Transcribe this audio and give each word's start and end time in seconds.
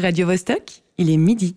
Radio 0.00 0.28
Vostok, 0.28 0.84
il 0.98 1.10
est 1.10 1.16
midi. 1.16 1.56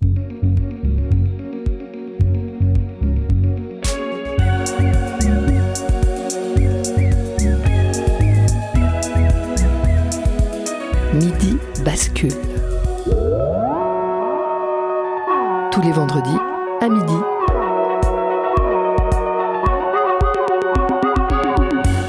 Midi 11.14 11.58
bascule. 11.86 12.32
Tous 15.72 15.82
les 15.84 15.92
vendredis 15.92 16.30
à 16.82 16.90
midi. 16.90 17.14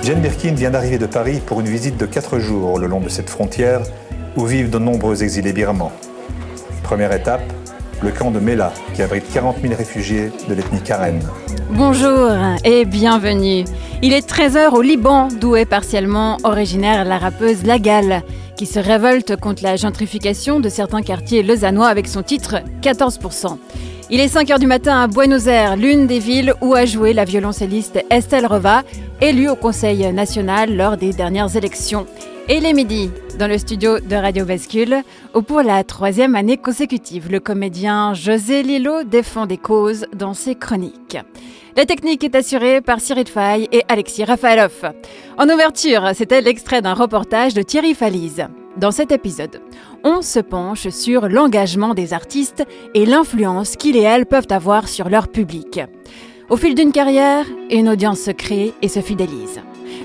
Jane 0.03 0.23
Birkin 0.23 0.55
vient 0.55 0.71
d'arriver 0.71 0.97
de 0.97 1.05
Paris 1.05 1.43
pour 1.45 1.61
une 1.61 1.69
visite 1.69 1.99
de 1.99 2.07
4 2.07 2.39
jours 2.39 2.79
le 2.79 2.87
long 2.87 3.01
de 3.01 3.11
cette 3.11 3.29
frontière 3.29 3.83
où 4.39 4.47
vivent 4.47 4.71
de 4.71 4.79
nombreux 4.79 5.23
exilés 5.23 5.53
birmans. 5.53 5.93
Première 6.93 7.15
étape, 7.15 7.41
le 8.03 8.11
camp 8.11 8.31
de 8.31 8.39
Mela, 8.39 8.71
qui 8.93 9.01
abrite 9.01 9.25
40 9.33 9.63
000 9.63 9.75
réfugiés 9.75 10.31
de 10.47 10.53
l'ethnie 10.53 10.83
Karen. 10.83 11.19
Bonjour 11.71 12.29
et 12.67 12.85
bienvenue. 12.85 13.65
Il 14.03 14.13
est 14.13 14.29
13h 14.29 14.75
au 14.75 14.83
Liban, 14.83 15.29
d'où 15.29 15.57
est 15.57 15.65
partiellement 15.65 16.37
originaire 16.45 17.07
la 17.07 17.17
rappeuse 17.17 17.65
Lagal, 17.65 18.23
qui 18.59 18.67
se 18.67 18.79
révolte 18.79 19.37
contre 19.37 19.63
la 19.63 19.77
gentrification 19.77 20.61
de 20.61 20.69
certains 20.69 21.01
quartiers 21.01 21.43
lausannois 21.43 21.89
avec 21.89 22.07
son 22.07 22.23
titre 22.23 22.57
14%. 22.83 23.57
Il 24.11 24.21
est 24.21 24.35
5h 24.35 24.59
du 24.59 24.67
matin 24.67 25.01
à 25.01 25.07
Buenos 25.07 25.47
Aires, 25.47 25.79
l'une 25.79 26.07
des 26.07 26.19
villes 26.19 26.53
où 26.61 26.75
a 26.75 26.85
joué 26.85 27.15
la 27.15 27.25
violoncelliste 27.25 28.05
Estelle 28.11 28.45
Reva, 28.45 28.83
élue 29.23 29.49
au 29.49 29.57
Conseil 29.57 30.13
national 30.13 30.77
lors 30.77 30.99
des 30.99 31.15
dernières 31.15 31.57
élections. 31.57 32.07
Et 32.49 32.59
les 32.59 32.73
midis, 32.73 33.09
dans 33.39 33.47
le 33.47 33.57
studio 33.57 34.01
de 34.01 34.17
Radio 34.17 34.45
Bascule, 34.45 35.03
où 35.33 35.43
pour 35.43 35.63
la 35.63 35.85
troisième 35.85 36.35
année 36.35 36.57
consécutive, 36.57 37.31
le 37.31 37.39
comédien 37.39 38.15
José 38.15 38.65
Lillo 38.65 39.05
défend 39.05 39.47
des 39.47 39.59
causes 39.59 40.07
dans 40.13 40.35
ses 40.35 40.57
chroniques. 40.57 41.19
La 41.77 41.87
technique 41.87 42.25
est 42.25 42.35
assurée 42.35 42.81
par 42.81 43.01
Cyril 43.01 43.29
Fay 43.29 43.69
et 43.71 43.85
Alexis 43.89 44.25
Rafaelov. 44.25 44.93
En 45.39 45.49
ouverture, 45.49 46.11
c'était 46.15 46.41
l'extrait 46.41 46.83
d'un 46.83 46.95
reportage 46.95 47.55
de 47.55 47.63
Thierry 47.63 47.95
Falise. 47.95 48.45
Dans 48.77 48.91
cet 48.91 49.13
épisode, 49.13 49.63
on 50.03 50.21
se 50.21 50.41
penche 50.41 50.89
sur 50.89 51.29
l'engagement 51.29 51.95
des 51.95 52.13
artistes 52.13 52.65
et 52.95 53.07
l'influence 53.07 53.77
qu'ils 53.77 53.97
et 53.97 54.03
elles 54.03 54.27
peuvent 54.27 54.49
avoir 54.51 54.89
sur 54.89 55.09
leur 55.09 55.29
public. 55.29 55.81
Au 56.51 56.57
fil 56.57 56.75
d'une 56.75 56.93
carrière, 56.93 57.47
une 57.71 57.89
audience 57.89 58.21
se 58.21 58.33
crée 58.33 58.75
et 58.83 58.89
se 58.89 59.01
fidélise. 59.01 59.61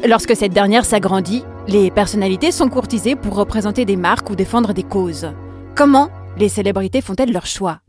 Lorsque 0.06 0.36
cette 0.36 0.54
dernière 0.54 0.86
s'agrandit, 0.86 1.44
les 1.68 1.90
personnalités 1.92 2.52
sont 2.52 2.70
courtisées 2.70 3.16
pour 3.16 3.36
représenter 3.36 3.84
des 3.86 3.96
marques 3.96 4.30
ou 4.30 4.36
défendre 4.36 4.74
des 4.74 4.84
causes. 4.84 5.28
Comment 5.76 6.10
les 6.38 6.50
célébrités 6.50 7.02
font-elles 7.02 7.32
leur 7.32 7.46
choix? 7.46 7.80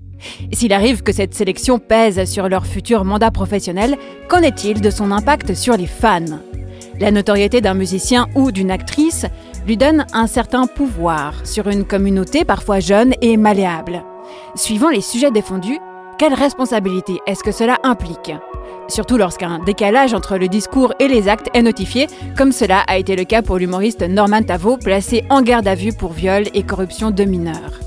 S'il 0.53 0.73
arrive 0.73 1.03
que 1.03 1.13
cette 1.13 1.35
sélection 1.35 1.79
pèse 1.79 2.29
sur 2.29 2.49
leur 2.49 2.67
futur 2.67 3.05
mandat 3.05 3.31
professionnel, 3.31 3.97
qu'en 4.29 4.43
est-il 4.43 4.81
de 4.81 4.91
son 4.91 5.13
impact 5.13 5.55
sur 5.55 5.77
les 5.77 5.87
fans? 5.87 6.41
La 6.99 7.11
notoriété 7.13 7.61
d'un 7.61 7.75
musicien 7.75 8.27
ou 8.35 8.51
d'une 8.51 8.73
actrice 8.73 9.27
lui 9.67 9.77
donne 9.77 10.07
un 10.13 10.27
certain 10.27 10.67
pouvoir 10.67 11.35
sur 11.45 11.69
une 11.69 11.85
communauté 11.85 12.45
parfois 12.45 12.81
jeune 12.81 13.13
et 13.21 13.37
malléable. 13.37 14.03
Suivant 14.57 14.89
les 14.89 15.03
sujets 15.03 15.31
défendus, 15.31 15.79
quelle 16.19 16.35
responsabilité 16.35 17.21
est-ce 17.27 17.45
que 17.45 17.53
cela 17.53 17.79
implique? 17.85 18.33
Surtout 18.89 19.19
lorsqu'un 19.19 19.59
décalage 19.59 20.15
entre 20.15 20.39
le 20.39 20.49
discours 20.49 20.95
et 20.99 21.09
les 21.09 21.29
actes 21.29 21.51
est 21.55 21.63
notifié, 21.63 22.07
comme 22.37 22.53
cela 22.53 22.81
a 22.87 22.97
été 22.97 23.17
le 23.17 23.25
cas 23.25 23.43
pour 23.43 23.59
l'humoriste 23.59 24.03
Norman 24.03 24.43
Tavo, 24.43 24.79
placé 24.79 25.25
en 25.29 25.43
garde 25.43 25.69
à 25.69 25.75
vue 25.75 25.93
pour 25.93 26.13
viol 26.13 26.45
et 26.55 26.63
corruption 26.63 27.11
de 27.11 27.25
mineurs. 27.25 27.81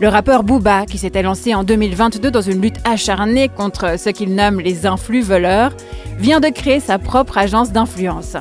Le 0.00 0.08
rappeur 0.08 0.44
Booba, 0.44 0.86
qui 0.86 0.96
s'était 0.96 1.22
lancé 1.22 1.54
en 1.54 1.64
2022 1.64 2.30
dans 2.30 2.40
une 2.40 2.60
lutte 2.60 2.78
acharnée 2.84 3.48
contre 3.48 3.98
ce 3.98 4.10
qu'il 4.10 4.34
nomme 4.34 4.60
les 4.60 4.86
influx 4.86 5.22
voleurs, 5.22 5.72
vient 6.18 6.40
de 6.40 6.48
créer 6.48 6.78
sa 6.78 6.98
propre 6.98 7.38
agence 7.38 7.72
d'influence. 7.72 8.36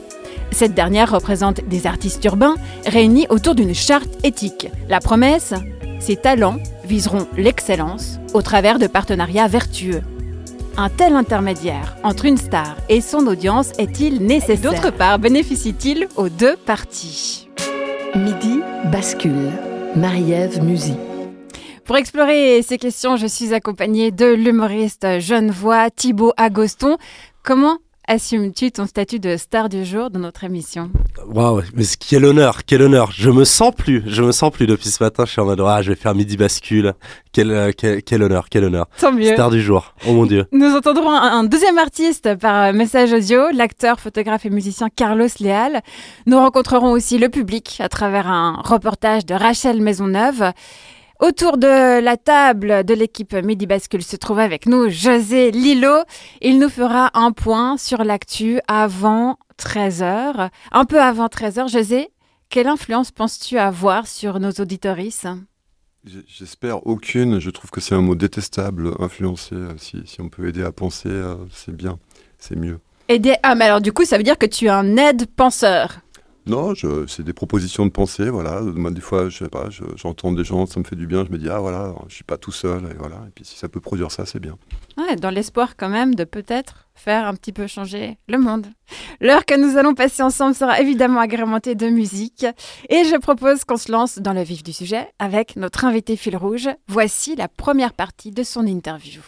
Cette 0.52 0.74
dernière 0.74 1.12
représente 1.12 1.68
des 1.68 1.88
artistes 1.88 2.24
urbains 2.26 2.56
réunis 2.86 3.28
autour 3.30 3.56
d'une 3.56 3.74
charte 3.74 4.10
éthique. 4.24 4.70
La 4.90 5.00
promesse 5.00 5.54
Ses 6.00 6.16
talents 6.16 6.58
viseront 6.86 7.28
l'excellence 7.38 8.20
au 8.34 8.42
travers 8.42 8.80
de 8.80 8.88
partenariats 8.88 9.48
vertueux. 9.48 10.02
Un 10.80 10.90
tel 10.90 11.16
intermédiaire 11.16 11.98
entre 12.04 12.26
une 12.26 12.38
star 12.38 12.78
et 12.88 13.02
son 13.02 13.26
audience 13.26 13.72
est-il 13.80 14.22
nécessaire? 14.24 14.72
D'autre 14.72 14.92
part, 14.92 15.18
bénéficie-t-il 15.18 16.08
aux 16.16 16.30
deux 16.30 16.56
parties? 16.56 17.50
Midi 18.16 18.60
bascule. 18.92 19.50
Marie-Ève 19.96 20.64
Musy. 20.64 20.94
Pour 21.84 21.98
explorer 21.98 22.62
ces 22.62 22.78
questions, 22.78 23.18
je 23.18 23.26
suis 23.26 23.56
accompagnée 23.56 24.12
de 24.12 24.28
l'humoriste 24.28 25.20
Genevois 25.20 25.90
Thibaut 25.90 26.34
Agoston. 26.38 26.98
Comment 27.42 27.80
assumes-tu 28.08 28.72
ton 28.72 28.86
statut 28.86 29.20
de 29.20 29.36
star 29.38 29.70
du 29.70 29.86
jour 29.86 30.10
dans 30.10 30.20
notre 30.20 30.44
émission 30.46 30.90
Waouh, 31.28 31.62
mais 31.76 31.84
quel 32.00 32.26
honneur, 32.26 32.64
quel 32.66 32.82
honneur. 32.82 33.12
Je 33.12 33.30
me 33.30 33.44
sens 33.44 33.74
plus, 33.76 34.04
je 34.08 34.24
me 34.24 34.32
sens 34.32 34.52
plus 34.52 34.66
depuis 34.66 34.90
ce 34.90 35.04
matin. 35.04 35.26
Je 35.26 35.32
suis 35.32 35.42
en 35.42 35.46
mode, 35.46 35.62
ah, 35.66 35.82
je 35.82 35.90
vais 35.90 35.96
faire 35.96 36.16
midi 36.16 36.38
bascule. 36.38 36.94
Quel, 37.34 37.52
euh, 37.52 37.72
quel, 37.78 38.02
quel 38.02 38.24
honneur, 38.24 38.48
quel 38.50 38.64
honneur. 38.64 38.88
Tant 39.00 39.12
mieux. 39.12 39.34
Star 39.34 39.52
du 39.52 39.62
jour. 39.62 39.94
Oh 40.08 40.14
mon 40.14 40.26
dieu. 40.26 40.46
Nous 40.52 40.74
entendrons 40.74 41.12
un, 41.12 41.40
un 41.40 41.44
deuxième 41.44 41.78
artiste 41.78 42.36
par 42.36 42.74
message 42.74 43.14
audio, 43.14 43.50
l'acteur, 43.54 44.00
photographe 44.00 44.46
et 44.46 44.50
musicien 44.50 44.88
Carlos 44.90 45.28
Leal. 45.40 45.82
Nous 46.26 46.38
rencontrerons 46.38 46.92
aussi 46.92 47.18
le 47.18 47.30
public 47.30 47.78
à 47.80 47.90
travers 47.90 48.28
un 48.28 48.62
reportage 48.64 49.26
de 49.26 49.34
Rachel 49.34 49.82
Maisonneuve. 49.82 50.52
Autour 51.20 51.58
de 51.58 52.00
la 52.00 52.16
table 52.16 52.84
de 52.84 52.94
l'équipe 52.94 53.34
Midi 53.34 53.66
Bascule 53.66 54.04
se 54.04 54.16
trouve 54.16 54.38
avec 54.38 54.68
nous 54.68 54.88
José 54.90 55.50
Lillo. 55.50 56.04
Il 56.42 56.60
nous 56.60 56.70
fera 56.70 57.10
un 57.16 57.32
point 57.32 57.78
sur 57.78 58.04
l'actu 58.04 58.60
avant 58.68 59.40
13h. 59.60 60.50
Un 60.72 60.86
peu 60.86 61.02
avant 61.02 61.26
13h, 61.26 61.72
José, 61.72 62.10
quelle 62.50 62.68
influence 62.68 63.10
penses-tu 63.10 63.58
avoir 63.58 64.06
sur 64.06 64.40
nos 64.40 64.52
auditorices 64.52 65.26
J'espère 66.28 66.86
aucune. 66.86 67.40
Je 67.40 67.50
trouve 67.50 67.72
que 67.72 67.82
c'est 67.82 67.96
un 67.96 68.02
mot 68.02 68.16
détestable, 68.16 68.92
influencer. 69.00 69.56
Si, 69.78 70.04
si 70.06 70.22
on 70.22 70.30
peut 70.30 70.48
aider 70.48 70.64
à 70.64 70.72
penser, 70.72 71.10
euh, 71.10 71.36
c'est 71.52 71.76
bien, 71.76 71.98
c'est 72.38 72.56
mieux. 72.56 72.80
Aider... 73.10 73.38
Ah, 73.42 73.56
mais 73.56 73.66
alors 73.66 73.82
du 73.82 73.92
coup, 73.92 74.06
ça 74.06 74.18
veut 74.18 74.24
dire 74.24 74.38
que 74.38 74.46
tu 74.46 74.66
es 74.66 74.70
un 74.70 74.98
aide-penseur. 74.98 76.02
Non, 76.48 76.74
c'est 77.08 77.24
des 77.24 77.34
propositions 77.34 77.86
de 77.86 77.92
pensée, 77.92 78.30
voilà. 78.30 78.62
Des 78.92 79.02
fois, 79.02 79.28
je 79.30 79.38
sais 79.40 79.50
pas, 79.50 79.70
je- 79.70 79.84
j'entends 79.96 80.32
des 80.32 80.44
gens, 80.46 80.66
ça 80.66 80.80
me 80.80 80.86
fait 80.86 80.96
du 80.96 81.06
bien. 81.06 81.26
Je 81.26 81.32
me 81.32 81.38
dis, 81.38 81.50
ah 81.50 81.60
voilà, 81.60 81.94
je 82.08 82.16
suis 82.16 82.24
pas 82.24 82.38
tout 82.38 82.52
seul, 82.54 82.84
et 82.90 82.96
voilà. 82.98 83.18
Et 83.28 83.32
puis 83.36 83.44
si 83.44 83.58
ça 83.58 83.68
peut 83.68 83.82
produire 83.82 84.12
ça, 84.12 84.26
c'est 84.26 84.40
bien. 84.40 84.58
Ouais, 84.98 85.16
dans 85.18 85.30
l'espoir 85.30 85.76
quand 85.76 85.90
même 85.90 86.16
de 86.16 86.24
peut-être 86.24 86.88
faire 86.96 87.28
un 87.28 87.36
petit 87.36 87.52
peu 87.54 87.68
changer 87.68 88.18
le 88.28 88.38
monde. 88.38 88.68
L'heure 89.22 89.46
que 89.46 89.56
nous 89.56 89.78
allons 89.78 89.94
passer 89.94 90.24
ensemble 90.24 90.56
sera 90.56 90.80
évidemment 90.80 91.20
agrémentée 91.20 91.76
de 91.76 91.90
musique 91.90 92.46
et 92.90 93.04
je 93.04 93.18
propose 93.20 93.64
qu'on 93.66 93.78
se 93.78 93.92
lance 93.92 94.18
dans 94.18 94.34
le 94.34 94.42
vif 94.42 94.64
du 94.64 94.74
sujet 94.74 95.08
avec 95.20 95.58
notre 95.58 95.86
invité 95.86 96.16
fil 96.16 96.36
rouge. 96.38 96.70
Voici 96.88 97.36
la 97.36 97.48
première 97.50 97.94
partie 97.94 98.32
de 98.32 98.42
son 98.44 98.66
interview. 98.66 99.22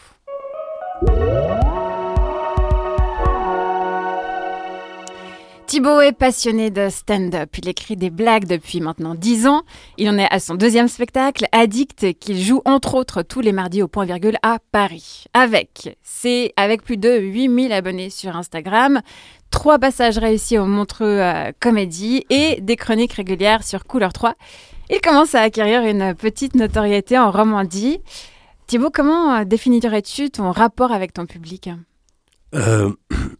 Thibaut 5.70 6.02
est 6.02 6.14
passionné 6.14 6.72
de 6.72 6.90
stand-up. 6.90 7.56
Il 7.60 7.68
écrit 7.68 7.96
des 7.96 8.10
blagues 8.10 8.48
depuis 8.48 8.82
maintenant 8.82 9.14
10 9.14 9.46
ans. 9.46 9.62
Il 10.00 10.10
en 10.10 10.18
est 10.18 10.28
à 10.32 10.40
son 10.40 10.56
deuxième 10.56 10.88
spectacle, 10.88 11.46
Addict, 11.52 12.18
qu'il 12.18 12.42
joue 12.42 12.64
entre 12.66 12.96
autres 12.96 13.22
tous 13.22 13.40
les 13.40 13.52
mardis 13.52 13.84
au 13.84 13.88
point 13.88 14.06
virgule 14.06 14.40
à 14.42 14.58
Paris. 14.72 15.26
Avec, 15.36 15.96
c'est 16.02 16.54
avec 16.58 16.82
plus 16.82 16.98
de 16.98 17.20
8000 17.20 17.72
abonnés 17.72 18.10
sur 18.10 18.36
Instagram, 18.36 19.02
trois 19.52 19.78
passages 19.78 20.18
réussis 20.18 20.58
au 20.58 20.66
Montreux 20.66 21.20
euh, 21.20 21.52
Comédie 21.60 22.26
et 22.32 22.60
des 22.62 22.76
chroniques 22.76 23.14
régulières 23.14 23.64
sur 23.64 23.86
Couleur 23.86 24.12
3. 24.12 24.34
Il 24.90 25.00
commence 25.02 25.36
à 25.36 25.42
acquérir 25.42 25.84
une 25.84 26.16
petite 26.16 26.56
notoriété 26.56 27.16
en 27.16 27.30
Romandie. 27.30 28.00
Thibaut, 28.66 28.90
comment 28.92 29.36
euh, 29.36 29.44
définirais-tu 29.44 30.32
ton 30.32 30.50
rapport 30.50 30.92
avec 30.92 31.14
ton 31.14 31.28
public? 31.28 31.70
Euh, 32.56 32.92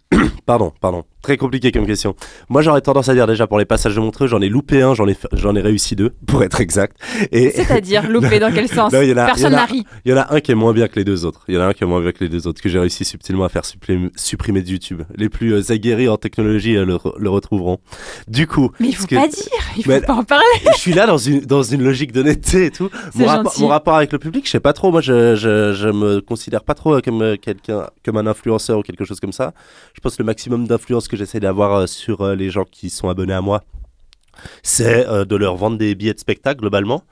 pardon, 0.46 0.72
pardon. 0.80 1.06
Très 1.22 1.36
compliqué 1.36 1.72
comme 1.74 1.86
question. 1.86 2.16
Moi, 2.48 2.62
j'aurais 2.62 2.80
tendance 2.82 3.10
à 3.10 3.14
dire 3.14 3.28
déjà 3.28 3.46
pour 3.46 3.60
les 3.60 3.66
passages 3.66 3.94
de 3.96 4.00
Montreux, 4.00 4.28
j'en 4.28 4.40
ai 4.42 4.48
loupé 4.48 4.82
un, 4.82 4.94
j'en 4.94 5.08
ai, 5.08 5.18
j'en 5.34 5.54
ai 5.56 5.62
réussi 5.62 5.96
deux, 5.98 6.12
pour 6.28 6.44
être 6.44 6.62
exact. 6.62 6.98
Et 7.32 7.52
C'est-à-dire 7.52 8.10
loupé 8.10 8.40
dans 8.40 8.52
quel 8.54 8.70
sens 8.70 8.94
Non, 8.94 9.02
il 9.02 9.10
y 9.10 9.14
en 9.14 9.18
a- 9.18 9.26
Personne 9.26 9.52
n'a 9.52 9.66
ri. 9.66 9.84
il 10.06 10.12
y 10.12 10.14
en 10.14 10.18
a 10.18 10.34
un 10.34 10.40
qui 10.40 10.52
est 10.52 10.56
moins 10.56 10.72
bien 10.74 10.88
que 10.88 10.96
les 10.96 11.04
deux 11.04 11.26
autres. 11.26 11.44
Il 11.50 11.56
y 11.56 11.58
en 11.58 11.62
a 11.62 11.66
un 11.66 11.74
qui 11.74 11.84
est 11.84 11.88
moins 11.88 12.00
bien 12.02 12.12
que 12.14 12.24
les 12.24 12.30
deux 12.30 12.48
autres, 12.48 12.62
que 12.62 12.70
j'ai 12.70 12.80
réussi 12.80 13.04
subtilement 13.04 13.44
à 13.44 13.50
faire 13.50 13.64
supprimer 14.16 14.62
de 14.62 14.70
YouTube. 14.70 15.02
Les 15.16 15.30
plus 15.30 15.54
euh, 15.54 15.72
aguerris 15.72 16.08
en 16.08 16.18
technologie 16.18 16.78
euh, 16.78 16.86
le, 16.86 16.96
re- 16.96 17.18
le 17.18 17.30
retrouveront. 17.30 17.80
Du 18.28 18.48
coup, 18.48 18.72
Mais 18.80 18.88
il 18.88 18.96
faut 18.96 19.06
que- 19.06 19.16
pas 19.16 19.28
dire, 19.28 19.44
il 19.78 19.84
faut 19.84 19.92
Mais- 19.92 20.02
pas 20.02 20.14
en 20.14 20.24
parler. 20.24 20.46
je 20.74 20.80
suis 20.80 20.94
là 20.94 21.06
dans 21.06 21.18
une, 21.18 21.42
dans 21.42 21.64
une 21.64 21.84
logique 21.84 22.12
d'honnêteté 22.14 22.66
et 22.68 22.72
tout. 22.72 22.90
Mon, 23.16 23.26
rapport- 23.26 23.44
gentil. 23.52 23.62
mon 23.64 23.68
rapport 23.68 23.96
avec 23.96 24.12
le 24.14 24.20
public, 24.20 24.46
je 24.46 24.52
sais 24.52 24.60
pas 24.62 24.72
trop. 24.74 24.92
Moi, 24.92 25.02
je, 25.02 25.36
je, 25.36 25.74
je 25.74 25.90
me 25.90 26.22
considère 26.22 26.64
pas 26.64 26.76
trop 26.76 27.02
comme 27.02 27.22
euh, 27.22 27.36
quelqu'un, 27.36 27.88
comme 28.06 28.16
un 28.18 28.26
influenceur 28.28 28.80
ou 28.80 28.84
quelque 28.84 29.04
chose 29.04 29.20
comme 29.20 29.34
ça. 29.34 29.54
Je 29.94 30.00
pense 30.00 30.16
que 30.16 30.22
le 30.24 30.26
maximum 30.26 30.66
d'influence 30.66 31.08
que 31.10 31.18
j'essaie 31.18 31.40
d'avoir 31.40 31.74
euh, 31.74 31.88
sur 31.88 32.22
euh, 32.22 32.36
les 32.36 32.50
gens 32.50 32.64
qui 32.64 32.90
sont 32.90 33.10
abonnés 33.10 33.34
à 33.34 33.42
moi, 33.42 33.64
c'est 34.64 35.08
euh, 35.08 35.26
de 35.26 35.36
leur 35.36 35.56
vendre 35.56 35.78
des 35.78 35.96
billets 35.96 36.14
de 36.14 36.20
spectacle 36.20 36.62
globalement. 36.62 37.04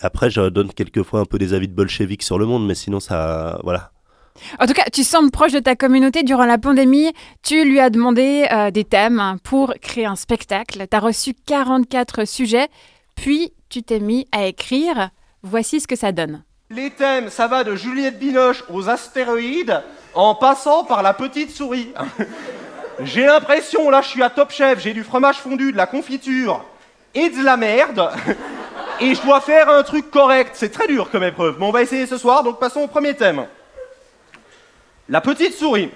Après, 0.00 0.30
je 0.30 0.48
donne 0.48 0.72
quelquefois 0.72 1.20
un 1.20 1.24
peu 1.24 1.38
des 1.38 1.54
avis 1.54 1.68
de 1.68 1.74
bolcheviques 1.74 2.24
sur 2.24 2.38
le 2.38 2.46
monde, 2.46 2.66
mais 2.66 2.74
sinon, 2.74 2.98
ça. 2.98 3.60
Voilà. 3.62 3.92
En 4.58 4.66
tout 4.66 4.72
cas, 4.72 4.84
tu 4.92 5.04
sembles 5.04 5.30
proche 5.30 5.52
de 5.52 5.60
ta 5.60 5.76
communauté 5.76 6.22
durant 6.24 6.44
la 6.44 6.58
pandémie. 6.58 7.12
Tu 7.42 7.64
lui 7.64 7.78
as 7.78 7.90
demandé 7.90 8.46
euh, 8.50 8.70
des 8.70 8.84
thèmes 8.84 9.36
pour 9.44 9.74
créer 9.80 10.06
un 10.06 10.16
spectacle. 10.16 10.86
Tu 10.90 10.96
as 10.96 11.00
reçu 11.00 11.34
44 11.46 12.26
sujets, 12.26 12.68
puis 13.14 13.52
tu 13.68 13.82
t'es 13.82 14.00
mis 14.00 14.26
à 14.32 14.46
écrire. 14.46 15.10
Voici 15.42 15.80
ce 15.80 15.86
que 15.86 15.96
ça 15.96 16.10
donne. 16.10 16.42
Les 16.70 16.90
thèmes, 16.90 17.28
ça 17.28 17.46
va 17.46 17.62
de 17.62 17.76
Juliette 17.76 18.18
Binoche 18.18 18.64
aux 18.70 18.88
astéroïdes, 18.88 19.82
en 20.14 20.34
passant 20.34 20.84
par 20.84 21.02
la 21.02 21.14
petite 21.14 21.50
souris. 21.50 21.92
J'ai 23.00 23.26
l'impression, 23.26 23.90
là 23.90 24.02
je 24.02 24.08
suis 24.08 24.22
à 24.22 24.30
Top 24.30 24.50
Chef, 24.50 24.80
j'ai 24.80 24.92
du 24.92 25.04
fromage 25.04 25.36
fondu, 25.36 25.72
de 25.72 25.76
la 25.76 25.86
confiture 25.86 26.64
et 27.14 27.30
de 27.30 27.42
la 27.42 27.56
merde. 27.56 28.10
Et 29.00 29.12
je 29.12 29.22
dois 29.22 29.40
faire 29.40 29.68
un 29.68 29.82
truc 29.82 30.08
correct. 30.08 30.52
C'est 30.54 30.70
très 30.70 30.86
dur 30.86 31.10
comme 31.10 31.24
épreuve, 31.24 31.56
mais 31.58 31.66
on 31.66 31.72
va 31.72 31.82
essayer 31.82 32.06
ce 32.06 32.16
soir, 32.16 32.44
donc 32.44 32.60
passons 32.60 32.82
au 32.82 32.86
premier 32.86 33.14
thème. 33.14 33.46
La 35.08 35.20
petite 35.20 35.54
souris. 35.54 35.90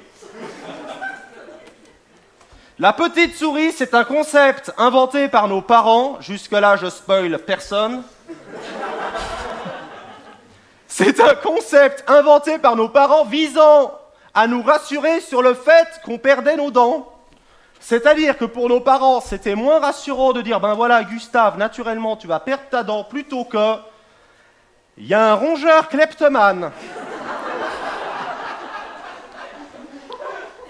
La 2.80 2.92
petite 2.92 3.36
souris, 3.36 3.72
c'est 3.72 3.94
un 3.94 4.04
concept 4.04 4.72
inventé 4.78 5.28
par 5.28 5.48
nos 5.48 5.62
parents. 5.62 6.20
Jusque-là, 6.20 6.76
je 6.76 6.90
spoil 6.90 7.38
personne. 7.38 8.02
C'est 10.86 11.20
un 11.20 11.34
concept 11.34 12.04
inventé 12.08 12.58
par 12.58 12.76
nos 12.76 12.88
parents 12.88 13.24
visant 13.24 13.97
à 14.38 14.46
nous 14.46 14.62
rassurer 14.62 15.20
sur 15.20 15.42
le 15.42 15.52
fait 15.52 16.00
qu'on 16.04 16.16
perdait 16.16 16.54
nos 16.54 16.70
dents. 16.70 17.12
C'est-à-dire 17.80 18.38
que 18.38 18.44
pour 18.44 18.68
nos 18.68 18.78
parents, 18.78 19.20
c'était 19.20 19.56
moins 19.56 19.80
rassurant 19.80 20.32
de 20.32 20.42
dire 20.42 20.60
ben 20.60 20.74
voilà, 20.74 21.02
Gustave, 21.02 21.58
naturellement, 21.58 22.16
tu 22.16 22.28
vas 22.28 22.38
perdre 22.38 22.62
ta 22.70 22.84
dent 22.84 23.02
plutôt 23.02 23.42
que 23.42 23.74
il 24.96 25.08
y 25.08 25.14
a 25.14 25.32
un 25.32 25.34
rongeur 25.34 25.88
kleptomane. 25.88 26.70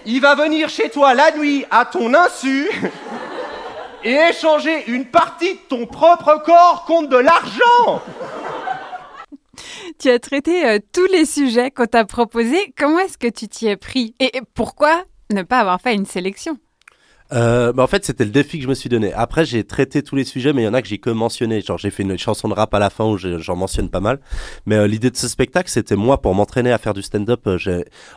Il 0.07 0.19
va 0.19 0.33
venir 0.33 0.67
chez 0.69 0.89
toi 0.89 1.13
la 1.13 1.29
nuit 1.29 1.63
à 1.69 1.85
ton 1.85 2.11
insu 2.15 2.71
et 4.03 4.15
échanger 4.31 4.89
une 4.89 5.05
partie 5.05 5.53
de 5.53 5.59
ton 5.69 5.85
propre 5.85 6.41
corps 6.43 6.85
contre 6.87 7.09
de 7.09 7.17
l'argent. 7.17 8.01
Tu 9.99 10.09
as 10.09 10.19
traité 10.19 10.65
euh, 10.65 10.79
tous 10.93 11.07
les 11.07 11.25
sujets 11.25 11.71
qu'on 11.71 11.85
t'a 11.85 12.05
proposés. 12.05 12.73
Comment 12.77 12.99
est-ce 12.99 13.17
que 13.17 13.27
tu 13.27 13.49
t'y 13.49 13.67
es 13.67 13.75
pris? 13.75 14.15
Et 14.21 14.31
pourquoi 14.53 15.03
ne 15.29 15.41
pas 15.41 15.59
avoir 15.59 15.81
fait 15.81 15.93
une 15.93 16.05
sélection? 16.05 16.57
Euh, 17.33 17.73
bah 17.73 17.83
en 17.83 17.87
fait, 17.87 18.05
c'était 18.05 18.23
le 18.23 18.31
défi 18.31 18.59
que 18.59 18.63
je 18.63 18.69
me 18.69 18.75
suis 18.75 18.87
donné. 18.87 19.11
Après, 19.11 19.43
j'ai 19.43 19.65
traité 19.65 20.01
tous 20.01 20.15
les 20.15 20.23
sujets, 20.23 20.53
mais 20.53 20.61
il 20.61 20.65
y 20.65 20.67
en 20.69 20.73
a 20.73 20.81
que 20.81 20.87
j'ai 20.87 20.99
que 20.99 21.09
mentionné. 21.09 21.59
Genre, 21.59 21.77
j'ai 21.77 21.91
fait 21.91 22.03
une 22.03 22.17
chanson 22.17 22.47
de 22.47 22.53
rap 22.53 22.73
à 22.73 22.79
la 22.79 22.89
fin 22.89 23.03
où 23.03 23.17
j'en 23.17 23.57
mentionne 23.57 23.89
pas 23.89 23.99
mal. 23.99 24.21
Mais 24.65 24.77
euh, 24.77 24.87
l'idée 24.87 25.11
de 25.11 25.17
ce 25.17 25.27
spectacle, 25.27 25.69
c'était 25.69 25.97
moi 25.97 26.21
pour 26.21 26.33
m'entraîner 26.33 26.71
à 26.71 26.77
faire 26.77 26.93
du 26.93 27.01
stand-up. 27.01 27.49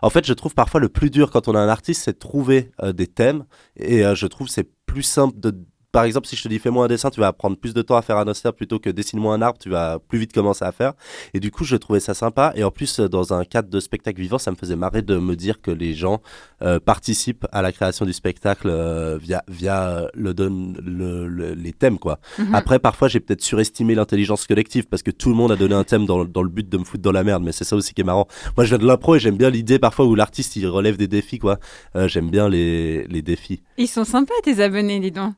En 0.03 0.11
fait, 0.11 0.25
je 0.25 0.35
trouve 0.35 0.55
parfois 0.55 0.79
le 0.79 0.89
plus 0.89 1.11
dur 1.11 1.33
quand 1.33 1.49
on 1.49 1.57
a 1.57 1.59
un 1.59 1.69
artiste, 1.69 2.03
c'est 2.05 2.13
de 2.13 2.19
trouver 2.19 2.71
des 2.95 3.09
thèmes. 3.09 3.45
Et 3.75 4.05
je 4.15 4.27
trouve 4.29 4.47
c'est 4.47 4.69
plus 4.87 5.03
simple 5.03 5.41
de 5.41 5.59
par 5.93 6.05
exemple, 6.05 6.27
si 6.27 6.37
je 6.37 6.43
te 6.43 6.49
dis 6.49 6.59
fais-moi 6.59 6.87
un 6.87 6.89
dessin, 6.89 7.11
tu 7.11 7.21
vas 7.21 7.33
prendre 7.33 7.57
plus 7.57 7.75
de 7.75 7.83
temps 7.83 7.97
à 7.97 8.03
faire 8.03 8.17
un 8.17 8.25
dessin 8.25 8.51
plutôt 8.51 8.79
que 8.79 8.89
dessine-moi 8.89 9.35
un 9.35 9.43
arbre, 9.43 9.59
tu 9.59 9.69
vas 9.69 9.99
plus 9.99 10.19
vite 10.19 10.33
commencer 10.33 10.65
à 10.65 10.73
faire. 10.73 10.95
Et 11.35 11.41
du 11.41 11.51
coup, 11.51 11.65
je 11.65 11.77
trouvais 11.77 12.01
ça 12.01 12.15
sympa. 12.15 12.53
Et 12.57 12.65
en 12.65 12.71
plus, 12.71 12.99
dans 12.99 13.35
un 13.35 13.45
cadre 13.45 13.69
de 13.69 13.79
spectacle 13.79 14.21
vivant, 14.21 14.39
ça 14.39 14.51
me 14.51 14.57
faisait 14.57 14.75
marrer 14.75 15.03
de 15.03 15.19
me 15.19 15.37
dire 15.37 15.61
que 15.61 15.71
les 15.71 15.93
gens 15.93 16.23
euh, 16.63 16.81
participent 16.81 17.47
à 17.53 17.61
la 17.61 17.73
création 17.73 18.07
du 18.07 18.15
spectacle 18.15 18.69
euh, 18.71 19.19
via 19.21 19.43
via 19.49 20.09
le, 20.15 20.33
don, 20.33 20.73
le, 20.83 21.55
les 21.55 21.73
thèmes 21.73 21.99
quoi. 21.99 22.19
Mhm. 22.39 22.55
Après, 22.55 22.79
parfois, 22.79 23.09
j'ai 23.09 23.21
peut-être 23.21 23.43
surestimé 23.43 23.95
l'intelligence 23.95 24.47
collective 24.47 24.87
parce 24.87 25.03
que 25.03 25.11
tout 25.11 25.29
le 25.29 25.35
monde 25.35 25.53
a 25.53 25.57
donné 25.57 25.75
un 25.75 25.85
thème 25.85 26.07
dans, 26.07 26.25
dans 26.25 26.43
le 26.43 26.49
but 26.49 26.69
de 26.69 26.79
me 26.79 26.85
foutre 26.85 27.03
dans 27.03 27.13
la 27.13 27.23
merde. 27.23 27.43
Mais 27.43 27.53
c'est 27.53 27.65
ça 27.65 27.77
aussi 27.77 27.93
qui 27.93 28.01
est 28.01 28.05
marrant. 28.05 28.27
Moi, 28.57 28.65
je 28.65 28.71
viens 28.71 28.79
de 28.79 28.87
l'impro 28.87 29.17
et 29.17 29.19
j'aime 29.19 29.37
bien 29.37 29.51
l'idée 29.51 29.79
parfois 29.79 30.07
où 30.07 30.15
l'artiste 30.15 30.57
il 30.57 30.67
relève 30.67 30.97
des 30.97 31.09
défis 31.09 31.39
quoi. 31.39 31.59
Euh, 31.97 32.09
j'aime 32.09 32.31
bien 32.31 32.49
les, 32.49 33.07
les 33.09 33.21
défis. 33.21 33.61
Ils 33.77 33.89
sont 33.89 34.05
sympas 34.05 34.35
tes 34.43 34.63
abonnés, 34.63 34.99
dis 34.99 35.11
donc. 35.11 35.35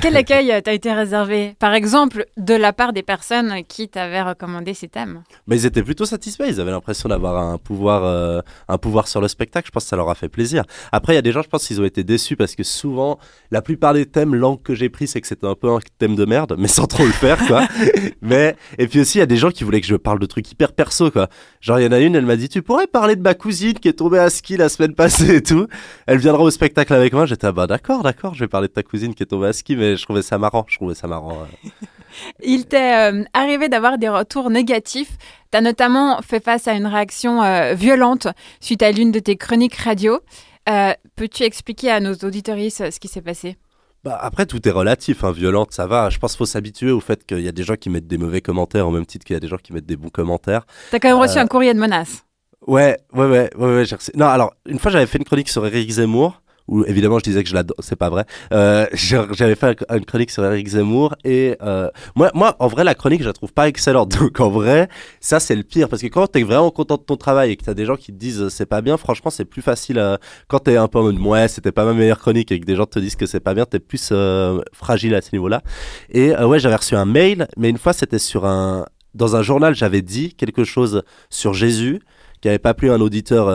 Quel 0.00 0.16
accueil 0.16 0.62
t'a 0.62 0.72
été 0.72 0.92
réservé, 0.92 1.54
par 1.58 1.74
exemple, 1.74 2.26
de 2.36 2.54
la 2.54 2.72
part 2.72 2.92
des 2.92 3.02
personnes 3.02 3.62
qui 3.66 3.88
t'avaient 3.88 4.22
recommandé 4.22 4.74
ces 4.74 4.88
thèmes? 4.88 5.22
Mais 5.46 5.56
ils 5.56 5.66
étaient 5.66 5.82
plutôt 5.82 6.04
satisfaits. 6.04 6.44
Ils 6.48 6.60
avaient 6.60 6.70
l'impression 6.70 7.08
d'avoir 7.08 7.36
un 7.36 7.58
pouvoir, 7.58 8.42
un 8.68 8.78
pouvoir 8.78 9.08
sur 9.08 9.20
le 9.20 9.28
spectacle. 9.28 9.66
Je 9.66 9.72
pense 9.72 9.84
que 9.84 9.90
ça 9.90 9.96
leur 9.96 10.10
a 10.10 10.14
fait 10.14 10.28
plaisir. 10.28 10.64
Après, 10.92 11.12
il 11.12 11.16
y 11.16 11.18
a 11.18 11.22
des 11.22 11.32
gens, 11.32 11.42
je 11.42 11.48
pense 11.48 11.66
qu'ils 11.66 11.80
ont 11.80 11.84
été 11.84 12.04
déçus 12.04 12.36
parce 12.36 12.54
que 12.54 12.62
souvent, 12.62 13.18
la 13.50 13.62
plupart 13.62 13.94
des 13.94 14.06
thèmes 14.06 14.34
langues 14.34 14.62
que 14.62 14.74
j'ai 14.74 14.88
pris, 14.88 15.06
c'est 15.06 15.20
que 15.20 15.26
c'était 15.26 15.46
un 15.46 15.54
peu 15.54 15.70
un 15.70 15.78
thème 15.98 16.16
de 16.16 16.24
merde, 16.24 16.56
mais 16.58 16.68
sans 16.68 16.86
trop 16.86 17.04
le 17.04 17.12
faire, 17.12 17.38
quoi. 17.46 17.66
mais, 18.22 18.56
et 18.78 18.86
puis 18.86 19.00
aussi, 19.00 19.18
il 19.18 19.20
y 19.20 19.22
a 19.22 19.26
des 19.26 19.36
gens 19.36 19.50
qui 19.50 19.64
voulaient 19.64 19.80
que 19.80 19.86
je 19.86 19.96
parle 19.96 20.18
de 20.18 20.26
trucs 20.26 20.50
hyper 20.50 20.72
perso, 20.72 21.10
quoi. 21.10 21.28
Genre, 21.60 21.80
il 21.80 21.84
y 21.84 21.86
en 21.86 21.92
a 21.92 22.00
une, 22.00 22.14
elle 22.14 22.26
m'a 22.26 22.36
dit, 22.36 22.48
tu 22.48 22.62
pourrais 22.62 22.86
parler 22.86 23.16
de 23.16 23.22
ma 23.22 23.34
cousine 23.34 23.74
qui 23.74 23.88
est 23.88 23.94
tombée 23.94 24.18
à 24.18 24.30
ski 24.30 24.56
la 24.56 24.68
semaine 24.68 24.94
passée 24.94 25.36
et 25.36 25.42
tout. 25.42 25.66
Elle 26.06 26.18
viendra 26.18 26.42
au 26.42 26.50
spectacle 26.50 26.92
avec 26.94 27.12
moi. 27.12 27.26
J'étais, 27.26 27.46
ah 27.46 27.52
bah 27.52 27.66
d'accord, 27.66 28.02
d'accord, 28.02 28.34
je 28.34 28.40
vais 28.40 28.48
parler 28.48 28.68
de 28.68 28.72
ta 28.72 28.82
cousine 28.82 29.14
qui 29.14 29.22
est 29.22 29.26
tombée 29.26 29.48
à 29.48 29.52
ski, 29.52 29.67
mais 29.76 29.96
je 29.96 30.02
trouvais 30.04 30.22
ça 30.22 30.38
marrant. 30.38 30.64
Je 30.68 30.76
trouvais 30.76 30.94
ça 30.94 31.06
marrant. 31.06 31.46
Il 32.42 32.66
t'est 32.66 33.12
euh, 33.12 33.24
arrivé 33.32 33.68
d'avoir 33.68 33.98
des 33.98 34.08
retours 34.08 34.50
négatifs. 34.50 35.16
Tu 35.50 35.58
as 35.58 35.60
notamment 35.60 36.20
fait 36.22 36.42
face 36.42 36.68
à 36.68 36.72
une 36.72 36.86
réaction 36.86 37.42
euh, 37.42 37.74
violente 37.74 38.28
suite 38.60 38.82
à 38.82 38.90
l'une 38.90 39.12
de 39.12 39.18
tes 39.18 39.36
chroniques 39.36 39.76
radio. 39.76 40.20
Euh, 40.68 40.92
peux-tu 41.16 41.44
expliquer 41.44 41.90
à 41.90 42.00
nos 42.00 42.14
auditoristes 42.14 42.90
ce 42.90 43.00
qui 43.00 43.08
s'est 43.08 43.22
passé? 43.22 43.56
Bah 44.04 44.16
après, 44.20 44.46
tout 44.46 44.66
est 44.68 44.70
relatif, 44.70 45.24
hein, 45.24 45.32
violente, 45.32 45.72
ça 45.72 45.86
va. 45.86 46.08
Je 46.08 46.18
pense 46.18 46.32
qu'il 46.32 46.38
faut 46.38 46.46
s'habituer 46.46 46.90
au 46.90 47.00
fait 47.00 47.26
qu'il 47.26 47.40
y 47.40 47.48
a 47.48 47.52
des 47.52 47.64
gens 47.64 47.74
qui 47.74 47.90
mettent 47.90 48.06
des 48.06 48.18
mauvais 48.18 48.40
commentaires 48.40 48.86
au 48.86 48.90
même 48.92 49.06
titre 49.06 49.24
qu'il 49.26 49.34
y 49.34 49.36
a 49.36 49.40
des 49.40 49.48
gens 49.48 49.56
qui 49.56 49.72
mettent 49.72 49.86
des 49.86 49.96
bons 49.96 50.10
commentaires. 50.10 50.66
T'as 50.90 51.00
quand 51.00 51.08
même 51.08 51.18
reçu 51.18 51.38
un 51.38 51.46
courrier 51.46 51.74
de 51.74 51.80
menace. 51.80 52.24
Ouais, 52.66 52.96
ouais, 53.12 53.26
ouais, 53.26 53.50
ouais, 53.56 53.74
ouais 53.74 53.84
Non, 54.14 54.26
alors, 54.26 54.54
une 54.66 54.78
fois, 54.78 54.90
j'avais 54.90 55.06
fait 55.06 55.18
une 55.18 55.24
chronique 55.24 55.48
sur 55.48 55.66
Eric 55.66 55.90
Zemmour 55.90 56.40
où 56.68 56.84
évidemment 56.84 57.18
je 57.18 57.24
disais 57.24 57.42
que 57.42 57.48
je 57.48 57.54
l'adore, 57.54 57.76
c'est 57.80 57.96
pas 57.96 58.10
vrai. 58.10 58.24
Euh, 58.52 58.86
j'avais 58.92 59.54
fait 59.54 59.82
une 59.90 60.04
chronique 60.04 60.30
sur 60.30 60.44
Eric 60.44 60.68
Zemmour 60.68 61.16
et 61.24 61.56
euh, 61.62 61.90
moi, 62.14 62.30
moi, 62.34 62.56
en 62.58 62.68
vrai, 62.68 62.84
la 62.84 62.94
chronique, 62.94 63.22
je 63.22 63.26
la 63.26 63.32
trouve 63.32 63.52
pas 63.52 63.68
excellente. 63.68 64.08
Donc 64.18 64.38
en 64.40 64.50
vrai, 64.50 64.88
ça 65.20 65.40
c'est 65.40 65.56
le 65.56 65.62
pire 65.62 65.88
parce 65.88 66.02
que 66.02 66.06
quand 66.08 66.26
t'es 66.26 66.42
vraiment 66.42 66.70
content 66.70 66.96
de 66.96 67.02
ton 67.02 67.16
travail 67.16 67.52
et 67.52 67.56
que 67.56 67.64
t'as 67.64 67.74
des 67.74 67.86
gens 67.86 67.96
qui 67.96 68.12
te 68.12 68.18
disent 68.18 68.42
euh, 68.42 68.48
c'est 68.50 68.66
pas 68.66 68.82
bien, 68.82 68.96
franchement, 68.96 69.30
c'est 69.30 69.44
plus 69.44 69.62
facile. 69.62 69.98
Euh, 69.98 70.16
quand 70.46 70.60
t'es 70.60 70.76
un 70.76 70.88
peu 70.88 70.98
en 70.98 71.04
mode 71.04 71.18
ouais, 71.18 71.48
c'était 71.48 71.72
pas 71.72 71.84
ma 71.84 71.94
meilleure 71.94 72.18
chronique 72.18 72.52
et 72.52 72.60
que 72.60 72.66
des 72.66 72.76
gens 72.76 72.86
te 72.86 72.98
disent 72.98 73.16
que 73.16 73.26
c'est 73.26 73.40
pas 73.40 73.54
bien, 73.54 73.64
t'es 73.64 73.80
plus 73.80 74.10
euh, 74.12 74.60
fragile 74.72 75.14
à 75.14 75.22
ce 75.22 75.30
niveau-là. 75.32 75.62
Et 76.10 76.34
ouais, 76.34 76.58
j'avais 76.58 76.76
reçu 76.76 76.94
un 76.94 77.04
mail, 77.04 77.48
mais 77.56 77.70
une 77.70 77.78
fois 77.78 77.92
c'était 77.92 78.18
sur 78.18 78.44
un 78.44 78.86
dans 79.14 79.36
un 79.36 79.42
journal, 79.42 79.74
j'avais 79.74 80.02
dit 80.02 80.34
quelque 80.34 80.64
chose 80.64 81.02
sur 81.30 81.54
Jésus 81.54 82.00
qui 82.40 82.48
avait 82.48 82.58
pas 82.58 82.74
plu 82.74 82.90
à 82.90 82.94
un 82.94 83.00
auditeur, 83.00 83.48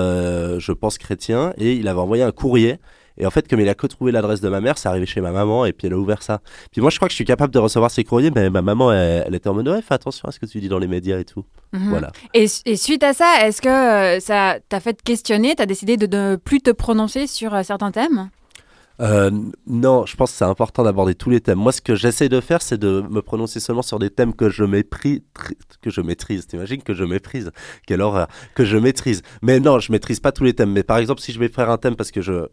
je 0.60 0.72
pense 0.74 0.98
chrétien, 0.98 1.54
et 1.58 1.74
il 1.74 1.88
avait 1.88 2.02
envoyé 2.02 2.24
un 2.24 2.32
courrier 2.32 2.80
et 3.18 3.26
en 3.26 3.32
fait, 3.32 3.48
comme 3.48 3.60
il 3.60 3.70
a 3.70 3.76
que 3.76 3.88
trouvé 3.88 4.12
l'adresse 4.12 4.42
de 4.42 4.50
ma 4.50 4.62
mère, 4.62 4.78
c'est 4.78 4.90
arrivé 4.90 5.06
chez 5.06 5.22
ma 5.22 5.32
maman 5.32 5.66
et 5.66 5.74
puis 5.74 5.88
elle 5.88 5.94
a 5.94 5.98
ouvert 5.98 6.24
ça. 6.24 6.42
Puis 6.72 6.82
moi, 6.82 6.90
je 6.90 6.98
crois 6.98 7.08
que 7.08 7.12
je 7.12 7.16
suis 7.16 7.26
capable 7.26 7.54
de 7.54 7.60
recevoir 7.60 7.92
ces 7.92 8.04
courriers, 8.04 8.32
mais 8.32 8.50
ma 8.50 8.62
maman, 8.62 8.92
elle, 8.92 9.36
était 9.36 9.50
en 9.50 9.54
mode 9.54 9.68
ouais, 9.68 9.82
fais 9.82 9.94
attention 9.94 10.28
à 10.28 10.32
ce 10.32 10.40
que 10.40 10.46
tu 10.46 10.60
dis 10.60 10.70
dans 10.70 10.80
les 10.80 10.88
médias 10.88 11.20
et 11.20 11.26
tout. 11.26 11.46
Mhm. 11.74 11.90
Voilà. 11.90 12.12
Et, 12.34 12.48
suite 12.48 13.04
à 13.04 13.14
ça, 13.14 13.46
est-ce 13.46 13.62
que 13.62 13.70
euh, 13.70 14.20
ça 14.20 14.58
t'a 14.70 14.80
fait 14.80 14.94
te 14.94 15.04
questionner 15.04 15.56
T'as 15.56 15.66
décidé 15.66 15.98
de 15.98 16.08
ne 16.08 16.36
plus 16.36 16.62
te 16.62 16.72
prononcer 16.72 17.28
sur 17.28 17.54
euh, 17.54 17.64
certains 17.64 17.92
thèmes? 17.92 18.30
Euh, 19.00 19.32
non, 19.66 20.06
je 20.06 20.16
pense 20.16 20.32
que 20.32 20.38
c'est 20.38 20.46
important 20.46 20.84
d'aborder 20.84 21.16
tous 21.16 21.30
les 21.30 21.42
thèmes. 21.42 21.58
Moi, 21.58 21.72
ce 21.72 21.82
que 21.82 21.96
j'essaie 21.96 22.30
de 22.30 22.40
faire, 22.42 22.62
c'est 22.62 22.78
de 22.78 23.04
me 23.10 23.22
prononcer 23.22 23.60
seulement 23.60 23.82
sur 23.82 23.98
des 24.00 24.10
thèmes 24.10 24.34
que 24.34 24.50
je 24.50 24.64
méprise, 24.64 25.22
que 25.82 25.90
je 25.90 26.02
maîtrise. 26.02 26.46
T'imagines 26.48 26.82
que 26.82 26.94
je 26.94 27.04
méprise? 27.04 27.52
Quelle 27.88 28.02
horreur 28.02 28.28
Que 28.56 28.64
je 28.64 28.78
maîtrise. 28.78 29.24
Mais 29.42 29.60
non, 29.60 29.80
je 29.80 29.92
maîtrise 29.92 30.20
pas 30.20 30.32
tous 30.32 30.44
les 30.44 30.54
thèmes. 30.54 30.72
Mais 30.72 30.84
par 30.84 30.98
exemple, 30.98 31.22
si 31.22 31.32
je 31.32 31.40
vais 31.40 31.50
faire 31.50 31.70
un 31.70 31.78
thème 31.78 31.96
parce 31.96 32.12
que 32.12 32.22
je 32.22 32.48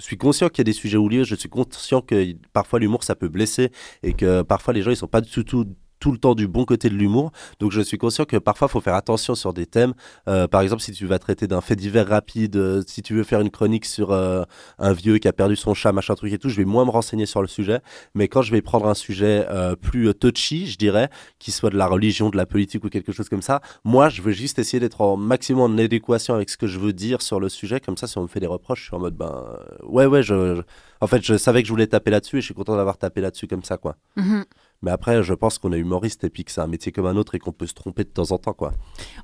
suis 0.00 0.16
conscient 0.16 0.48
qu'il 0.48 0.58
y 0.58 0.62
a 0.62 0.64
des 0.64 0.72
sujets 0.72 0.96
oubliés, 0.96 1.24
je 1.24 1.34
suis 1.34 1.48
conscient 1.48 2.02
que 2.02 2.34
parfois 2.52 2.78
l'humour 2.78 3.04
ça 3.04 3.14
peut 3.14 3.28
blesser 3.28 3.70
et 4.02 4.14
que 4.14 4.42
parfois 4.42 4.74
les 4.74 4.82
gens 4.82 4.90
ils 4.90 4.96
sont 4.96 5.06
pas 5.06 5.20
du 5.20 5.44
tout 5.44 5.66
tout 6.00 6.10
le 6.10 6.18
temps 6.18 6.34
du 6.34 6.48
bon 6.48 6.64
côté 6.64 6.88
de 6.88 6.94
l'humour. 6.94 7.30
Donc 7.60 7.70
je 7.70 7.80
suis 7.80 7.98
conscient 7.98 8.24
que 8.24 8.36
parfois 8.36 8.66
il 8.68 8.72
faut 8.72 8.80
faire 8.80 8.94
attention 8.94 9.34
sur 9.34 9.52
des 9.52 9.66
thèmes. 9.66 9.92
Euh, 10.26 10.48
par 10.48 10.62
exemple, 10.62 10.82
si 10.82 10.92
tu 10.92 11.06
vas 11.06 11.18
traiter 11.18 11.46
d'un 11.46 11.60
fait 11.60 11.76
divers 11.76 12.08
rapide, 12.08 12.56
euh, 12.56 12.82
si 12.86 13.02
tu 13.02 13.14
veux 13.14 13.22
faire 13.22 13.40
une 13.40 13.50
chronique 13.50 13.84
sur 13.84 14.10
euh, 14.10 14.42
un 14.78 14.92
vieux 14.92 15.18
qui 15.18 15.28
a 15.28 15.32
perdu 15.32 15.56
son 15.56 15.74
chat, 15.74 15.92
machin 15.92 16.14
truc 16.14 16.32
et 16.32 16.38
tout, 16.38 16.48
je 16.48 16.56
vais 16.56 16.64
moins 16.64 16.84
me 16.84 16.90
renseigner 16.90 17.26
sur 17.26 17.42
le 17.42 17.48
sujet. 17.48 17.80
Mais 18.14 18.28
quand 18.28 18.42
je 18.42 18.50
vais 18.50 18.62
prendre 18.62 18.88
un 18.88 18.94
sujet 18.94 19.46
plus 19.82 20.12
touchy, 20.14 20.66
je 20.66 20.78
dirais, 20.78 21.10
qui 21.38 21.50
soit 21.50 21.70
de 21.70 21.76
la 21.76 21.86
religion, 21.86 22.30
de 22.30 22.36
la 22.36 22.46
politique 22.46 22.84
ou 22.84 22.88
quelque 22.88 23.12
chose 23.12 23.28
comme 23.28 23.42
ça, 23.42 23.60
moi 23.84 24.08
je 24.08 24.22
veux 24.22 24.32
juste 24.32 24.58
essayer 24.58 24.80
d'être 24.80 25.00
en 25.02 25.16
maximum 25.16 25.60
en 25.60 25.78
adéquation 25.78 26.34
avec 26.34 26.48
ce 26.48 26.56
que 26.56 26.66
je 26.66 26.78
veux 26.78 26.92
dire 26.92 27.20
sur 27.20 27.38
le 27.40 27.48
sujet. 27.48 27.80
Comme 27.80 27.96
ça, 27.96 28.06
si 28.06 28.16
on 28.16 28.22
me 28.22 28.28
fait 28.28 28.40
des 28.40 28.46
reproches, 28.46 28.80
je 28.80 28.84
suis 28.86 28.96
en 28.96 29.00
mode 29.00 29.14
ben 29.14 29.44
ouais 29.82 30.06
ouais, 30.06 30.22
je, 30.22 30.62
en 31.00 31.06
fait 31.06 31.22
je 31.22 31.36
savais 31.36 31.62
que 31.62 31.68
je 31.68 31.72
voulais 31.72 31.86
taper 31.86 32.10
là-dessus 32.10 32.38
et 32.38 32.40
je 32.40 32.46
suis 32.46 32.54
content 32.54 32.76
d'avoir 32.76 32.96
tapé 32.96 33.20
là-dessus 33.20 33.46
comme 33.46 33.64
ça 33.64 33.76
quoi. 33.76 33.96
Mm-hmm. 34.16 34.44
Mais 34.82 34.90
après, 34.90 35.22
je 35.22 35.34
pense 35.34 35.58
qu'on 35.58 35.72
est 35.72 35.78
humoriste 35.78 36.24
et 36.24 36.30
puis 36.30 36.44
que 36.44 36.50
c'est 36.50 36.60
un 36.62 36.66
métier 36.66 36.90
comme 36.90 37.06
un 37.06 37.16
autre 37.16 37.34
et 37.34 37.38
qu'on 37.38 37.52
peut 37.52 37.66
se 37.66 37.74
tromper 37.74 38.04
de 38.04 38.08
temps 38.08 38.30
en 38.30 38.38
temps. 38.38 38.54
quoi. 38.54 38.72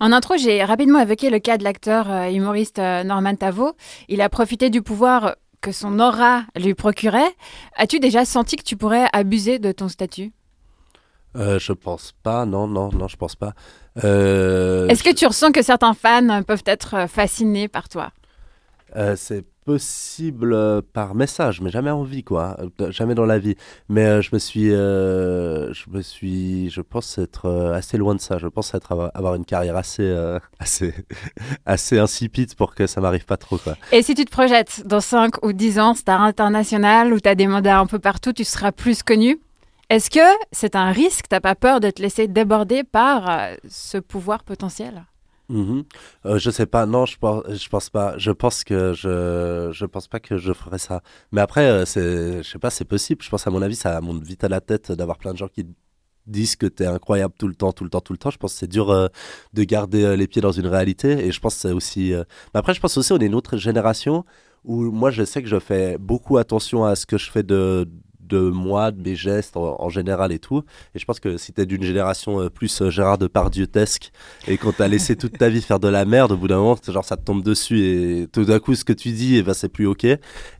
En 0.00 0.12
intro, 0.12 0.34
j'ai 0.36 0.62
rapidement 0.62 1.00
évoqué 1.00 1.30
le 1.30 1.38
cas 1.38 1.56
de 1.56 1.64
l'acteur 1.64 2.10
euh, 2.10 2.28
humoriste 2.28 2.78
euh, 2.78 3.04
Norman 3.04 3.34
Tavo. 3.36 3.72
Il 4.08 4.20
a 4.20 4.28
profité 4.28 4.68
du 4.68 4.82
pouvoir 4.82 5.36
que 5.62 5.72
son 5.72 5.98
aura 5.98 6.42
lui 6.56 6.74
procurait. 6.74 7.34
As-tu 7.76 8.00
déjà 8.00 8.26
senti 8.26 8.56
que 8.56 8.62
tu 8.64 8.76
pourrais 8.76 9.08
abuser 9.14 9.58
de 9.58 9.72
ton 9.72 9.88
statut? 9.88 10.32
Euh, 11.36 11.58
je 11.58 11.72
pense 11.72 12.12
pas, 12.22 12.44
non, 12.44 12.66
non, 12.66 12.90
non, 12.92 13.08
je 13.08 13.16
pense 13.16 13.36
pas. 13.36 13.54
Euh, 14.04 14.88
Est-ce 14.88 15.02
que 15.02 15.14
tu 15.14 15.26
ressens 15.26 15.52
que 15.52 15.62
certains 15.62 15.94
fans 15.94 16.42
peuvent 16.42 16.62
être 16.66 17.08
fascinés 17.08 17.68
par 17.68 17.88
toi? 17.88 18.10
C'est 19.16 19.44
possible 19.66 20.54
euh, 20.54 20.80
par 20.92 21.16
message, 21.16 21.60
mais 21.60 21.70
jamais 21.70 21.90
en 21.90 22.04
vie, 22.04 22.22
quoi. 22.22 22.56
Euh, 22.80 22.90
Jamais 22.92 23.16
dans 23.16 23.26
la 23.26 23.38
vie. 23.38 23.56
Mais 23.88 24.06
euh, 24.06 24.22
je 24.22 24.30
me 24.32 24.38
suis, 24.38 24.68
je 24.68 25.90
me 25.90 26.00
suis, 26.02 26.70
je 26.70 26.80
pense 26.80 27.18
être 27.18 27.50
assez 27.74 27.98
loin 27.98 28.14
de 28.14 28.20
ça. 28.20 28.38
Je 28.38 28.46
pense 28.46 28.72
être 28.74 29.10
avoir, 29.12 29.34
une 29.34 29.44
carrière 29.44 29.76
assez, 29.76 30.08
assez, 30.60 30.94
assez 31.66 31.98
insipide 31.98 32.54
pour 32.54 32.74
que 32.74 32.86
ça 32.86 33.00
m'arrive 33.00 33.26
pas 33.26 33.36
trop, 33.36 33.58
quoi. 33.58 33.74
Et 33.92 34.02
si 34.02 34.14
tu 34.14 34.24
te 34.24 34.30
projettes 34.30 34.86
dans 34.86 35.00
5 35.00 35.44
ou 35.44 35.52
10 35.52 35.80
ans, 35.80 35.94
star 35.94 36.22
international, 36.22 37.12
où 37.12 37.18
tu 37.18 37.28
as 37.28 37.34
des 37.34 37.48
mandats 37.48 37.80
un 37.80 37.86
peu 37.86 37.98
partout, 37.98 38.32
tu 38.32 38.44
seras 38.44 38.70
plus 38.70 39.02
connu 39.02 39.40
Est-ce 39.90 40.10
que 40.10 40.44
c'est 40.52 40.76
un 40.76 40.92
risque? 40.92 41.26
T'as 41.28 41.40
pas 41.40 41.56
peur 41.56 41.80
de 41.80 41.90
te 41.90 42.00
laisser 42.00 42.28
déborder 42.28 42.84
par 42.84 43.50
ce 43.68 43.98
pouvoir 43.98 44.44
potentiel? 44.44 45.04
Mhm. 45.48 45.84
Euh, 46.26 46.38
je 46.38 46.50
sais 46.50 46.66
pas, 46.66 46.86
non, 46.86 47.06
je 47.06 47.16
pense, 47.18 47.44
je 47.48 47.68
pense 47.68 47.88
pas. 47.88 48.18
Je 48.18 48.32
pense 48.32 48.64
que 48.64 48.92
je, 48.94 49.70
je 49.72 49.84
pense 49.86 50.08
pas 50.08 50.18
que 50.18 50.36
je 50.38 50.52
ferais 50.52 50.78
ça. 50.78 51.02
Mais 51.30 51.40
après, 51.40 51.66
euh, 51.70 51.84
c'est, 51.84 52.42
je 52.42 52.50
sais 52.50 52.58
pas, 52.58 52.70
c'est 52.70 52.84
possible. 52.84 53.22
Je 53.22 53.30
pense 53.30 53.46
à 53.46 53.50
mon 53.50 53.62
avis, 53.62 53.76
ça 53.76 54.00
monte 54.00 54.24
vite 54.24 54.42
à 54.42 54.48
la 54.48 54.60
tête 54.60 54.90
d'avoir 54.90 55.18
plein 55.18 55.32
de 55.32 55.38
gens 55.38 55.46
qui 55.48 55.66
disent 56.26 56.56
que 56.56 56.66
t'es 56.66 56.86
incroyable 56.86 57.34
tout 57.38 57.46
le 57.48 57.54
temps, 57.54 57.72
tout 57.72 57.84
le 57.84 57.90
temps, 57.90 58.00
tout 58.00 58.12
le 58.12 58.18
temps. 58.18 58.30
Je 58.30 58.38
pense 58.38 58.54
que 58.54 58.58
c'est 58.60 58.66
dur 58.68 58.90
euh, 58.90 59.08
de 59.52 59.62
garder 59.64 60.02
euh, 60.04 60.16
les 60.16 60.26
pieds 60.26 60.42
dans 60.42 60.52
une 60.52 60.66
réalité. 60.66 61.26
Et 61.26 61.32
je 61.32 61.40
pense 61.40 61.54
que 61.56 61.60
c'est 61.62 61.72
aussi. 61.72 62.12
euh, 62.12 62.24
Mais 62.54 62.58
après, 62.60 62.74
je 62.74 62.80
pense 62.80 62.96
aussi 62.98 63.12
on 63.12 63.18
est 63.18 63.26
une 63.26 63.34
autre 63.36 63.56
génération 63.56 64.24
où 64.64 64.90
moi, 64.90 65.10
je 65.12 65.24
sais 65.24 65.42
que 65.42 65.48
je 65.48 65.60
fais 65.60 65.96
beaucoup 65.98 66.38
attention 66.38 66.84
à 66.84 66.96
ce 66.96 67.06
que 67.06 67.18
je 67.18 67.30
fais 67.30 67.44
de 67.44 67.88
de 68.28 68.40
moi, 68.50 68.90
de 68.90 69.00
mes 69.02 69.14
gestes 69.16 69.56
en, 69.56 69.76
en 69.78 69.88
général 69.88 70.32
et 70.32 70.38
tout. 70.38 70.62
Et 70.94 70.98
je 70.98 71.04
pense 71.04 71.20
que 71.20 71.36
si 71.36 71.52
t'es 71.52 71.66
d'une 71.66 71.82
génération 71.82 72.40
euh, 72.40 72.50
plus 72.50 72.80
euh, 72.82 72.90
Gérard 72.90 73.18
Depardieu-tesque 73.18 74.10
et 74.48 74.58
qu'on 74.58 74.72
t'a 74.72 74.88
laissé 74.88 75.16
toute 75.16 75.38
ta 75.38 75.48
vie 75.48 75.62
faire 75.62 75.80
de 75.80 75.88
la 75.88 76.04
merde, 76.04 76.32
au 76.32 76.36
bout 76.36 76.48
d'un 76.48 76.56
moment, 76.58 76.76
genre 76.88 77.04
ça 77.04 77.16
te 77.16 77.24
tombe 77.24 77.42
dessus 77.42 77.78
et 77.80 78.26
tout 78.32 78.44
d'un 78.44 78.58
coup, 78.58 78.74
ce 78.74 78.84
que 78.84 78.92
tu 78.92 79.10
dis, 79.10 79.36
et 79.36 79.42
ben, 79.42 79.54
c'est 79.54 79.68
plus 79.68 79.86
ok. 79.86 80.04
Et 80.04 80.18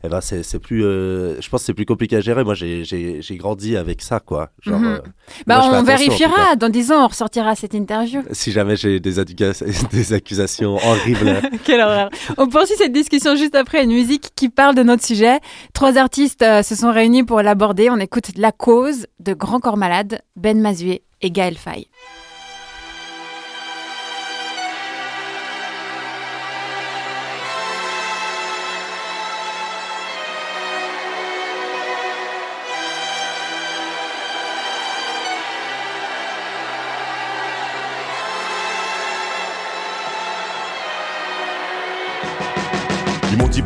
ben, 0.09 0.21
c'est 0.21 0.43
c'est 0.43 0.59
plus. 0.59 0.83
euh, 0.85 1.39
je 1.41 1.49
pense 1.49 1.61
que 1.61 1.65
c'est 1.67 1.73
plus 1.73 1.85
compliqué 1.85 2.15
à 2.17 2.21
gérer. 2.21 2.43
Moi, 2.43 2.53
j'ai- 2.53 2.83
j'ai 2.83 3.21
j'ai 3.21 3.35
grandi 3.37 3.75
avec 3.77 4.01
ça, 4.01 4.19
quoi. 4.19 4.49
Genre, 4.61 4.79
Mhm. 4.79 4.85
euh, 4.87 4.99
Bah, 5.45 5.57
moi, 5.67 5.79
on 5.79 5.83
vérifiera. 5.83 6.55
Dans 6.55 6.69
10 6.69 6.91
ans, 6.91 7.03
on 7.03 7.07
ressortira 7.07 7.55
cette 7.55 7.73
interview. 7.73 8.21
si 8.31 8.51
jamais 8.51 8.75
j'ai 8.75 8.99
des, 8.99 9.15
des 9.91 10.13
accusations 10.13 10.75
horribles. 10.75 11.41
Quelle 11.65 11.81
horreur. 11.81 12.09
On 12.37 12.47
poursuit 12.47 12.75
cette 12.77 12.93
discussion 12.93 13.35
juste 13.35 13.55
après 13.55 13.83
une 13.83 13.91
musique 13.91 14.29
qui 14.35 14.49
parle 14.49 14.75
de 14.75 14.83
notre 14.83 15.03
sujet. 15.03 15.39
Trois 15.73 15.97
artistes 15.97 16.41
euh, 16.41 16.63
se 16.63 16.75
sont 16.75 16.91
réunis 16.91 17.23
pour 17.23 17.41
On 17.59 17.99
écoute 17.99 18.37
La 18.37 18.51
Cause 18.51 19.07
de 19.19 19.33
Grand 19.33 19.59
Corps 19.59 19.77
Malade, 19.77 20.21
Ben 20.35 20.61
Mazué 20.61 21.03
et 21.21 21.31
Gaël 21.31 21.57
Faye. 21.57 21.87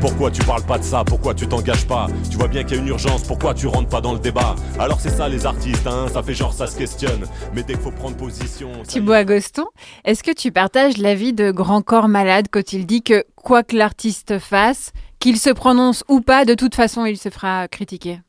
Pourquoi 0.01 0.31
tu 0.31 0.43
parles 0.43 0.63
pas 0.63 0.79
de 0.79 0.83
ça, 0.83 1.03
pourquoi 1.05 1.35
tu 1.35 1.47
t'engages 1.47 1.87
pas? 1.87 2.07
Tu 2.29 2.35
vois 2.35 2.47
bien 2.47 2.63
qu'il 2.63 2.75
y 2.75 2.79
a 2.79 2.81
une 2.81 2.87
urgence, 2.87 3.21
pourquoi 3.21 3.53
tu 3.53 3.67
rentres 3.67 3.87
pas 3.87 4.01
dans 4.01 4.13
le 4.13 4.19
débat? 4.19 4.55
Alors 4.79 4.99
c'est 4.99 5.11
ça 5.11 5.29
les 5.29 5.45
artistes, 5.45 5.85
hein, 5.85 6.07
ça 6.11 6.23
fait 6.23 6.33
genre 6.33 6.51
ça 6.51 6.65
se 6.65 6.75
questionne. 6.75 7.25
Mais 7.53 7.61
dès 7.61 7.73
qu'il 7.73 7.83
faut 7.83 7.91
prendre 7.91 8.17
position. 8.17 8.71
Thibaut 8.83 9.13
Agoston, 9.13 9.65
est-ce 10.03 10.23
que 10.23 10.31
tu 10.31 10.51
partages 10.51 10.97
l'avis 10.97 11.33
de 11.33 11.51
Grand 11.51 11.83
Corps 11.83 12.07
Malade 12.07 12.47
quand 12.49 12.73
il 12.73 12.87
dit 12.87 13.03
que 13.03 13.23
quoi 13.35 13.61
que 13.61 13.75
l'artiste 13.75 14.39
fasse, 14.39 14.91
qu'il 15.19 15.37
se 15.37 15.51
prononce 15.51 16.03
ou 16.07 16.21
pas, 16.21 16.45
de 16.45 16.55
toute 16.55 16.73
façon, 16.73 17.05
il 17.05 17.17
se 17.17 17.29
fera 17.29 17.67
critiquer? 17.67 18.21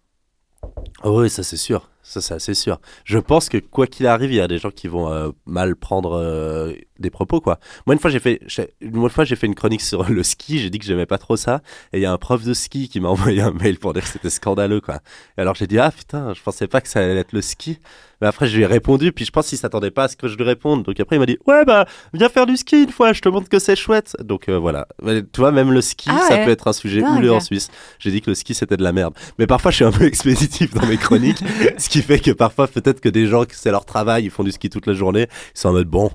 Oui, 1.05 1.31
ça 1.31 1.43
c'est 1.43 1.57
sûr. 1.57 1.88
Ça, 2.04 2.21
c'est 2.21 2.35
assez 2.35 2.54
sûr. 2.54 2.80
Je 3.04 3.18
pense 3.18 3.49
que 3.49 3.59
quoi 3.59 3.87
qu'il 3.87 4.06
arrive, 4.09 4.32
il 4.32 4.37
y 4.37 4.40
a 4.40 4.49
des 4.49 4.59
gens 4.59 4.71
qui 4.71 4.88
vont 4.88 5.12
euh, 5.12 5.30
mal 5.47 5.76
prendre 5.76 6.18
euh, 6.18 6.73
des 6.99 7.11
propos, 7.11 7.40
quoi. 7.40 7.61
Moi, 7.87 7.94
une 7.94 8.00
fois, 8.00 8.11
j'ai 8.11 8.18
fait, 8.18 8.40
une 8.80 9.09
fois, 9.09 9.25
j'ai 9.25 9.37
fait 9.37 9.47
une 9.47 9.54
chronique 9.54 9.80
sur 9.82 10.09
le 10.11 10.23
ski. 10.25 10.59
J'ai 10.59 10.68
dit 10.71 10.80
que 10.80 10.85
j'aimais 10.85 11.06
pas 11.06 11.18
trop 11.18 11.37
ça. 11.37 11.62
Et 11.92 11.99
il 11.99 12.02
y 12.02 12.06
a 12.06 12.12
un 12.12 12.18
prof 12.18 12.42
de 12.42 12.54
ski 12.54 12.88
qui 12.88 12.99
m'a 12.99 13.09
envoyé 13.11 13.40
un 13.40 13.52
mail 13.52 13.78
pour 13.78 13.92
dire 13.92 14.02
que 14.02 14.09
c'était 14.09 14.30
scandaleux, 14.30 14.80
quoi. 14.80 14.97
Et 15.38 15.42
alors, 15.42 15.54
j'ai 15.54 15.68
dit, 15.68 15.78
ah 15.78 15.92
putain, 15.92 16.35
je 16.35 16.42
pensais 16.42 16.66
pas 16.66 16.80
que 16.80 16.88
ça 16.88 17.00
allait 17.00 17.16
être 17.21 17.32
le 17.32 17.40
ski. 17.40 17.78
Mais 18.21 18.28
après, 18.28 18.47
je 18.47 18.56
lui 18.56 18.62
ai 18.62 18.66
répondu. 18.66 19.11
Puis 19.12 19.25
je 19.25 19.30
pense 19.32 19.49
qu'il 19.49 19.59
s'attendait 19.59 19.90
pas 19.90 20.04
à 20.04 20.09
ce 20.09 20.16
que 20.16 20.28
je 20.28 20.37
lui 20.37 20.44
réponde. 20.44 20.85
Donc 20.85 20.99
après, 21.00 21.16
il 21.16 21.18
m'a 21.18 21.26
dit, 21.26 21.38
ouais, 21.47 21.64
bah, 21.64 21.87
viens 22.14 22.28
faire 22.28 22.47
du 22.47 22.56
ski 22.56 22.85
une 22.85 22.92
fois. 22.92 23.12
Je 23.12 23.21
te 23.21 23.28
montre 23.28 23.49
que 23.49 23.59
c'est 23.59 23.75
chouette. 23.75 24.16
Donc 24.23 24.49
euh, 24.49 24.59
voilà. 24.59 24.87
Mais 25.02 25.23
Tu 25.23 25.40
vois, 25.40 25.50
même 25.50 25.73
le 25.73 25.80
ski, 25.80 26.09
Ah 26.12 26.21
ça 26.28 26.35
ouais. 26.35 26.44
peut 26.44 26.50
être 26.52 26.68
un 26.68 26.73
sujet 26.73 27.02
houleux 27.02 27.32
en 27.32 27.40
Suisse. 27.40 27.68
J'ai 27.99 28.12
dit 28.12 28.21
que 28.23 28.30
le 28.30 28.37
ski, 28.37 28.54
c'était 28.54 28.76
de 28.76 28.85
la 28.85 28.92
merde. 28.92 29.14
Mais 29.40 29.49
parfois, 29.49 29.73
je 29.73 29.76
suis 29.76 29.85
un 29.85 29.90
peu 29.90 30.04
expéditif 30.06 30.73
dans 30.73 30.87
mes 30.87 30.99
chroniques. 30.99 31.42
qui 31.92 32.00
fait 32.00 32.20
que 32.20 32.30
parfois, 32.30 32.68
peut-être 32.68 33.02
que 33.02 33.11
des 33.11 33.26
gens, 33.26 33.44
c'est 33.50 33.70
leur 33.70 33.84
travail, 33.84 34.25
ils 34.25 34.30
font 34.30 34.44
du 34.44 34.50
ski 34.50 34.70
toute 34.70 34.87
la 34.87 34.94
journée, 34.94 35.26
ils 35.54 35.58
sont 35.58 35.68
en 35.68 35.72
mode 35.72 35.88
bon. 35.88 36.11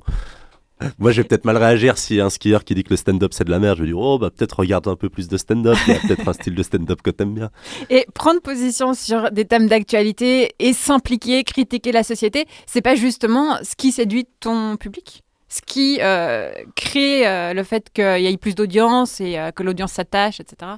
Moi, 0.97 1.11
je 1.11 1.21
vais 1.21 1.27
peut-être 1.27 1.45
mal 1.45 1.57
réagir 1.57 1.99
si 1.99 2.19
un 2.19 2.31
skieur 2.31 2.63
qui 2.63 2.73
dit 2.73 2.83
que 2.83 2.91
le 2.91 2.97
stand-up 2.97 3.31
c'est 3.33 3.43
de 3.43 3.51
la 3.51 3.59
merde. 3.59 3.77
Je 3.77 3.83
vais 3.83 3.87
dire, 3.89 3.97
oh, 3.97 4.17
bah 4.17 4.31
peut-être 4.31 4.59
regarde 4.59 4.87
un 4.87 4.95
peu 4.95 5.09
plus 5.09 5.27
de 5.27 5.37
stand-up. 5.37 5.77
Il 5.87 5.93
y 5.93 5.95
a 5.95 5.99
peut-être 5.99 6.27
un 6.27 6.33
style 6.33 6.55
de 6.55 6.63
stand-up 6.63 7.01
que 7.03 7.11
t'aimes 7.11 7.35
bien. 7.35 7.49
Et 7.91 8.07
prendre 8.15 8.41
position 8.41 8.95
sur 8.95 9.31
des 9.31 9.45
thèmes 9.45 9.67
d'actualité 9.67 10.55
et 10.57 10.73
s'impliquer, 10.73 11.43
critiquer 11.43 11.91
la 11.91 12.03
société, 12.03 12.45
c'est 12.65 12.81
pas 12.81 12.95
justement 12.95 13.57
ce 13.63 13.75
qui 13.75 13.91
séduit 13.91 14.27
ton 14.39 14.77
public? 14.77 15.23
Ce 15.49 15.61
qui 15.61 15.99
euh, 16.01 16.51
crée 16.75 17.27
euh, 17.27 17.53
le 17.53 17.63
fait 17.63 17.89
qu'il 17.93 18.21
y 18.21 18.27
ait 18.27 18.37
plus 18.37 18.53
d'audience 18.53 19.21
et 19.21 19.37
euh, 19.37 19.51
que 19.51 19.63
l'audience 19.63 19.93
s'attache, 19.93 20.39
etc. 20.39 20.71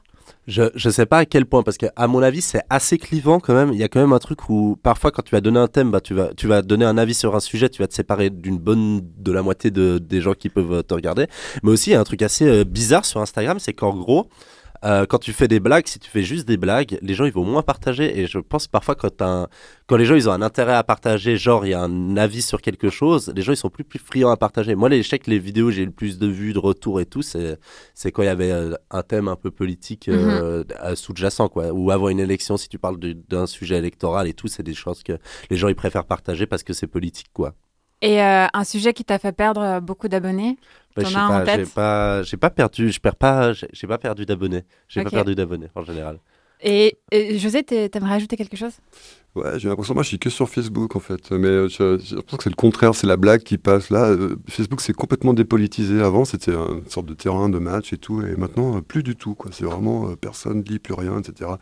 Je, 0.47 0.63
je 0.75 0.89
sais 0.89 1.05
pas 1.05 1.19
à 1.19 1.25
quel 1.25 1.45
point, 1.45 1.63
parce 1.63 1.77
que 1.77 1.85
à 1.95 2.07
mon 2.07 2.21
avis, 2.21 2.41
c'est 2.41 2.61
assez 2.69 2.97
clivant 2.97 3.39
quand 3.39 3.53
même. 3.53 3.71
Il 3.71 3.79
y 3.79 3.83
a 3.83 3.87
quand 3.87 3.99
même 3.99 4.13
un 4.13 4.19
truc 4.19 4.49
où 4.49 4.77
parfois, 4.81 5.11
quand 5.11 5.21
tu 5.21 5.31
vas 5.31 5.41
donner 5.41 5.59
un 5.59 5.67
thème, 5.67 5.91
bah, 5.91 6.01
tu, 6.01 6.13
vas, 6.13 6.33
tu 6.35 6.47
vas 6.47 6.61
donner 6.61 6.85
un 6.85 6.97
avis 6.97 7.13
sur 7.13 7.35
un 7.35 7.39
sujet, 7.39 7.69
tu 7.69 7.81
vas 7.81 7.87
te 7.87 7.93
séparer 7.93 8.29
d'une 8.29 8.57
bonne, 8.57 9.01
de 9.17 9.31
la 9.31 9.41
moitié 9.41 9.71
de, 9.71 9.97
des 9.97 10.21
gens 10.21 10.33
qui 10.33 10.49
peuvent 10.49 10.83
te 10.83 10.93
regarder. 10.93 11.27
Mais 11.63 11.71
aussi, 11.71 11.91
il 11.91 11.93
y 11.93 11.95
a 11.95 11.99
un 11.99 12.03
truc 12.03 12.21
assez 12.21 12.45
euh, 12.47 12.63
bizarre 12.63 13.05
sur 13.05 13.21
Instagram, 13.21 13.59
c'est 13.59 13.73
qu'en 13.73 13.95
gros, 13.95 14.29
euh, 14.85 15.05
quand 15.05 15.17
tu 15.19 15.33
fais 15.33 15.47
des 15.47 15.59
blagues, 15.59 15.87
si 15.87 15.99
tu 15.99 16.09
fais 16.09 16.23
juste 16.23 16.47
des 16.47 16.57
blagues, 16.57 16.97
les 17.01 17.13
gens 17.13 17.25
ils 17.25 17.31
vont 17.33 17.43
moins 17.43 17.61
partager. 17.63 18.19
Et 18.19 18.27
je 18.27 18.39
pense 18.39 18.67
parfois 18.67 18.95
quand, 18.95 19.09
t'as 19.15 19.27
un- 19.27 19.47
quand 19.87 19.97
les 19.97 20.05
gens 20.05 20.15
ils 20.15 20.29
ont 20.29 20.31
un 20.31 20.41
intérêt 20.41 20.73
à 20.75 20.83
partager, 20.83 21.37
genre 21.37 21.65
il 21.65 21.69
y 21.71 21.73
a 21.73 21.81
un 21.81 22.17
avis 22.17 22.41
sur 22.41 22.61
quelque 22.61 22.89
chose, 22.89 23.31
les 23.35 23.41
gens 23.41 23.51
ils 23.51 23.57
sont 23.57 23.69
plus, 23.69 23.83
plus 23.83 23.99
friands 23.99 24.29
à 24.31 24.37
partager. 24.37 24.75
Moi, 24.75 24.89
les, 24.89 25.01
que 25.01 25.29
les 25.29 25.39
vidéos 25.39 25.67
où 25.67 25.71
j'ai 25.71 25.85
le 25.85 25.91
plus 25.91 26.17
de 26.19 26.27
vues, 26.27 26.53
de 26.53 26.59
retours 26.59 27.01
et 27.01 27.05
tout, 27.05 27.21
c'est 27.21 27.57
c'est 27.93 28.11
quand 28.11 28.21
il 28.21 28.27
y 28.27 28.29
avait 28.29 28.51
euh, 28.51 28.75
un 28.91 29.03
thème 29.03 29.27
un 29.27 29.35
peu 29.35 29.51
politique 29.51 30.07
euh, 30.07 30.63
euh, 30.83 30.95
sous-jacent, 30.95 31.49
quoi. 31.49 31.71
Ou 31.73 31.91
avant 31.91 32.09
une 32.09 32.19
élection, 32.19 32.57
si 32.57 32.69
tu 32.69 32.79
parles 32.79 32.99
de- 32.99 33.17
d'un 33.27 33.47
sujet 33.47 33.77
électoral 33.77 34.27
et 34.27 34.33
tout, 34.33 34.47
c'est 34.47 34.63
des 34.63 34.73
choses 34.73 35.03
que 35.03 35.17
les 35.49 35.57
gens 35.57 35.67
ils 35.67 35.75
préfèrent 35.75 36.05
partager 36.05 36.45
parce 36.45 36.63
que 36.63 36.73
c'est 36.73 36.87
politique, 36.87 37.27
quoi. 37.33 37.53
Et 38.01 38.21
euh, 38.21 38.47
un 38.53 38.63
sujet 38.63 38.93
qui 38.93 39.03
t'a 39.03 39.19
fait 39.19 39.31
perdre 39.33 39.61
euh, 39.61 39.79
beaucoup 39.81 40.07
d'abonnés? 40.07 40.57
Bah, 40.95 41.03
pas, 41.03 41.45
j'ai 41.45 41.57
tête? 41.57 41.69
pas, 41.69 42.23
j'ai 42.23 42.37
pas 42.37 42.49
perdu, 42.49 42.91
je 42.91 42.99
perds 42.99 43.15
pas, 43.15 43.53
j'ai 43.53 43.87
pas 43.87 43.97
perdu 43.97 44.25
d'abonnés. 44.25 44.63
J'ai 44.87 45.03
pas 45.03 45.09
perdu 45.09 45.35
d'abonnés 45.35 45.67
en 45.75 45.83
général. 45.83 46.19
Et, 46.61 46.97
et 47.11 47.39
José, 47.39 47.63
t'aimerais 47.63 48.15
ajouter 48.15 48.35
quelque 48.35 48.57
chose? 48.57 48.73
Ouais, 49.35 49.59
j'ai 49.59 49.69
l'impression, 49.69 49.93
moi 49.93 50.01
je 50.03 50.09
suis 50.09 50.19
que 50.19 50.29
sur 50.31 50.49
Facebook 50.49 50.95
en 50.95 50.99
fait, 50.99 51.29
mais 51.31 51.47
euh, 51.47 51.67
je- 51.69 51.99
j'ai 52.03 52.15
l'impression 52.15 52.37
que 52.37 52.43
c'est 52.43 52.49
le 52.49 52.55
contraire, 52.55 52.95
c'est 52.95 53.05
la 53.05 53.15
blague 53.15 53.43
qui 53.43 53.59
passe 53.59 53.91
là. 53.91 54.05
euh, 54.05 54.35
Facebook 54.49 54.81
c'est 54.81 54.91
complètement 54.93 55.33
dépolitisé. 55.35 56.01
Avant 56.01 56.25
c'était 56.25 56.51
une 56.53 56.83
sorte 56.89 57.05
de 57.05 57.13
terrain 57.13 57.47
de 57.47 57.59
match 57.59 57.93
et 57.93 57.97
tout, 57.97 58.21
et 58.23 58.35
maintenant 58.35 58.81
plus 58.81 59.03
du 59.03 59.15
tout. 59.15 59.35
quoi. 59.35 59.51
C'est 59.53 59.65
vraiment 59.65 60.09
euh, 60.09 60.15
personne 60.15 60.63
lit 60.63 60.79
plus 60.79 60.95
rien, 60.95 61.19
etc. 61.19 61.59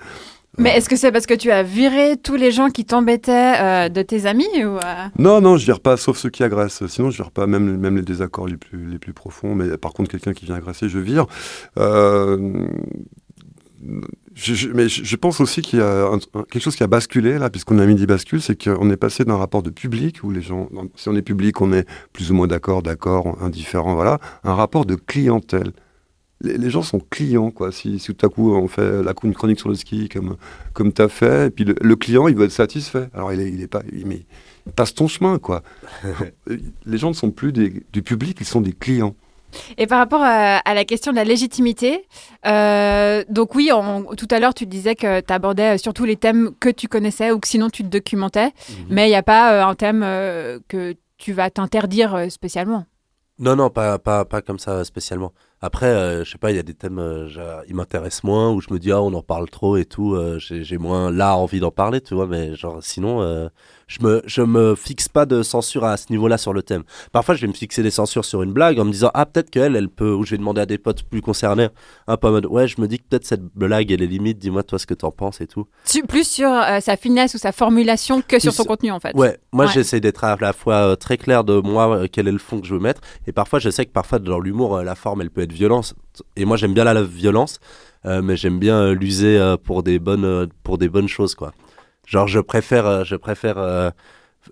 Mais 0.59 0.75
est-ce 0.75 0.89
que 0.89 0.95
c'est 0.95 1.11
parce 1.11 1.27
que 1.27 1.35
tu 1.35 1.51
as 1.51 1.61
viré 1.61 2.17
tous 2.17 2.35
les 2.35 2.51
gens 2.51 2.69
qui 2.69 2.83
t'embêtaient 2.83 3.53
euh, 3.61 3.89
de 3.89 4.01
tes 4.01 4.25
amis 4.25 4.47
ou 4.57 4.77
euh, 4.77 4.79
Non, 5.19 5.39
non, 5.39 5.55
je 5.57 5.65
vire 5.65 5.79
pas, 5.79 5.97
sauf 5.97 6.17
ceux 6.17 6.29
qui 6.31 6.43
agressent. 6.43 6.87
Sinon, 6.87 7.11
je 7.11 7.17
vire 7.17 7.29
pas 7.31 7.45
même, 7.45 7.77
même 7.77 7.95
les 7.95 8.01
désaccords 8.01 8.47
les 8.47 8.57
plus, 8.57 8.87
les 8.89 8.97
plus 8.97 9.13
profonds. 9.13 9.53
Mais 9.53 9.77
par 9.77 9.93
contre, 9.93 10.09
quelqu'un 10.09 10.33
qui 10.33 10.45
vient 10.45 10.55
agresser, 10.55 10.89
je 10.89 10.97
vire. 10.97 11.27
Euh, 11.77 12.67
je, 14.33 14.53
je- 14.55 14.69
mais 14.69 14.89
je, 14.89 15.15
pense 15.15 15.39
aussi 15.39 15.61
qu'il 15.61 15.79
y 15.79 15.81
a 15.83 16.05
un- 16.07 16.15
un- 16.15 16.43
quelque 16.49 16.59
chose 16.63 16.75
qui 16.75 16.83
a 16.83 16.87
basculé 16.87 17.37
là, 17.37 17.49
puisqu'on 17.51 17.77
a 17.77 17.85
mis 17.85 17.93
des 17.95 18.07
bascules, 18.07 18.41
c'est 18.41 18.61
qu'on 18.61 18.89
est 18.89 18.97
passé 18.97 19.23
d'un 19.25 19.37
rapport 19.37 19.61
de 19.61 19.69
public 19.69 20.23
où 20.23 20.31
les 20.31 20.41
gens, 20.41 20.69
si 20.95 21.07
on 21.09 21.15
est 21.15 21.21
public, 21.21 21.61
on 21.61 21.71
est 21.71 21.85
plus 22.13 22.31
ou 22.31 22.33
moins 22.33 22.47
d'accord, 22.47 22.81
d'accord, 22.81 23.37
indifférent, 23.41 23.93
voilà, 23.95 24.19
un 24.43 24.55
rapport 24.55 24.85
de 24.85 24.95
clientèle. 24.95 25.71
Les, 26.41 26.57
les 26.57 26.69
gens 26.69 26.83
sont 26.83 26.99
clients, 26.99 27.49
quoi. 27.51 27.71
Si, 27.71 27.99
si 27.99 28.13
tout 28.13 28.25
à 28.25 28.29
coup 28.29 28.53
on 28.53 28.67
fait 28.67 29.01
la, 29.03 29.13
une 29.23 29.33
chronique 29.33 29.59
sur 29.59 29.69
le 29.69 29.75
ski 29.75 30.07
comme, 30.09 30.37
comme 30.73 30.93
tu 30.93 31.01
as 31.01 31.09
fait, 31.09 31.47
et 31.47 31.49
puis 31.49 31.63
le, 31.65 31.75
le 31.81 31.95
client, 31.95 32.27
il 32.27 32.35
veut 32.35 32.45
être 32.45 32.51
satisfait. 32.51 33.09
Alors 33.13 33.33
il 33.33 33.39
est, 33.41 33.49
il 33.49 33.61
est 33.61 33.67
pas, 33.67 33.81
il, 33.91 34.05
mais 34.05 34.21
passe 34.75 34.93
ton 34.93 35.07
chemin, 35.07 35.39
quoi. 35.39 35.63
les 36.85 36.97
gens 36.97 37.09
ne 37.09 37.13
sont 37.15 37.31
plus 37.31 37.51
des, 37.51 37.83
du 37.91 38.01
public, 38.03 38.37
ils 38.39 38.45
sont 38.45 38.61
des 38.61 38.73
clients. 38.73 39.15
Et 39.77 39.87
par 39.87 39.97
rapport 39.99 40.21
à, 40.21 40.57
à 40.57 40.73
la 40.73 40.83
question 40.83 41.11
de 41.11 41.15
la 41.17 41.23
légitimité, 41.23 42.05
euh, 42.45 43.23
donc 43.29 43.55
oui, 43.55 43.71
en- 43.71 44.03
tout 44.15 44.27
à 44.29 44.39
l'heure 44.39 44.53
tu 44.53 44.65
disais 44.65 44.93
que 44.93 45.21
tu 45.21 45.33
abordais 45.33 45.77
surtout 45.77 46.03
les 46.05 46.17
thèmes 46.17 46.51
que 46.59 46.69
tu 46.69 46.87
connaissais 46.87 47.31
ou 47.31 47.39
que 47.39 47.47
sinon 47.47 47.69
tu 47.69 47.83
te 47.83 47.87
documentais, 47.87 48.51
mais 48.89 49.07
il 49.07 49.09
n'y 49.09 49.15
a 49.15 49.23
pas 49.23 49.53
euh, 49.53 49.65
un 49.65 49.73
thème 49.73 50.01
euh, 50.03 50.59
que 50.67 50.95
tu 51.17 51.31
vas 51.33 51.49
t'interdire 51.49 52.13
euh, 52.13 52.29
spécialement? 52.29 52.85
Non, 53.39 53.55
non, 53.55 53.69
pas, 53.69 53.97
pas, 53.99 54.25
pas 54.25 54.41
comme 54.41 54.59
ça 54.59 54.83
spécialement. 54.83 55.31
Après, 55.59 55.87
euh, 55.87 56.23
je 56.23 56.31
sais 56.31 56.37
pas, 56.37 56.51
il 56.51 56.55
y 56.55 56.59
a 56.59 56.63
des 56.63 56.75
thèmes, 56.75 56.99
euh, 56.99 57.27
ils 57.67 57.73
m'intéressent 57.75 58.23
moins, 58.25 58.51
où 58.51 58.61
je 58.61 58.71
me 58.71 58.77
dis, 58.77 58.91
ah, 58.91 59.01
on 59.01 59.11
en 59.15 59.23
parle 59.23 59.49
trop 59.49 59.75
et 59.77 59.85
tout, 59.85 60.13
euh, 60.13 60.37
j'ai 60.39 60.77
moins 60.77 61.11
là 61.11 61.35
envie 61.35 61.59
d'en 61.59 61.71
parler, 61.71 61.99
tu 61.99 62.13
vois, 62.13 62.27
mais 62.27 62.53
genre, 62.55 62.77
sinon, 62.81 63.21
euh, 63.23 63.49
je 63.87 64.03
me, 64.03 64.21
je 64.27 64.41
me 64.43 64.75
fixe 64.75 65.07
pas 65.09 65.25
de 65.25 65.41
censure 65.41 65.83
à 65.85 65.97
ce 65.97 66.07
niveau-là 66.11 66.37
sur 66.37 66.53
le 66.53 66.61
thème. 66.61 66.83
Parfois, 67.11 67.33
je 67.33 67.41
vais 67.41 67.47
me 67.47 67.53
fixer 67.53 67.81
des 67.81 67.89
censures 67.89 68.25
sur 68.25 68.43
une 68.43 68.51
blague 68.53 68.79
en 68.79 68.85
me 68.85 68.91
disant, 68.91 69.09
ah, 69.15 69.25
peut-être 69.25 69.49
qu'elle, 69.49 69.75
elle 69.75 69.89
peut, 69.89 70.13
ou 70.13 70.23
je 70.25 70.31
vais 70.31 70.37
demander 70.37 70.61
à 70.61 70.67
des 70.67 70.77
potes 70.77 71.01
plus 71.01 71.21
concernés, 71.21 71.69
un 72.05 72.17
peu 72.17 72.27
en 72.27 72.31
mode, 72.31 72.45
ouais, 72.45 72.67
je 72.67 72.79
me 72.79 72.87
dis 72.87 72.99
que 72.99 73.05
peut-être 73.09 73.25
cette 73.25 73.41
blague, 73.55 73.91
elle 73.91 74.03
est 74.03 74.07
limite, 74.07 74.37
dis-moi 74.37 74.61
toi 74.61 74.77
ce 74.77 74.85
que 74.85 74.93
t'en 74.93 75.09
penses 75.09 75.41
et 75.41 75.47
tout. 75.47 75.65
Tu- 75.85 76.03
plus 76.03 76.27
sur 76.29 76.49
euh, 76.51 76.79
sa 76.81 76.97
finesse 76.97 77.33
ou 77.33 77.39
sa 77.39 77.51
formulation 77.51 78.21
que 78.21 78.37
sur 78.37 78.53
son 78.53 78.63
contenu 78.65 78.91
en 78.91 78.99
fait. 78.99 79.15
Ouais, 79.15 79.39
moi 79.51 79.65
Ouais. 79.65 79.71
j'essaie 79.73 79.99
d'être 79.99 80.23
à 80.23 80.37
la 80.39 80.53
fois 80.53 80.95
très 80.97 81.17
clair 81.17 81.43
de 81.43 81.59
moi, 81.59 82.07
quel 82.11 82.27
est 82.27 82.31
le 82.31 82.37
fond 82.37 82.59
que 82.61 82.67
je 82.67 82.73
veux 82.75 82.79
mettre, 82.79 83.01
et 83.25 83.31
parfois 83.31 83.57
je 83.59 83.69
sais 83.71 83.85
que 83.85 83.91
parfois 83.91 84.19
dans 84.19 84.39
l'humour, 84.39 84.81
la 84.83 84.93
forme 84.95 85.21
elle 85.21 85.31
peut 85.31 85.46
être 85.47 85.53
violente, 85.53 85.95
et 86.35 86.45
moi 86.45 86.57
j'aime 86.57 86.73
bien 86.73 86.83
la, 86.83 86.93
la 86.93 87.03
violence, 87.03 87.59
euh, 88.05 88.21
mais 88.21 88.37
j'aime 88.37 88.59
bien 88.59 88.77
euh, 88.77 88.93
l'user 88.93 89.37
euh, 89.37 89.57
pour, 89.57 89.83
des 89.83 89.99
bonnes, 89.99 90.25
euh, 90.25 90.45
pour 90.63 90.77
des 90.77 90.89
bonnes 90.89 91.07
choses 91.07 91.35
quoi. 91.35 91.53
Genre 92.05 92.27
je 92.27 92.39
préfère, 92.39 92.85
euh, 92.85 93.03
je 93.03 93.15
préfère 93.15 93.57
euh, 93.57 93.89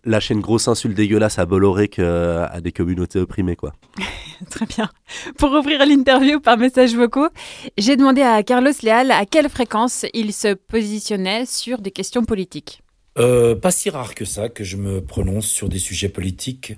lâcher 0.04 0.34
une 0.34 0.42
grosse 0.42 0.68
insulte 0.68 0.96
dégueulasse 0.96 1.40
à 1.40 1.46
Bolloré 1.46 1.88
qu'à 1.88 2.60
des 2.60 2.72
communautés 2.72 3.20
opprimées 3.20 3.56
quoi. 3.56 3.74
Très 4.50 4.66
bien. 4.66 4.90
Pour 5.38 5.52
ouvrir 5.52 5.86
l'interview 5.86 6.40
par 6.42 6.58
messages 6.58 6.96
vocaux, 6.96 7.30
j'ai 7.78 7.96
demandé 7.96 8.22
à 8.22 8.44
Carlos 8.44 8.72
Leal 8.84 9.12
à 9.12 9.26
quelle 9.26 9.50
fréquence 9.50 10.06
il 10.14 10.34
se 10.34 10.54
positionnait 10.54 11.46
sur 11.46 11.80
des 11.80 11.92
questions 11.92 12.26
politiques. 12.26 12.82
Euh, 13.18 13.56
pas 13.56 13.72
si 13.72 13.90
rare 13.90 14.14
que 14.14 14.26
ça 14.26 14.50
que 14.50 14.66
je 14.66 14.76
me 14.76 15.02
prononce 15.02 15.48
sur 15.48 15.70
des 15.70 15.80
sujets 15.80 16.10
politiques. 16.10 16.76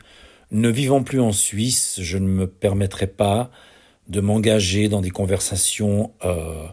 Ne 0.51 0.69
vivant 0.69 1.01
plus 1.03 1.19
en 1.19 1.31
Suisse, 1.31 1.99
je 2.01 2.19
ne 2.19 2.27
me 2.27 2.47
permettrai 2.47 3.07
pas 3.07 3.49
de 4.07 4.21
m'engager 4.21 4.89
dans 4.89 5.01
des 5.01 5.09
conversations 5.09 6.11
euh, 6.23 6.67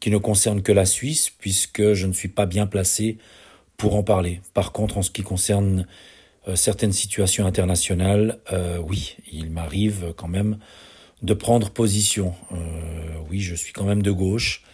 qui 0.00 0.10
ne 0.10 0.18
concernent 0.18 0.62
que 0.62 0.72
la 0.72 0.86
Suisse, 0.86 1.30
puisque 1.30 1.92
je 1.92 2.06
ne 2.06 2.12
suis 2.12 2.28
pas 2.28 2.46
bien 2.46 2.66
placé 2.66 3.18
pour 3.76 3.94
en 3.94 4.02
parler. 4.02 4.40
Par 4.54 4.72
contre, 4.72 4.98
en 4.98 5.02
ce 5.02 5.10
qui 5.10 5.22
concerne 5.22 5.86
euh, 6.48 6.56
certaines 6.56 6.92
situations 6.92 7.46
internationales, 7.46 8.40
euh, 8.52 8.78
oui, 8.78 9.16
il 9.30 9.50
m'arrive 9.50 10.14
quand 10.16 10.28
même 10.28 10.58
de 11.22 11.34
prendre 11.34 11.70
position. 11.70 12.34
Euh, 12.52 12.56
oui, 13.30 13.40
je 13.40 13.54
suis 13.54 13.72
quand 13.72 13.84
même 13.84 14.02
de 14.02 14.10
gauche, 14.10 14.64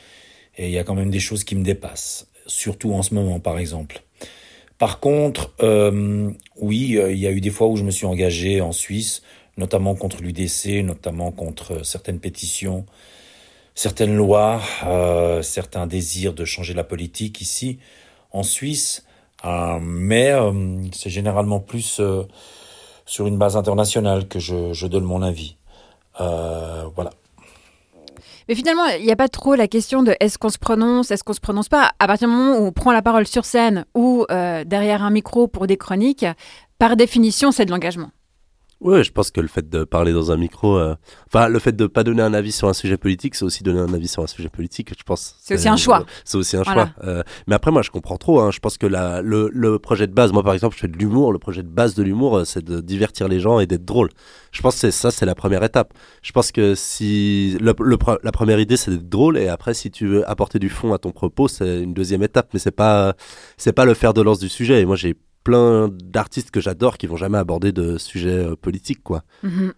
et 0.56 0.66
il 0.66 0.72
y 0.72 0.78
a 0.78 0.84
quand 0.84 0.94
même 0.94 1.10
des 1.10 1.20
choses 1.20 1.44
qui 1.44 1.56
me 1.56 1.64
dépassent, 1.64 2.28
surtout 2.46 2.94
en 2.94 3.02
ce 3.02 3.14
moment, 3.14 3.40
par 3.40 3.58
exemple. 3.58 4.02
Par 4.78 5.00
contre, 5.00 5.54
euh, 5.62 6.30
oui, 6.56 6.98
il 7.10 7.18
y 7.18 7.26
a 7.26 7.30
eu 7.30 7.40
des 7.40 7.50
fois 7.50 7.66
où 7.68 7.76
je 7.76 7.82
me 7.82 7.90
suis 7.90 8.06
engagé 8.06 8.60
en 8.60 8.72
Suisse, 8.72 9.22
notamment 9.56 9.94
contre 9.94 10.22
l'UDC, 10.22 10.84
notamment 10.84 11.32
contre 11.32 11.74
euh, 11.74 11.82
certaines 11.82 12.20
pétitions, 12.20 12.86
certaines 13.74 14.16
lois, 14.16 14.60
euh, 14.84 15.42
certains 15.42 15.86
désirs 15.86 16.34
de 16.34 16.44
changer 16.44 16.74
la 16.74 16.84
politique 16.84 17.40
ici 17.40 17.78
en 18.32 18.42
Suisse. 18.42 19.04
Euh, 19.44 19.78
mais 19.80 20.32
c'est 20.92 21.10
généralement 21.10 21.60
plus 21.60 22.00
sur 23.04 23.26
une 23.26 23.36
base 23.36 23.56
internationale 23.56 24.26
que 24.28 24.38
je, 24.38 24.72
je 24.72 24.86
donne 24.86 25.04
mon 25.04 25.22
avis. 25.22 25.56
Voilà. 26.18 27.10
Mais 28.48 28.54
finalement, 28.54 28.86
il 28.98 29.04
n'y 29.04 29.12
a 29.12 29.16
pas 29.16 29.28
trop 29.28 29.54
la 29.54 29.68
question 29.68 30.02
de 30.02 30.16
est-ce 30.20 30.38
qu'on 30.38 30.48
se 30.48 30.58
prononce, 30.58 31.10
est-ce 31.10 31.22
qu'on 31.22 31.34
se 31.34 31.40
prononce 31.40 31.68
pas? 31.68 31.92
À 31.98 32.06
partir 32.06 32.28
du 32.28 32.34
moment 32.34 32.58
où 32.58 32.64
on 32.64 32.72
prend 32.72 32.92
la 32.92 33.02
parole 33.02 33.26
sur 33.26 33.44
scène 33.44 33.84
ou 33.94 34.24
derrière 34.30 35.02
un 35.02 35.10
micro 35.10 35.48
pour 35.48 35.66
des 35.66 35.76
chroniques, 35.76 36.24
par 36.78 36.96
définition, 36.96 37.52
c'est 37.52 37.66
de 37.66 37.70
l'engagement. 37.70 38.10
Ouais, 38.82 39.02
je 39.02 39.10
pense 39.10 39.30
que 39.30 39.40
le 39.40 39.48
fait 39.48 39.66
de 39.70 39.84
parler 39.84 40.12
dans 40.12 40.30
un 40.30 40.36
micro, 40.36 40.76
euh, 40.76 40.94
enfin 41.28 41.48
le 41.48 41.58
fait 41.58 41.72
de 41.74 41.86
pas 41.86 42.04
donner 42.04 42.20
un 42.20 42.34
avis 42.34 42.52
sur 42.52 42.68
un 42.68 42.74
sujet 42.74 42.98
politique, 42.98 43.34
c'est 43.34 43.44
aussi 43.46 43.62
donner 43.62 43.80
un 43.80 43.94
avis 43.94 44.06
sur 44.06 44.22
un 44.22 44.26
sujet 44.26 44.50
politique. 44.50 44.90
Je 44.96 45.02
pense. 45.02 45.34
C'est 45.40 45.54
aussi 45.54 45.68
un 45.68 45.76
choix. 45.78 46.04
C'est 46.26 46.36
aussi 46.36 46.58
un 46.58 46.62
Voilà. 46.62 46.92
choix. 46.94 47.04
Euh, 47.08 47.22
mais 47.46 47.54
après, 47.54 47.70
moi, 47.70 47.80
je 47.80 47.90
comprends 47.90 48.18
trop. 48.18 48.38
hein. 48.40 48.50
Je 48.50 48.58
pense 48.58 48.76
que 48.76 48.86
la, 48.86 49.22
le, 49.22 49.48
le 49.50 49.78
projet 49.78 50.06
de 50.06 50.12
base, 50.12 50.30
moi 50.32 50.42
par 50.42 50.52
exemple, 50.52 50.74
je 50.76 50.80
fais 50.80 50.88
de 50.88 50.98
l'humour. 50.98 51.32
Le 51.32 51.38
projet 51.38 51.62
de 51.62 51.68
base 51.68 51.94
de 51.94 52.02
l'humour, 52.02 52.36
euh, 52.36 52.44
c'est 52.44 52.62
de 52.62 52.80
divertir 52.82 53.28
les 53.28 53.40
gens 53.40 53.60
et 53.60 53.66
d'être 53.66 53.86
drôle. 53.86 54.10
Je 54.52 54.60
pense 54.60 54.78
que 54.78 54.90
ça, 54.90 55.10
c'est 55.10 55.24
la 55.26 55.34
première 55.34 55.62
étape. 55.64 55.94
Je 56.22 56.32
pense 56.32 56.52
que 56.52 56.74
si 56.74 57.56
le, 57.60 57.74
le 57.80 57.96
pre- 57.96 58.18
la 58.22 58.32
première 58.32 58.60
idée, 58.60 58.76
c'est 58.76 58.90
d'être 58.90 59.08
drôle, 59.08 59.38
et 59.38 59.48
après, 59.48 59.72
si 59.72 59.90
tu 59.90 60.06
veux 60.06 60.28
apporter 60.30 60.58
du 60.58 60.68
fond 60.68 60.92
à 60.92 60.98
ton 60.98 61.12
propos, 61.12 61.48
c'est 61.48 61.82
une 61.82 61.94
deuxième 61.94 62.22
étape. 62.22 62.50
Mais 62.52 62.58
c'est 62.60 62.70
pas, 62.72 63.14
c'est 63.56 63.72
pas 63.72 63.86
le 63.86 63.94
fer 63.94 64.12
de 64.12 64.20
lance 64.20 64.38
du 64.38 64.50
sujet. 64.50 64.82
Et 64.82 64.84
moi, 64.84 64.96
j'ai 64.96 65.16
plein 65.46 65.88
d'artistes 65.92 66.50
que 66.50 66.60
j'adore 66.60 66.98
qui 66.98 67.06
vont 67.06 67.16
jamais 67.16 67.38
aborder 67.38 67.70
de 67.70 67.98
sujets 67.98 68.30
euh, 68.30 68.56
politiques, 68.56 69.04
quoi. 69.04 69.22
Mhm. 69.44 69.72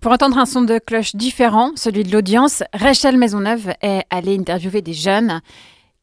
Pour 0.00 0.12
entendre 0.12 0.38
un 0.38 0.46
son 0.46 0.62
de 0.62 0.78
cloche 0.78 1.14
différent, 1.14 1.72
celui 1.76 2.04
de 2.04 2.10
l'audience, 2.10 2.62
Rachel 2.72 3.18
Maisonneuve 3.18 3.70
est 3.82 4.04
allée 4.08 4.38
interviewer 4.38 4.80
des 4.80 4.94
jeunes. 4.94 5.42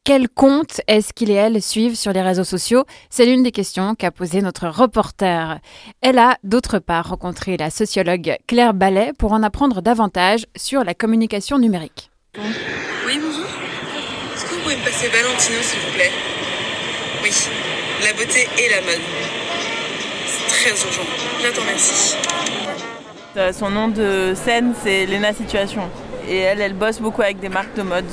Quel 0.04 0.28
compte 0.28 0.80
est-ce 0.86 1.12
qu'ils 1.12 1.30
et 1.30 1.34
elles 1.34 1.60
suivent 1.60 1.96
sur 1.96 2.12
les 2.12 2.22
réseaux 2.22 2.44
sociaux? 2.44 2.84
C'est 3.10 3.26
l'une 3.26 3.42
des 3.42 3.50
questions 3.50 3.96
qu'a 3.96 4.12
posée 4.12 4.40
notre 4.40 4.68
reporter. 4.68 5.58
Elle 6.00 6.18
a 6.18 6.36
d'autre 6.44 6.78
part 6.78 7.08
rencontré 7.08 7.56
la 7.56 7.70
sociologue 7.70 8.36
Claire 8.46 8.72
Ballet 8.72 9.12
pour 9.18 9.32
en 9.32 9.42
apprendre 9.42 9.82
davantage 9.82 10.46
sur 10.56 10.84
la 10.84 10.94
communication 10.94 11.58
numérique. 11.58 12.12
Oui, 12.36 13.18
bonjour. 13.20 13.46
Est-ce 14.34 14.44
que 14.44 14.54
vous 14.54 14.60
pouvez 14.60 14.76
me 14.76 14.84
passer 14.84 15.08
Valentino, 15.08 15.58
s'il 15.60 15.80
vous 15.80 15.94
plaît? 15.96 16.12
Oui, 17.24 17.30
la 18.02 18.12
beauté 18.12 18.48
et 18.58 18.68
la 18.70 18.80
mode. 18.82 19.00
C'est 20.26 20.46
très 20.48 20.70
urgent. 20.70 21.02
J'attends, 21.42 21.64
merci. 21.66 22.16
Euh, 23.36 23.52
Son 23.52 23.70
nom 23.70 23.88
de 23.88 24.34
scène, 24.34 24.74
c'est 24.82 25.06
Lena 25.06 25.32
Situation. 25.32 25.82
Et 26.28 26.36
elle, 26.36 26.60
elle 26.60 26.74
bosse 26.74 27.00
beaucoup 27.00 27.22
avec 27.22 27.40
des 27.40 27.48
marques 27.48 27.76
de 27.76 27.82
mode. 27.82 28.04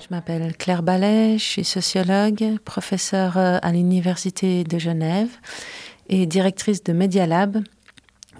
Je 0.00 0.14
m'appelle 0.14 0.56
Claire 0.56 0.82
Ballet, 0.82 1.36
je 1.38 1.44
suis 1.44 1.64
sociologue, 1.64 2.58
professeure 2.64 3.36
euh, 3.38 3.58
à 3.60 3.72
l'Université 3.72 4.62
de 4.62 4.78
Genève 4.78 5.28
et 6.08 6.26
directrice 6.26 6.84
de 6.84 6.92
Media 6.92 7.26
Lab, 7.26 7.58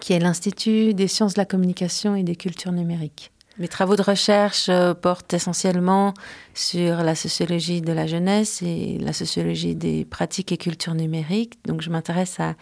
qui 0.00 0.12
est 0.12 0.20
l'Institut 0.20 0.94
des 0.94 1.08
sciences 1.08 1.34
de 1.34 1.40
la 1.40 1.44
communication 1.44 2.14
et 2.14 2.22
des 2.22 2.36
cultures 2.36 2.72
numériques. 2.72 3.32
Mes 3.58 3.68
travaux 3.68 3.96
de 3.96 4.02
recherche 4.02 4.68
euh, 4.68 4.92
portent 4.92 5.32
essentiellement 5.32 6.12
sur 6.52 6.96
la 6.98 7.14
sociologie 7.14 7.80
de 7.80 7.92
la 7.92 8.06
jeunesse 8.06 8.60
et 8.60 8.98
la 9.00 9.14
sociologie 9.14 9.74
des 9.74 10.04
pratiques 10.04 10.52
et 10.52 10.58
cultures 10.58 10.94
numériques. 10.94 11.58
Donc 11.64 11.80
je 11.80 11.88
m'intéresse 11.88 12.38
à 12.38 12.54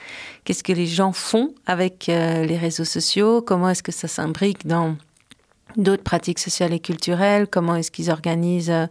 qu'est-ce 0.45 0.63
que 0.63 0.73
les 0.73 0.87
gens 0.87 1.13
font 1.13 1.53
avec 1.67 2.09
euh, 2.09 2.45
les 2.45 2.57
réseaux 2.57 2.85
sociaux, 2.85 3.43
comment 3.43 3.71
est-ce 3.71 3.83
que 3.83 3.91
ça 3.91 4.07
s'imbrique 4.07 4.69
dans 4.69 4.97
d'autres 5.77 6.05
pratiques 6.05 6.39
sociales 6.39 6.73
et 6.73 6.79
culturelles, 6.79 7.49
comment 7.49 7.75
est-ce 7.75 7.91
qu'ils 7.91 8.13
organisent 8.13 8.71
euh, 8.71 8.87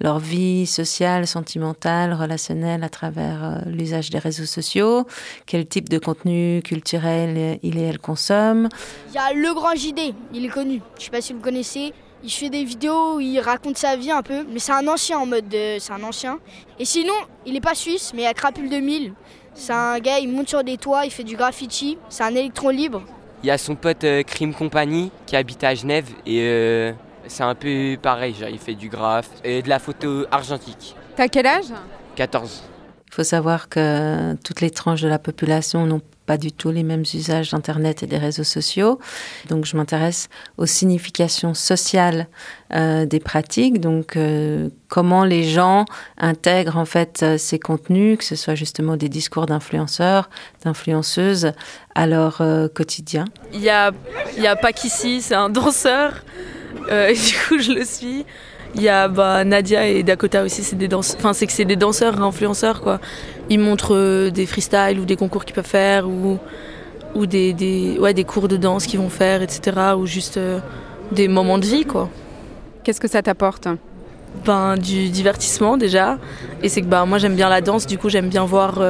leur 0.00 0.18
vie 0.18 0.66
sociale, 0.66 1.26
sentimentale, 1.26 2.12
relationnelle 2.12 2.82
à 2.84 2.88
travers 2.88 3.44
euh, 3.44 3.58
l'usage 3.66 4.10
des 4.10 4.18
réseaux 4.18 4.44
sociaux, 4.46 5.06
quel 5.46 5.66
type 5.66 5.88
de 5.88 5.98
contenu 5.98 6.62
culturel 6.64 7.34
euh, 7.36 7.54
il 7.62 7.78
et 7.78 7.82
elle 7.82 7.98
consomment. 7.98 8.68
Il 9.10 9.14
y 9.14 9.18
a 9.18 9.32
Le 9.32 9.54
Grand 9.54 9.74
JD, 9.74 10.14
il 10.32 10.44
est 10.44 10.48
connu. 10.48 10.80
Je 10.98 11.04
sais 11.04 11.10
pas 11.10 11.20
si 11.20 11.32
vous 11.32 11.38
le 11.38 11.44
connaissez. 11.44 11.92
Il 12.22 12.30
fait 12.30 12.48
des 12.48 12.64
vidéos 12.64 13.16
où 13.16 13.20
il 13.20 13.38
raconte 13.38 13.76
sa 13.76 13.96
vie 13.96 14.10
un 14.10 14.22
peu, 14.22 14.46
mais 14.50 14.58
c'est 14.58 14.72
un 14.72 14.88
ancien 14.88 15.18
en 15.18 15.26
mode 15.26 15.46
de- 15.48 15.76
c'est 15.78 15.92
un 15.92 16.02
ancien. 16.02 16.38
Et 16.78 16.84
sinon, 16.86 17.12
il 17.44 17.54
est 17.54 17.60
pas 17.60 17.74
suisse, 17.74 18.12
mais 18.14 18.22
il 18.22 18.24
y 18.24 18.28
a 18.28 18.32
Crapule 18.34 18.70
2000. 18.70 19.12
C'est 19.54 19.72
un 19.74 19.98
gars, 20.00 20.18
il 20.18 20.28
monte 20.30 20.48
sur 20.48 20.64
des 20.64 20.78
toits, 20.78 21.04
il 21.04 21.10
fait 21.10 21.22
du 21.22 21.36
graffiti. 21.36 21.98
C'est 22.08 22.24
un 22.24 22.34
électron 22.34 22.70
libre. 22.70 23.02
Il 23.42 23.48
y 23.48 23.50
a 23.50 23.58
son 23.58 23.74
pote 23.76 24.02
euh, 24.04 24.22
Crime 24.22 24.54
Company 24.54 25.10
qui 25.26 25.36
habite 25.36 25.62
à 25.64 25.74
Genève 25.74 26.06
et 26.24 26.38
euh, 26.40 26.92
c'est 27.26 27.42
un 27.42 27.54
peu 27.54 27.96
pareil, 28.00 28.34
genre 28.34 28.48
il 28.48 28.58
fait 28.58 28.74
du 28.74 28.88
graphe 28.88 29.30
et 29.42 29.62
de 29.62 29.68
la 29.68 29.78
photo 29.78 30.26
argentique. 30.30 30.96
T'as 31.16 31.28
quel 31.28 31.46
âge? 31.46 31.66
14. 32.16 32.62
Il 33.08 33.14
faut 33.14 33.24
savoir 33.24 33.68
que 33.68 34.34
toutes 34.42 34.60
les 34.60 34.70
tranches 34.70 35.02
de 35.02 35.08
la 35.08 35.18
population 35.18 35.86
n'ont 35.86 36.02
pas 36.26 36.36
du 36.36 36.52
tout 36.52 36.70
les 36.70 36.82
mêmes 36.82 37.04
usages 37.14 37.50
d'Internet 37.50 38.02
et 38.02 38.06
des 38.06 38.18
réseaux 38.18 38.44
sociaux. 38.44 38.98
Donc 39.48 39.66
je 39.66 39.76
m'intéresse 39.76 40.28
aux 40.56 40.66
significations 40.66 41.54
sociales 41.54 42.28
euh, 42.72 43.06
des 43.06 43.20
pratiques, 43.20 43.80
donc 43.80 44.16
euh, 44.16 44.70
comment 44.88 45.24
les 45.24 45.44
gens 45.44 45.84
intègrent 46.18 46.78
en 46.78 46.86
fait 46.86 47.22
euh, 47.22 47.38
ces 47.38 47.58
contenus, 47.58 48.18
que 48.18 48.24
ce 48.24 48.36
soit 48.36 48.54
justement 48.54 48.96
des 48.96 49.08
discours 49.08 49.46
d'influenceurs, 49.46 50.30
d'influenceuses, 50.64 51.52
à 51.94 52.06
leur 52.06 52.40
euh, 52.40 52.68
quotidien. 52.68 53.26
Il 53.52 53.60
y 53.60 53.70
a, 53.70 53.92
il 54.36 54.42
y 54.42 54.46
a 54.46 54.56
Pakissi, 54.56 55.20
c'est 55.20 55.34
un 55.34 55.50
danseur. 55.50 56.24
Euh, 56.90 57.08
et 57.08 57.14
du 57.14 57.34
coup, 57.46 57.58
je 57.58 57.72
le 57.72 57.84
suis. 57.84 58.24
Il 58.76 58.82
y 58.82 58.88
a 58.88 59.06
bah, 59.06 59.44
Nadia 59.44 59.86
et 59.86 60.02
Dakota 60.02 60.42
aussi, 60.42 60.62
c'est 60.64 60.76
des 60.76 60.88
danseurs. 60.88 61.16
Enfin, 61.18 61.32
c'est 61.32 61.46
que 61.46 61.52
c'est 61.52 61.64
des 61.64 61.76
danseurs 61.76 62.20
influenceurs, 62.20 62.80
quoi. 62.80 63.00
Ils 63.48 63.60
montrent 63.60 63.94
euh, 63.94 64.30
des 64.30 64.46
freestyles 64.46 64.98
ou 64.98 65.04
des 65.04 65.16
concours 65.16 65.44
qu'ils 65.44 65.54
peuvent 65.54 65.64
faire 65.66 66.08
ou 66.08 66.38
ou 67.14 67.26
des, 67.26 67.52
des, 67.52 67.96
ouais, 68.00 68.12
des 68.12 68.24
cours 68.24 68.48
de 68.48 68.56
danse 68.56 68.86
qu'ils 68.86 68.98
vont 68.98 69.08
faire, 69.08 69.40
etc. 69.40 69.94
Ou 69.96 70.04
juste 70.04 70.36
euh, 70.36 70.58
des 71.12 71.28
moments 71.28 71.58
de 71.58 71.66
vie, 71.66 71.84
quoi. 71.84 72.10
Qu'est-ce 72.82 73.00
que 73.00 73.06
ça 73.08 73.22
t'apporte? 73.22 73.68
Ben, 74.44 74.74
Du 74.76 75.08
divertissement 75.10 75.76
déjà. 75.76 76.18
Et 76.62 76.68
c'est 76.68 76.80
que 76.80 76.86
ben, 76.86 77.06
moi 77.06 77.18
j'aime 77.18 77.36
bien 77.36 77.48
la 77.48 77.60
danse, 77.60 77.86
du 77.86 77.98
coup 77.98 78.08
j'aime 78.08 78.28
bien 78.28 78.44
voir, 78.44 78.80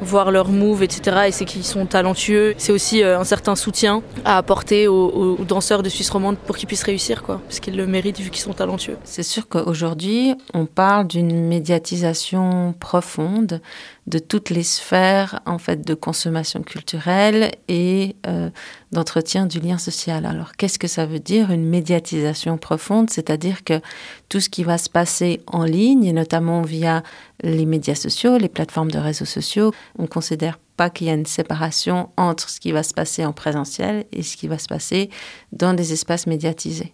voir 0.00 0.30
leurs 0.30 0.48
moves, 0.48 0.82
etc. 0.82 1.24
Et 1.28 1.32
c'est 1.32 1.44
qu'ils 1.44 1.64
sont 1.64 1.86
talentueux. 1.86 2.54
C'est 2.58 2.72
aussi 2.72 3.02
euh, 3.02 3.18
un 3.18 3.24
certain 3.24 3.56
soutien 3.56 4.02
à 4.24 4.38
apporter 4.38 4.88
aux, 4.88 5.36
aux 5.38 5.44
danseurs 5.44 5.82
de 5.82 5.88
Suisse 5.88 6.10
romande 6.10 6.36
pour 6.38 6.56
qu'ils 6.56 6.66
puissent 6.66 6.82
réussir, 6.82 7.22
quoi. 7.22 7.40
Parce 7.46 7.60
qu'ils 7.60 7.76
le 7.76 7.86
méritent 7.86 8.20
vu 8.20 8.30
qu'ils 8.30 8.42
sont 8.42 8.52
talentueux. 8.52 8.96
C'est 9.04 9.22
sûr 9.22 9.48
qu'aujourd'hui, 9.48 10.34
on 10.54 10.66
parle 10.66 11.06
d'une 11.06 11.46
médiatisation 11.46 12.74
profonde 12.78 13.60
de 14.06 14.18
toutes 14.18 14.50
les 14.50 14.62
sphères 14.62 15.40
en 15.46 15.58
fait 15.58 15.84
de 15.84 15.94
consommation 15.94 16.62
culturelle 16.62 17.52
et 17.68 18.16
euh, 18.26 18.50
d'entretien 18.92 19.46
du 19.46 19.58
lien 19.58 19.78
social. 19.78 20.26
Alors 20.26 20.52
qu'est-ce 20.52 20.78
que 20.78 20.86
ça 20.86 21.06
veut 21.06 21.18
dire 21.18 21.50
une 21.50 21.66
médiatisation 21.66 22.56
profonde? 22.56 23.10
C'est-à-dire 23.10 23.64
que 23.64 23.80
tout 24.28 24.40
ce 24.40 24.48
qui 24.48 24.62
va 24.62 24.78
se 24.78 24.88
passer 24.88 25.40
en 25.46 25.64
ligne 25.64 26.04
et 26.04 26.12
notamment 26.12 26.62
via 26.62 27.02
les 27.42 27.66
médias 27.66 27.96
sociaux, 27.96 28.38
les 28.38 28.48
plateformes 28.48 28.90
de 28.90 28.98
réseaux 28.98 29.24
sociaux, 29.24 29.72
on 29.98 30.06
considère 30.06 30.58
pas 30.76 30.90
qu'il 30.90 31.06
y 31.08 31.10
a 31.10 31.14
une 31.14 31.26
séparation 31.26 32.10
entre 32.16 32.48
ce 32.48 32.60
qui 32.60 32.70
va 32.70 32.82
se 32.82 32.94
passer 32.94 33.24
en 33.24 33.32
présentiel 33.32 34.04
et 34.12 34.22
ce 34.22 34.36
qui 34.36 34.46
va 34.46 34.58
se 34.58 34.68
passer 34.68 35.10
dans 35.52 35.74
des 35.74 35.92
espaces 35.92 36.26
médiatisés. 36.26 36.92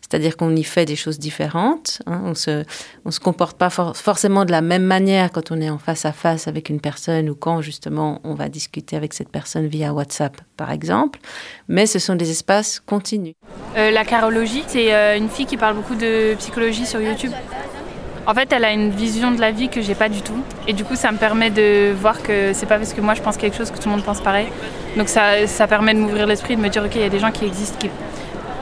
C'est-à-dire 0.00 0.36
qu'on 0.36 0.54
y 0.54 0.64
fait 0.64 0.84
des 0.84 0.96
choses 0.96 1.18
différentes. 1.18 2.02
Hein. 2.06 2.20
On 2.24 2.34
se, 2.34 2.64
on 3.04 3.10
se 3.10 3.20
comporte 3.20 3.56
pas 3.56 3.70
forcément 3.70 4.44
de 4.44 4.50
la 4.50 4.60
même 4.60 4.82
manière 4.82 5.32
quand 5.32 5.50
on 5.50 5.60
est 5.60 5.70
en 5.70 5.78
face 5.78 6.04
à 6.04 6.12
face 6.12 6.48
avec 6.48 6.68
une 6.68 6.80
personne 6.80 7.30
ou 7.30 7.34
quand 7.34 7.62
justement 7.62 8.20
on 8.24 8.34
va 8.34 8.48
discuter 8.48 8.96
avec 8.96 9.14
cette 9.14 9.30
personne 9.30 9.66
via 9.66 9.92
WhatsApp, 9.92 10.36
par 10.56 10.70
exemple. 10.70 11.18
Mais 11.68 11.86
ce 11.86 11.98
sont 11.98 12.14
des 12.14 12.30
espaces 12.30 12.80
continus. 12.80 13.34
Euh, 13.76 13.90
la 13.90 14.04
carologie, 14.04 14.64
c'est 14.66 14.92
euh, 14.92 15.16
une 15.16 15.30
fille 15.30 15.46
qui 15.46 15.56
parle 15.56 15.76
beaucoup 15.76 15.94
de 15.94 16.34
psychologie 16.34 16.84
sur 16.84 17.00
YouTube. 17.00 17.32
En 18.24 18.34
fait, 18.34 18.52
elle 18.52 18.64
a 18.64 18.72
une 18.72 18.90
vision 18.90 19.32
de 19.32 19.40
la 19.40 19.50
vie 19.50 19.68
que 19.68 19.82
j'ai 19.82 19.96
pas 19.96 20.08
du 20.08 20.22
tout. 20.22 20.38
Et 20.68 20.72
du 20.74 20.84
coup, 20.84 20.94
ça 20.94 21.10
me 21.10 21.18
permet 21.18 21.50
de 21.50 21.92
voir 21.92 22.22
que 22.22 22.52
c'est 22.52 22.66
pas 22.66 22.76
parce 22.76 22.92
que 22.92 23.00
moi 23.00 23.14
je 23.14 23.22
pense 23.22 23.36
quelque 23.36 23.56
chose 23.56 23.70
que 23.70 23.78
tout 23.78 23.88
le 23.88 23.96
monde 23.96 24.04
pense 24.04 24.20
pareil. 24.20 24.46
Donc 24.96 25.08
ça, 25.08 25.46
ça 25.46 25.66
permet 25.66 25.94
de 25.94 25.98
m'ouvrir 25.98 26.26
l'esprit, 26.26 26.54
de 26.54 26.60
me 26.60 26.68
dire, 26.68 26.84
ok, 26.84 26.94
il 26.94 27.00
y 27.00 27.04
a 27.04 27.08
des 27.08 27.18
gens 27.18 27.32
qui 27.32 27.44
existent, 27.44 27.78
qui 27.78 27.90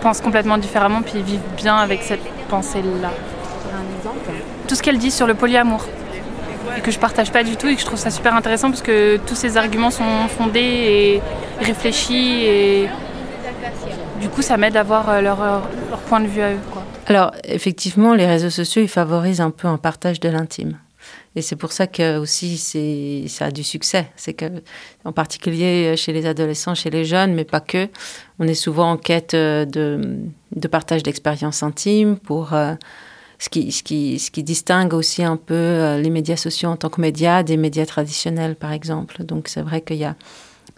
pensent 0.00 0.20
complètement 0.20 0.58
différemment, 0.58 1.02
puis 1.02 1.22
vivent 1.22 1.40
bien 1.56 1.76
avec 1.76 2.02
cette 2.02 2.22
pensée-là. 2.48 3.10
Tout 4.66 4.74
ce 4.74 4.82
qu'elle 4.82 4.98
dit 4.98 5.10
sur 5.10 5.26
le 5.26 5.34
polyamour, 5.34 5.84
que 6.82 6.90
je 6.90 6.98
partage 6.98 7.30
pas 7.30 7.44
du 7.44 7.56
tout, 7.56 7.68
et 7.68 7.74
que 7.74 7.80
je 7.80 7.86
trouve 7.86 7.98
ça 7.98 8.10
super 8.10 8.34
intéressant 8.34 8.70
parce 8.70 8.82
que 8.82 9.16
tous 9.18 9.34
ces 9.34 9.56
arguments 9.56 9.90
sont 9.90 10.28
fondés 10.28 10.60
et 10.60 11.22
réfléchis, 11.64 12.44
et 12.44 12.88
du 14.20 14.28
coup, 14.28 14.42
ça 14.42 14.56
m'aide 14.56 14.76
à 14.76 14.82
voir 14.82 15.08
euh, 15.08 15.20
leur, 15.20 15.38
leur, 15.40 16.00
point 16.08 16.20
de 16.20 16.26
vue 16.26 16.42
à 16.42 16.52
eux. 16.52 16.58
Quoi. 16.70 16.82
Alors, 17.06 17.32
effectivement, 17.44 18.14
les 18.14 18.26
réseaux 18.26 18.50
sociaux, 18.50 18.82
ils 18.82 18.88
favorisent 18.88 19.40
un 19.40 19.50
peu 19.50 19.66
un 19.66 19.78
partage 19.78 20.20
de 20.20 20.28
l'intime. 20.28 20.76
Et 21.36 21.42
c'est 21.42 21.56
pour 21.56 21.72
ça 21.72 21.86
que 21.86 22.18
aussi 22.18 22.58
ça 23.28 23.46
a 23.46 23.50
du 23.50 23.62
succès. 23.62 24.10
C'est 24.16 24.34
que 24.34 24.46
en 25.04 25.12
particulier 25.12 25.94
chez 25.96 26.12
les 26.12 26.26
adolescents, 26.26 26.74
chez 26.74 26.90
les 26.90 27.04
jeunes, 27.04 27.34
mais 27.34 27.44
pas 27.44 27.60
que, 27.60 27.88
on 28.40 28.48
est 28.48 28.54
souvent 28.54 28.92
en 28.92 28.96
quête 28.96 29.34
de, 29.34 30.18
de 30.56 30.68
partage 30.68 31.02
d'expériences 31.02 31.62
intimes 31.62 32.16
pour 32.16 32.54
euh, 32.54 32.74
ce 33.38 33.48
qui, 33.48 34.42
distingue 34.42 34.94
aussi 34.94 35.22
un 35.22 35.36
peu 35.36 35.54
euh, 35.54 35.98
les 35.98 36.10
médias 36.10 36.36
sociaux 36.36 36.70
en 36.70 36.76
tant 36.76 36.88
que 36.88 37.00
médias 37.00 37.42
des 37.42 37.56
médias 37.56 37.86
traditionnels, 37.86 38.56
par 38.56 38.72
exemple. 38.72 39.24
Donc 39.24 39.48
c'est 39.48 39.62
vrai 39.62 39.80
qu'il 39.80 39.96
y 39.96 40.04
a 40.04 40.16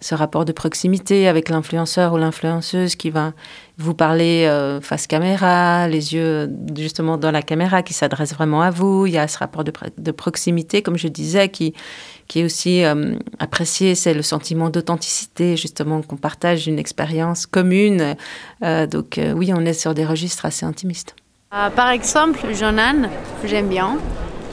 ce 0.01 0.17
rapport 0.17 0.45
de 0.45 0.51
proximité 0.51 1.29
avec 1.29 1.49
l'influenceur 1.49 2.13
ou 2.13 2.17
l'influenceuse 2.17 2.97
qui 2.97 3.11
va 3.11 3.33
vous 3.79 3.95
parler 3.95 4.47
euh, 4.47 4.81
face 4.81 5.07
caméra, 5.07 5.87
les 5.87 6.15
yeux 6.15 6.51
justement 6.77 7.17
dans 7.17 7.31
la 7.31 7.43
caméra 7.43 7.83
qui 7.83 7.95
s'adresse 7.95 8.35
vraiment 8.35 8.63
à 8.63 8.71
vous. 8.71 9.07
Il 9.07 9.13
y 9.13 9.19
a 9.19 9.29
ce 9.29 9.39
rapport 9.39 9.65
de 9.65 10.11
proximité, 10.11 10.83
comme 10.83 10.99
je 10.99 11.09
disais, 11.09 11.49
qui, 11.49 11.75
qui 12.29 12.41
est 12.41 12.45
aussi 12.45 12.85
euh, 12.85 13.15
apprécié. 13.39 13.95
C'est 13.95 14.15
le 14.15 14.23
sentiment 14.23 14.71
d'authenticité, 14.71 15.57
justement, 15.57 16.03
qu'on 16.03 16.17
partage 16.17 16.67
une 16.67 16.79
expérience 16.79 17.47
commune. 17.47 18.17
Euh, 18.63 18.87
donc 18.87 19.19
euh, 19.19 19.33
oui, 19.33 19.53
on 19.55 19.65
est 19.65 19.73
sur 19.73 19.95
des 19.95 20.05
registres 20.05 20.47
assez 20.47 20.65
intimistes. 20.65 21.15
Euh, 21.55 21.71
par 21.71 21.91
exemple, 21.91 22.41
Jonan, 22.55 23.09
j'aime 23.45 23.69
bien. 23.69 23.99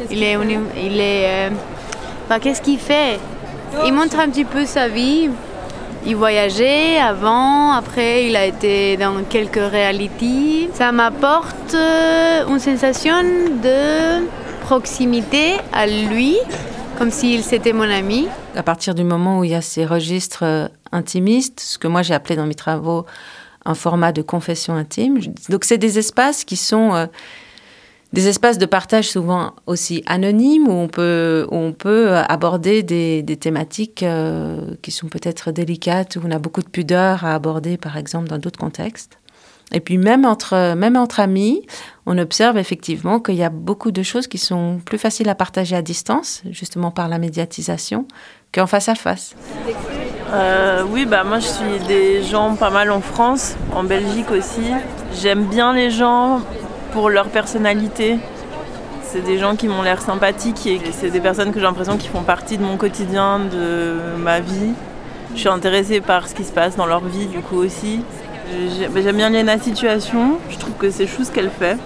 Il 0.10 0.23
est, 0.23 0.38
il 0.77 0.99
est, 0.99 1.49
bah, 2.29 2.39
qu'est-ce 2.39 2.62
qu'il 2.62 2.79
fait? 2.79 3.19
Il 3.86 3.93
montre 3.93 4.19
un 4.19 4.29
petit 4.29 4.45
peu 4.45 4.65
sa 4.65 4.88
vie 4.88 5.29
il 6.05 6.15
voyageait 6.15 6.97
avant, 6.97 7.73
après 7.73 8.25
il 8.25 8.36
a 8.36 8.45
été 8.45 8.95
dans 8.97 9.23
quelques 9.23 9.55
réalités. 9.55 10.69
Ça 10.73 10.91
m'apporte 10.91 11.75
une 11.75 12.60
sensation 12.60 13.21
de 13.62 14.25
proximité 14.62 15.55
à 15.73 15.88
lui, 15.88 16.38
comme 16.99 17.12
s'il 17.12 17.43
c'était 17.43 17.71
mon 17.71 17.89
ami. 17.89 18.27
À 18.57 18.63
partir 18.63 18.93
du 18.93 19.05
moment 19.05 19.39
où 19.39 19.45
il 19.45 19.51
y 19.51 19.55
a 19.55 19.62
ces 19.62 19.85
registres 19.85 20.69
intimistes, 20.91 21.62
ce 21.62 21.77
que 21.77 21.88
moi 21.88 22.01
j'ai 22.01 22.13
appelé 22.13 22.35
dans 22.35 22.45
mes 22.45 22.55
travaux 22.55 23.05
un 23.63 23.73
format 23.73 24.12
de 24.12 24.21
confession 24.21 24.75
intime, 24.75 25.19
donc 25.47 25.63
c'est 25.63 25.77
des 25.77 25.97
espaces 25.97 26.43
qui 26.43 26.57
sont... 26.57 26.93
Euh, 26.93 27.05
des 28.12 28.27
espaces 28.27 28.57
de 28.57 28.65
partage 28.65 29.07
souvent 29.07 29.53
aussi 29.67 30.03
anonymes 30.07 30.67
où 30.67 30.71
on 30.71 30.88
peut, 30.88 31.45
où 31.51 31.55
on 31.55 31.73
peut 31.73 32.15
aborder 32.15 32.81
des, 32.81 33.23
thématiques 33.39 34.01
euh, 34.01 34.73
qui 34.81 34.89
sont 34.89 35.09
peut-être 35.09 35.51
délicates, 35.51 36.15
où 36.15 36.21
on 36.25 36.31
a 36.31 36.39
beaucoup 36.39 36.63
de 36.63 36.69
pudeur 36.69 37.23
à 37.23 37.35
aborder, 37.35 37.77
par 37.77 37.97
exemple, 37.97 38.27
dans 38.27 38.39
d'autres 38.39 38.57
contextes. 38.57 39.18
Et 39.71 39.79
puis 39.79 39.97
même 39.97 40.25
entre, 40.25 40.73
même 40.75 40.95
entre 40.95 41.19
amis, 41.19 41.65
on 42.05 42.17
observe 42.17 42.58
effectivement 42.58 43.19
qu'il 43.19 43.36
y 43.36 43.43
a 43.43 43.49
beaucoup 43.49 43.91
de 43.91 44.01
choses 44.01 44.27
qui 44.27 44.38
sont 44.38 44.79
plus 44.84 44.97
faciles 44.97 45.29
à 45.29 45.36
partager 45.36 45.75
à 45.75 45.82
distance, 45.82 46.41
justement 46.49 46.91
par 46.91 47.08
la 47.08 47.19
médiatisation, 47.19 48.08
qu'en 48.51 48.67
face 48.67 48.89
à 48.89 48.95
face. 48.95 49.36
Euh, 50.32 50.84
oui, 50.89 51.05
bah 51.05 51.23
moi 51.23 51.39
je 51.39 51.47
suis 51.47 51.88
des 51.88 52.23
gens 52.23 52.55
pas 52.55 52.69
mal 52.69 52.91
en 52.91 53.01
France, 53.01 53.55
en 53.75 53.84
Belgique 53.84 54.32
aussi. 54.32 54.71
J'aime 55.21 55.45
bien 55.45 55.73
les 55.73 55.89
gens 55.89 56.41
pour 56.91 57.10
leur 57.10 57.27
personnalité. 57.29 58.17
C'est 59.03 59.23
des 59.23 59.39
gens 59.39 59.55
qui 59.55 59.67
m'ont 59.67 59.82
l'air 59.82 60.01
sympathiques 60.01 60.67
et 60.67 60.79
c'est 60.91 61.10
des 61.10 61.19
personnes 61.19 61.51
que 61.51 61.60
j'ai 61.60 61.65
l'impression 61.65 61.97
qui 61.97 62.08
font 62.08 62.21
partie 62.21 62.60
de 62.60 62.63
mon 62.63 62.77
quotidien, 62.77 63.39
de 63.39 63.97
ma 64.19 64.39
vie. 64.39 64.73
Je 65.34 65.39
suis 65.39 65.49
intéressée 65.49 65.99
par 65.99 66.27
ce 66.27 66.36
qui 66.36 66.43
se 66.43 66.51
passe 66.51 66.75
dans 66.75 66.86
leur 66.86 67.03
vie 67.03 67.25
du 67.25 67.39
coup 67.39 67.58
aussi. 67.58 68.01
J'aime 68.49 69.17
bien 69.17 69.29
Léna 69.29 69.59
Situation, 69.59 70.39
je 70.49 70.57
trouve 70.57 70.73
que 70.75 70.89
c'est 70.89 71.05
chou 71.05 71.23
ce 71.23 71.31
qu'elle 71.31 71.51
fait. 71.51 71.77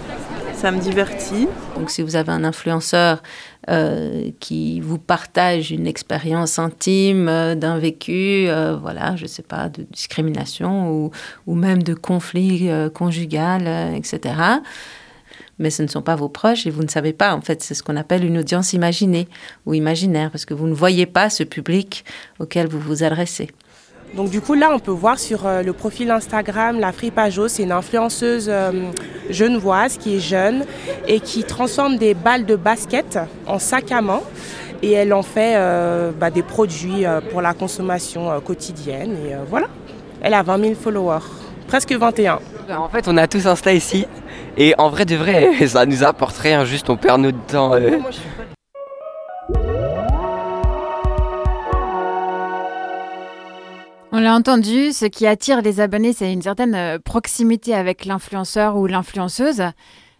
Ça 0.56 0.72
me 0.72 0.80
divertit. 0.80 1.48
Donc 1.76 1.90
si 1.90 2.02
vous 2.02 2.16
avez 2.16 2.32
un 2.32 2.46
influenceur 2.46 3.22
euh, 3.70 4.32
qui 4.40 4.80
vous 4.80 4.98
partage 4.98 5.72
une 5.72 5.88
expérience 5.88 6.60
intime 6.60 7.28
euh, 7.28 7.56
d'un 7.56 7.78
vécu, 7.78 8.46
euh, 8.48 8.78
voilà, 8.82 9.18
je 9.18 9.26
sais 9.26 9.44
pas, 9.44 9.68
de 9.68 9.84
discrimination 9.84 10.90
ou, 10.90 11.12
ou 11.48 11.56
même 11.56 11.84
de 11.84 11.94
conflit 11.94 12.70
conjugal, 12.94 13.68
etc. 13.96 14.36
Mais 15.60 15.70
ce 15.70 15.84
ne 15.84 15.88
sont 15.88 16.02
pas 16.02 16.16
vos 16.16 16.30
proches 16.30 16.66
et 16.66 16.70
vous 16.70 16.84
ne 16.84 16.90
savez 16.90 17.14
pas. 17.14 17.36
En 17.36 17.42
fait, 17.42 17.62
c'est 17.62 17.74
ce 17.74 17.84
qu'on 17.84 17.98
appelle 17.98 18.24
une 18.24 18.38
audience 18.38 18.72
imaginée 18.74 19.28
ou 19.66 19.74
imaginaire 19.74 20.32
parce 20.32 20.46
que 20.46 20.54
vous 20.54 20.68
ne 20.68 20.74
voyez 20.74 21.06
pas 21.06 21.30
ce 21.30 21.44
public 21.44 22.06
auquel 22.40 22.68
vous 22.68 22.80
vous 22.80 23.04
adressez. 23.04 23.50
Donc 24.16 24.30
du 24.30 24.42
coup 24.42 24.54
là 24.54 24.70
on 24.72 24.80
peut 24.80 24.92
voir 24.92 25.18
sur 25.18 25.48
euh, 25.48 25.64
le 25.64 25.74
profil 25.74 26.12
Instagram 26.12 26.80
la 26.80 26.92
Fripajo, 26.92 27.48
c'est 27.48 27.64
une 27.64 27.72
influenceuse 27.72 28.46
euh, 28.48 28.72
genevoise 29.32 29.98
qui 29.98 30.18
est 30.18 30.20
jeune 30.20 30.66
et 31.08 31.20
qui 31.20 31.44
transforme 31.44 31.98
des 31.98 32.14
balles 32.14 32.46
de 32.46 32.56
basket 32.56 33.18
en 33.48 33.58
sac 33.58 33.92
à 33.92 34.02
main 34.02 34.22
et 34.84 34.92
elle 34.92 35.14
en 35.14 35.24
fait 35.24 35.54
euh, 35.56 36.12
bah, 36.12 36.30
des 36.30 36.44
produits 36.44 37.06
euh, 37.08 37.22
pour 37.32 37.42
la 37.42 37.54
consommation 37.56 38.30
euh, 38.32 38.40
quotidienne 38.40 39.18
et 39.28 39.34
euh, 39.34 39.38
voilà. 39.50 39.68
Elle 40.22 40.36
a 40.36 40.44
20 40.44 40.62
000 40.62 40.74
followers, 40.76 41.26
presque 41.68 41.92
21. 41.92 42.40
En 42.78 42.90
fait 42.90 43.08
on 43.08 43.18
a 43.18 43.28
tous 43.28 43.46
Insta 43.48 43.74
ici 43.74 44.06
et 44.58 44.76
en 44.78 44.90
vrai 44.90 45.06
de 45.06 45.16
vrai 45.16 45.50
ça 45.68 45.88
nous 45.88 46.04
apporte 46.04 46.38
rien, 46.38 46.66
juste 46.66 46.88
on 46.90 46.98
perd 46.98 47.20
notre 47.20 47.42
temps. 47.48 47.74
euh. 47.74 47.98
On 54.16 54.20
l'a 54.20 54.36
entendu, 54.36 54.92
ce 54.92 55.06
qui 55.06 55.26
attire 55.26 55.64
les 55.64 55.80
abonnés, 55.80 56.14
c'est 56.14 56.32
une 56.32 56.44
certaine 56.44 56.76
euh, 56.76 57.00
proximité 57.00 57.74
avec 57.74 58.06
l'influenceur 58.06 58.78
ou 58.78 58.86
l'influenceuse. 58.86 59.64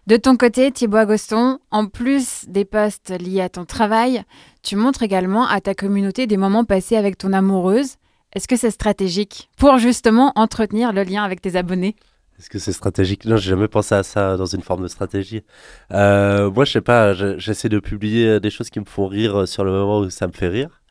De 0.08 0.16
ton 0.16 0.36
côté, 0.36 0.72
Thibaut 0.72 0.96
Agoston, 0.96 1.58
en 1.70 1.86
plus 1.86 2.44
des 2.48 2.64
posts 2.64 3.10
liés 3.10 3.40
à 3.40 3.48
ton 3.48 3.64
travail, 3.64 4.24
tu 4.64 4.74
montres 4.74 5.04
également 5.04 5.46
à 5.46 5.60
ta 5.60 5.74
communauté 5.74 6.26
des 6.26 6.36
moments 6.36 6.64
passés 6.64 6.96
avec 6.96 7.16
ton 7.16 7.32
amoureuse. 7.32 7.94
Est-ce 8.34 8.48
que 8.48 8.56
c'est 8.56 8.72
stratégique 8.72 9.48
pour 9.58 9.78
justement 9.78 10.32
entretenir 10.34 10.92
le 10.92 11.04
lien 11.04 11.22
avec 11.22 11.40
tes 11.40 11.54
abonnés? 11.54 11.94
Est-ce 12.40 12.50
que 12.50 12.58
c'est 12.58 12.72
stratégique? 12.72 13.24
Non, 13.26 13.36
j'ai 13.36 13.50
jamais 13.50 13.68
pensé 13.68 13.94
à 13.94 14.02
ça 14.02 14.36
dans 14.36 14.44
une 14.46 14.62
forme 14.62 14.82
de 14.82 14.88
stratégie. 14.88 15.44
Euh, 15.92 16.50
moi, 16.50 16.64
je 16.64 16.72
sais 16.72 16.80
pas, 16.80 17.12
je- 17.12 17.38
j'essaie 17.38 17.68
de 17.68 17.78
publier 17.78 18.40
des 18.40 18.50
choses 18.50 18.70
qui 18.70 18.80
me 18.80 18.86
font 18.86 19.06
rire 19.06 19.46
sur 19.46 19.62
le 19.62 19.70
moment 19.70 20.00
où 20.00 20.10
ça 20.10 20.26
me 20.26 20.32
fait 20.32 20.48
rire. 20.48 20.82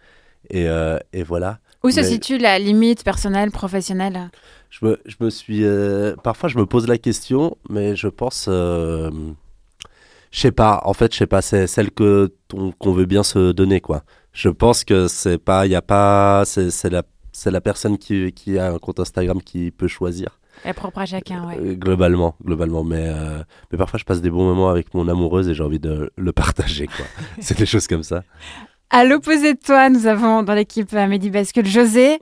Et, 0.50 0.70
euh, 0.70 0.98
et 1.12 1.24
voilà. 1.24 1.60
Où 1.86 1.90
se 1.92 2.00
Mais- 2.00 2.04
situe 2.08 2.38
la 2.38 2.60
limite 2.60 3.04
personnelle, 3.04 3.52
professionnelle? 3.52 4.30
Je 4.70 4.86
me, 4.86 5.00
je 5.06 5.16
me 5.20 5.30
suis. 5.30 5.64
euh, 5.66 6.16
parfois, 6.24 6.48
je 6.50 6.58
me 6.58 6.66
pose 6.66 6.88
la 6.88 6.98
question, 6.98 7.58
mais 7.70 7.96
je 7.96 8.08
pense. 8.08 8.46
euh, 8.50 9.12
je 10.32 10.40
sais 10.40 10.52
pas. 10.52 10.82
En 10.86 10.94
fait, 10.94 11.12
je 11.14 11.18
sais 11.20 11.28
pas. 11.28 11.42
C'est 11.42 11.68
celle 11.68 11.92
que 11.92 12.34
qu'on 12.80 12.94
veut 12.94 13.06
bien 13.06 13.24
se 13.24 13.52
donner, 13.52 13.82
quoi. 13.82 14.04
Je 14.32 14.50
pense 14.50 14.84
que 14.84 15.08
c'est 15.08 15.38
pas. 15.38 15.66
Il 15.66 15.72
y 15.72 15.76
a 15.76 15.82
pas. 15.82 16.44
C'est 16.46 16.90
la. 16.90 17.04
C'est 17.36 17.52
la 17.52 17.62
personne 17.62 17.98
qui, 17.98 18.32
qui 18.32 18.60
a 18.60 18.72
un 18.72 18.78
compte 18.78 19.00
Instagram 19.00 19.42
qui 19.42 19.72
peut 19.72 19.88
choisir. 19.88 20.40
Elle 20.64 20.70
est 20.70 20.74
propre 20.74 21.00
à 21.00 21.06
chacun, 21.08 21.48
ouais. 21.48 21.58
Euh, 21.60 21.74
globalement, 21.74 22.36
globalement. 22.46 22.84
Mais, 22.84 23.08
euh, 23.10 23.44
mais 23.72 23.78
parfois, 23.78 24.00
je 24.00 24.06
passe 24.06 24.22
des 24.22 24.30
bons 24.30 24.44
moments 24.46 24.70
avec 24.70 24.94
mon 24.94 25.08
amoureuse 25.10 25.50
et 25.50 25.56
j'ai 25.56 25.64
envie 25.64 25.80
de 25.80 26.12
le 26.16 26.32
partager, 26.44 26.86
quoi. 26.88 27.06
c'est 27.40 27.58
des 27.58 27.66
choses 27.66 27.88
comme 27.88 28.04
ça. 28.04 28.24
À 28.96 29.06
l'opposé 29.06 29.56
de 29.56 29.60
toi, 29.60 29.90
nous 29.90 30.06
avons 30.06 30.44
dans 30.44 30.54
l'équipe 30.54 30.92
Mehdi 30.92 31.32
Bascule 31.32 31.66
José. 31.66 32.20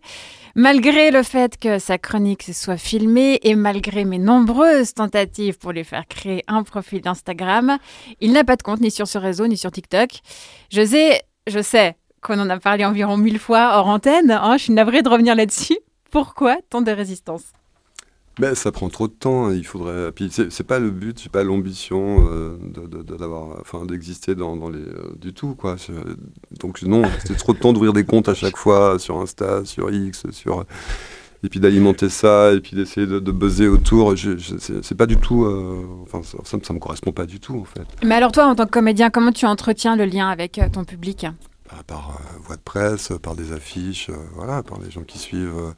Malgré 0.56 1.12
le 1.12 1.22
fait 1.22 1.58
que 1.60 1.80
sa 1.80 1.98
chronique 1.98 2.44
soit 2.54 2.78
filmée 2.78 3.42
et 3.44 3.56
malgré 3.56 4.06
mes 4.06 4.20
nombreuses 4.20 4.94
tentatives 4.94 5.58
pour 5.58 5.74
lui 5.74 5.84
faire 5.84 6.08
créer 6.08 6.46
un 6.48 6.64
profil 6.64 7.02
d'Instagram, 7.02 7.78
il 8.22 8.32
n'a 8.32 8.46
pas 8.46 8.56
de 8.56 8.64
compte 8.64 8.80
ni 8.80 8.90
sur 8.90 9.06
ce 9.06 9.18
réseau 9.18 9.48
ni 9.48 9.58
sur 9.58 9.70
TikTok. 9.70 10.22
José, 10.72 11.20
je 11.46 11.62
sais 11.62 11.98
qu'on 12.22 12.40
en 12.40 12.50
a 12.50 12.58
parlé 12.58 12.86
environ 12.86 13.18
mille 13.18 13.40
fois 13.40 13.72
hors 13.74 13.88
antenne. 13.88 14.32
hein, 14.32 14.56
je 14.56 14.64
suis 14.64 14.74
navrée 14.74 15.02
de 15.02 15.10
revenir 15.10 15.36
là-dessus. 15.36 15.78
Pourquoi 16.10 16.56
tant 16.70 16.82
de 16.82 16.92
résistance? 16.92 17.52
Mais 18.42 18.56
ça 18.56 18.72
prend 18.72 18.90
trop 18.90 19.08
de 19.08 19.14
temps. 19.14 19.46
hein, 19.46 19.54
Il 19.54 19.66
faudrait. 19.66 20.12
Puis 20.12 20.32
c'est 20.32 20.64
pas 20.64 20.80
le 20.80 20.90
but, 20.90 21.20
c'est 21.20 21.32
pas 21.32 21.44
l'ambition 21.44 22.28
euh, 22.30 22.58
de- 22.74 23.04
de- 23.04 23.26
enfin, 23.62 23.86
d'exister 23.86 24.34
dans, 24.36 24.56
dans 24.58 24.70
les 24.70 24.80
euh, 24.80 25.14
du 25.22 25.32
tout 25.34 25.54
quoi. 25.56 25.76
C'est- 25.78 25.94
Donc 26.60 26.82
non, 26.82 27.04
c'est 27.26 27.38
trop 27.38 27.54
de 27.54 27.60
temps 27.60 27.72
d'ouvrir 27.72 27.94
des 27.94 28.04
comptes 28.04 28.30
à 28.30 28.34
chaque 28.34 28.58
fois 28.58 28.98
sur 28.98 29.18
Insta, 29.20 29.64
sur 29.64 29.92
X, 29.92 30.24
sur 30.32 30.66
et 31.44 31.50
puis 31.50 31.60
d'alimenter 31.60 32.10
ça 32.10 32.52
et 32.54 32.60
puis 32.60 32.76
d'essayer 32.76 33.08
de, 33.08 33.20
de 33.20 33.32
buzzer 33.32 33.68
autour. 33.68 34.14
C'est 34.82 34.96
pas 34.98 35.06
du 35.08 35.18
tout. 35.18 35.46
euh, 35.46 35.86
Enfin, 36.04 36.22
ça, 36.24 36.38
ça, 36.44 36.58
ça 36.64 36.74
me 36.74 36.80
correspond 36.80 37.12
pas 37.12 37.26
du 37.28 37.40
tout 37.40 37.58
en 37.60 37.64
fait. 37.64 37.86
Mais 38.04 38.16
alors 38.16 38.32
toi, 38.32 38.46
en 38.48 38.56
tant 38.56 38.66
que 38.66 38.72
comédien, 38.72 39.10
comment 39.12 39.32
tu 39.32 39.46
entretiens 39.46 39.96
le 39.96 40.06
lien 40.06 40.30
avec 40.30 40.58
euh, 40.58 40.68
ton 40.72 40.84
public? 40.84 41.28
Par 41.88 42.10
euh, 42.20 42.38
voie 42.44 42.58
de 42.58 42.62
presse, 42.62 43.12
euh, 43.12 43.18
par 43.18 43.34
des 43.36 43.54
affiches, 43.54 44.10
euh, 44.10 44.16
voilà, 44.36 44.62
par 44.62 44.80
les 44.80 44.92
gens 44.92 45.04
qui 45.04 45.18
suivent. 45.20 45.74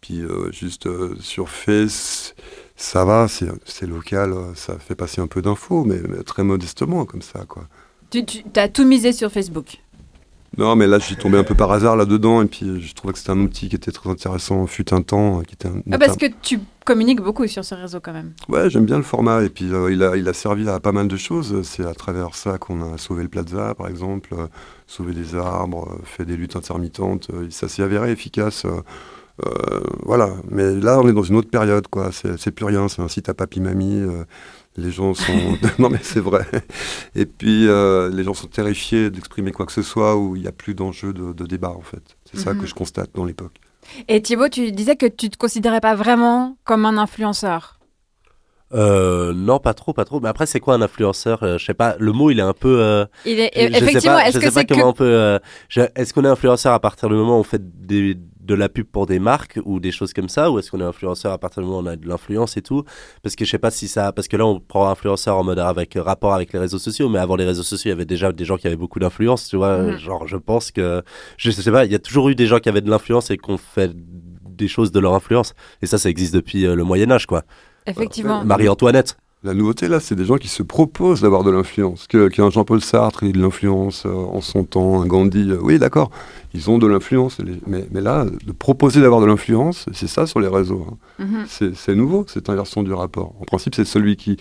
Puis 0.00 0.20
euh, 0.20 0.50
juste 0.52 0.86
euh, 0.86 1.16
sur 1.20 1.48
Face, 1.48 2.34
ça 2.76 3.04
va, 3.04 3.26
c'est 3.28 3.86
local, 3.86 4.34
ça 4.54 4.78
fait 4.78 4.94
passer 4.94 5.20
un 5.20 5.26
peu 5.26 5.42
d'infos, 5.42 5.84
mais, 5.84 6.00
mais 6.08 6.22
très 6.22 6.44
modestement 6.44 7.04
comme 7.04 7.22
ça, 7.22 7.44
quoi. 7.48 7.64
Tu, 8.10 8.24
tu 8.24 8.42
as 8.56 8.68
tout 8.68 8.86
misé 8.86 9.12
sur 9.12 9.30
Facebook. 9.30 9.78
Non, 10.56 10.74
mais 10.76 10.86
là, 10.86 10.98
j'y 10.98 11.14
tombé 11.16 11.36
un 11.36 11.44
peu 11.44 11.54
par 11.54 11.70
hasard 11.70 11.94
là-dedans, 11.94 12.42
et 12.42 12.46
puis 12.46 12.80
je 12.80 12.94
trouvais 12.94 13.12
que 13.12 13.18
c'était 13.18 13.30
un 13.30 13.40
outil 13.40 13.68
qui 13.68 13.76
était 13.76 13.92
très 13.92 14.08
intéressant, 14.08 14.66
fut 14.66 14.94
un 14.94 15.02
temps, 15.02 15.42
qui 15.42 15.54
était 15.54 15.68
un, 15.68 15.82
Ah, 15.92 15.98
parce 15.98 16.16
que 16.16 16.26
tu 16.42 16.58
communiques 16.84 17.20
beaucoup 17.20 17.46
sur 17.46 17.64
ce 17.64 17.74
réseau 17.74 18.00
quand 18.00 18.14
même. 18.14 18.32
Ouais, 18.48 18.70
j'aime 18.70 18.86
bien 18.86 18.96
le 18.96 19.02
format. 19.02 19.44
Et 19.44 19.50
puis, 19.50 19.72
euh, 19.72 19.92
il, 19.92 20.02
a, 20.02 20.16
il 20.16 20.26
a 20.26 20.32
servi 20.32 20.68
à 20.68 20.80
pas 20.80 20.92
mal 20.92 21.06
de 21.06 21.16
choses. 21.16 21.62
C'est 21.62 21.84
à 21.84 21.92
travers 21.92 22.34
ça 22.34 22.56
qu'on 22.56 22.94
a 22.94 22.98
sauvé 22.98 23.22
le 23.22 23.28
Plaza, 23.28 23.74
par 23.74 23.88
exemple, 23.88 24.30
euh, 24.32 24.46
sauvé 24.86 25.12
des 25.12 25.34
arbres, 25.34 25.92
euh, 25.92 26.02
fait 26.04 26.24
des 26.24 26.36
luttes 26.36 26.56
intermittentes. 26.56 27.30
Ça 27.50 27.68
s'est 27.68 27.82
avéré 27.82 28.10
efficace. 28.10 28.64
Euh, 29.46 29.80
voilà. 30.04 30.30
Mais 30.50 30.74
là, 30.74 30.98
on 31.00 31.08
est 31.08 31.12
dans 31.12 31.22
une 31.22 31.36
autre 31.36 31.50
période, 31.50 31.86
quoi. 31.88 32.10
C'est 32.12 32.50
plus 32.50 32.64
rien. 32.64 32.88
C'est 32.88 33.02
un 33.02 33.08
site 33.08 33.28
à 33.28 33.34
papy-mamie. 33.34 34.00
euh, 34.00 34.24
les 34.76 34.90
gens 34.90 35.12
sont. 35.14 35.32
non, 35.78 35.88
mais 35.90 35.98
c'est 36.02 36.20
vrai. 36.20 36.46
Et 37.16 37.26
puis, 37.26 37.66
euh, 37.68 38.10
les 38.10 38.22
gens 38.24 38.34
sont 38.34 38.46
terrifiés 38.46 39.10
d'exprimer 39.10 39.50
quoi 39.52 39.66
que 39.66 39.72
ce 39.72 39.82
soit 39.82 40.16
où 40.16 40.36
il 40.36 40.42
n'y 40.42 40.48
a 40.48 40.52
plus 40.52 40.74
d'enjeu 40.74 41.12
de, 41.12 41.32
de 41.32 41.46
débat, 41.46 41.70
en 41.70 41.82
fait. 41.82 42.02
C'est 42.30 42.38
ça 42.38 42.54
Mhm. 42.54 42.60
que 42.60 42.66
je 42.66 42.74
constate 42.74 43.10
dans 43.14 43.24
l'époque. 43.24 43.54
Et 44.08 44.20
Thibaut, 44.22 44.48
tu 44.48 44.70
disais 44.72 44.96
que 44.96 45.06
tu 45.06 45.30
te 45.30 45.36
considérais 45.38 45.80
pas 45.80 45.94
vraiment 45.94 46.56
comme 46.64 46.84
un 46.84 46.98
influenceur. 46.98 47.74
Euh, 48.74 49.32
non, 49.34 49.58
pas 49.60 49.72
trop, 49.72 49.94
pas 49.94 50.04
trop. 50.04 50.20
Mais 50.20 50.28
après, 50.28 50.44
c'est 50.44 50.60
quoi 50.60 50.74
un 50.74 50.82
influenceur 50.82 51.42
Euh, 51.42 51.56
Je 51.56 51.64
sais 51.64 51.72
pas. 51.74 51.96
Le 51.98 52.12
mot, 52.12 52.30
il 52.30 52.38
est 52.38 52.42
un 52.42 52.52
peu. 52.52 52.80
euh, 52.80 53.06
Il 53.24 53.40
est- 53.40 53.50
je- 53.56 53.60
je 53.68 53.72
sais 53.72 53.78
effectivement, 53.78 54.18
est-ce 54.18 54.38
que 54.38 54.50
c'est 54.50 54.66
que- 54.66 55.02
euh, 55.02 55.38
est-ce 55.96 56.12
qu'on 56.12 56.24
est 56.24 56.28
influenceur 56.28 56.74
à 56.74 56.80
partir 56.80 57.08
du 57.08 57.14
moment 57.14 57.38
où 57.38 57.40
on 57.40 57.44
fait 57.44 57.62
des, 57.86 58.14
de 58.48 58.54
la 58.54 58.68
pub 58.68 58.86
pour 58.86 59.06
des 59.06 59.18
marques 59.18 59.60
ou 59.64 59.78
des 59.78 59.92
choses 59.92 60.12
comme 60.12 60.28
ça, 60.28 60.50
ou 60.50 60.58
est-ce 60.58 60.70
qu'on 60.70 60.80
est 60.80 60.84
influenceur 60.84 61.32
à 61.32 61.38
partir 61.38 61.62
du 61.62 61.68
moment 61.68 61.80
où 61.80 61.82
on 61.82 61.86
a 61.86 61.96
de 61.96 62.08
l'influence 62.08 62.56
et 62.56 62.62
tout? 62.62 62.82
Parce 63.22 63.36
que 63.36 63.44
je 63.44 63.50
sais 63.50 63.58
pas 63.58 63.70
si 63.70 63.86
ça. 63.86 64.10
Parce 64.12 64.26
que 64.26 64.36
là, 64.36 64.46
on 64.46 64.58
prend 64.58 64.88
influenceur 64.88 65.36
en 65.36 65.44
mode 65.44 65.58
avec 65.58 65.96
euh, 65.96 66.02
rapport 66.02 66.34
avec 66.34 66.52
les 66.52 66.58
réseaux 66.58 66.78
sociaux, 66.78 67.08
mais 67.08 67.18
avant 67.18 67.36
les 67.36 67.44
réseaux 67.44 67.62
sociaux, 67.62 67.90
il 67.90 67.92
y 67.92 67.92
avait 67.92 68.06
déjà 68.06 68.32
des 68.32 68.44
gens 68.44 68.56
qui 68.56 68.66
avaient 68.66 68.76
beaucoup 68.76 68.98
d'influence, 68.98 69.48
tu 69.48 69.56
vois? 69.56 69.78
Mhm. 69.78 69.98
Genre, 69.98 70.26
je 70.26 70.36
pense 70.38 70.72
que. 70.72 71.02
Je 71.36 71.50
sais 71.50 71.70
pas. 71.70 71.84
Il 71.84 71.92
y 71.92 71.94
a 71.94 71.98
toujours 71.98 72.30
eu 72.30 72.34
des 72.34 72.46
gens 72.46 72.58
qui 72.58 72.70
avaient 72.70 72.80
de 72.80 72.90
l'influence 72.90 73.30
et 73.30 73.36
qui 73.36 73.50
ont 73.50 73.58
fait 73.58 73.92
des 73.94 74.68
choses 74.68 74.90
de 74.90 74.98
leur 74.98 75.14
influence. 75.14 75.54
Et 75.82 75.86
ça, 75.86 75.98
ça 75.98 76.08
existe 76.08 76.34
depuis 76.34 76.66
euh, 76.66 76.74
le 76.74 76.84
Moyen 76.84 77.10
Âge, 77.10 77.26
quoi. 77.26 77.44
Effectivement. 77.86 78.44
Marie-Antoinette. 78.44 79.16
La 79.44 79.54
nouveauté, 79.54 79.86
là, 79.86 80.00
c'est 80.00 80.16
des 80.16 80.24
gens 80.24 80.36
qui 80.36 80.48
se 80.48 80.64
proposent 80.64 81.20
d'avoir 81.20 81.44
de 81.44 81.50
l'influence. 81.52 82.08
Qu'un 82.08 82.50
Jean-Paul 82.50 82.80
Sartre 82.80 83.22
ait 83.22 83.30
de 83.30 83.40
l'influence 83.40 84.04
euh, 84.04 84.10
en 84.12 84.40
son 84.40 84.64
temps, 84.64 85.00
un 85.00 85.06
Gandhi, 85.06 85.50
euh, 85.52 85.58
oui, 85.62 85.78
d'accord, 85.78 86.10
ils 86.54 86.68
ont 86.70 86.78
de 86.78 86.88
l'influence. 86.88 87.38
Mais, 87.68 87.86
mais 87.92 88.00
là, 88.00 88.24
de 88.24 88.52
proposer 88.52 89.00
d'avoir 89.00 89.20
de 89.20 89.26
l'influence, 89.26 89.86
c'est 89.92 90.08
ça 90.08 90.26
sur 90.26 90.40
les 90.40 90.48
réseaux. 90.48 90.84
hein. 90.90 91.24
Mhm. 91.24 91.44
C'est 91.46 91.76
c'est 91.76 91.94
nouveau, 91.94 92.24
cette 92.26 92.48
inversion 92.50 92.82
du 92.82 92.92
rapport. 92.92 93.34
En 93.40 93.44
principe, 93.44 93.76
c'est 93.76 93.84
celui 93.84 94.16
qui. 94.16 94.38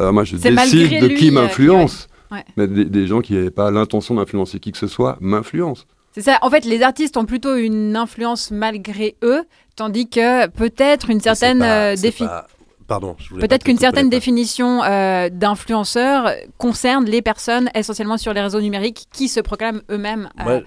euh, 0.00 0.10
moi, 0.10 0.24
je 0.24 0.36
décide 0.36 1.00
de 1.00 1.06
lui, 1.06 1.14
qui 1.16 1.28
euh, 1.28 1.32
m'influence. 1.32 2.08
qui- 2.30 2.34
ouais. 2.34 2.38
Ouais. 2.38 2.44
Mais 2.56 2.66
des, 2.66 2.84
des 2.86 3.06
gens 3.06 3.20
qui 3.20 3.34
n'avaient 3.34 3.50
pas 3.50 3.70
l'intention 3.70 4.16
d'influencer 4.16 4.58
qui 4.58 4.72
que 4.72 4.78
ce 4.78 4.86
soit 4.88 5.16
m'influencent. 5.20 5.84
C'est 6.12 6.22
ça. 6.22 6.38
En 6.42 6.50
fait, 6.50 6.64
les 6.64 6.82
artistes 6.82 7.16
ont 7.16 7.24
plutôt 7.24 7.54
une 7.56 7.94
influence 7.96 8.50
malgré 8.50 9.14
eux, 9.22 9.42
tandis 9.76 10.08
que 10.08 10.48
peut-être 10.48 11.08
une 11.10 11.20
certaine 11.20 11.62
défi- 11.94 12.24
Pardon, 12.90 13.14
Peut-être 13.38 13.62
qu'une 13.62 13.78
certaine 13.78 14.10
définition 14.10 14.82
euh, 14.82 15.28
d'influenceur 15.30 16.32
concerne 16.58 17.04
les 17.04 17.22
personnes 17.22 17.70
essentiellement 17.72 18.18
sur 18.18 18.32
les 18.34 18.40
réseaux 18.40 18.60
numériques 18.60 19.04
qui 19.12 19.28
se 19.28 19.38
proclament 19.38 19.80
eux-mêmes. 19.92 20.28
euh, 20.44 20.60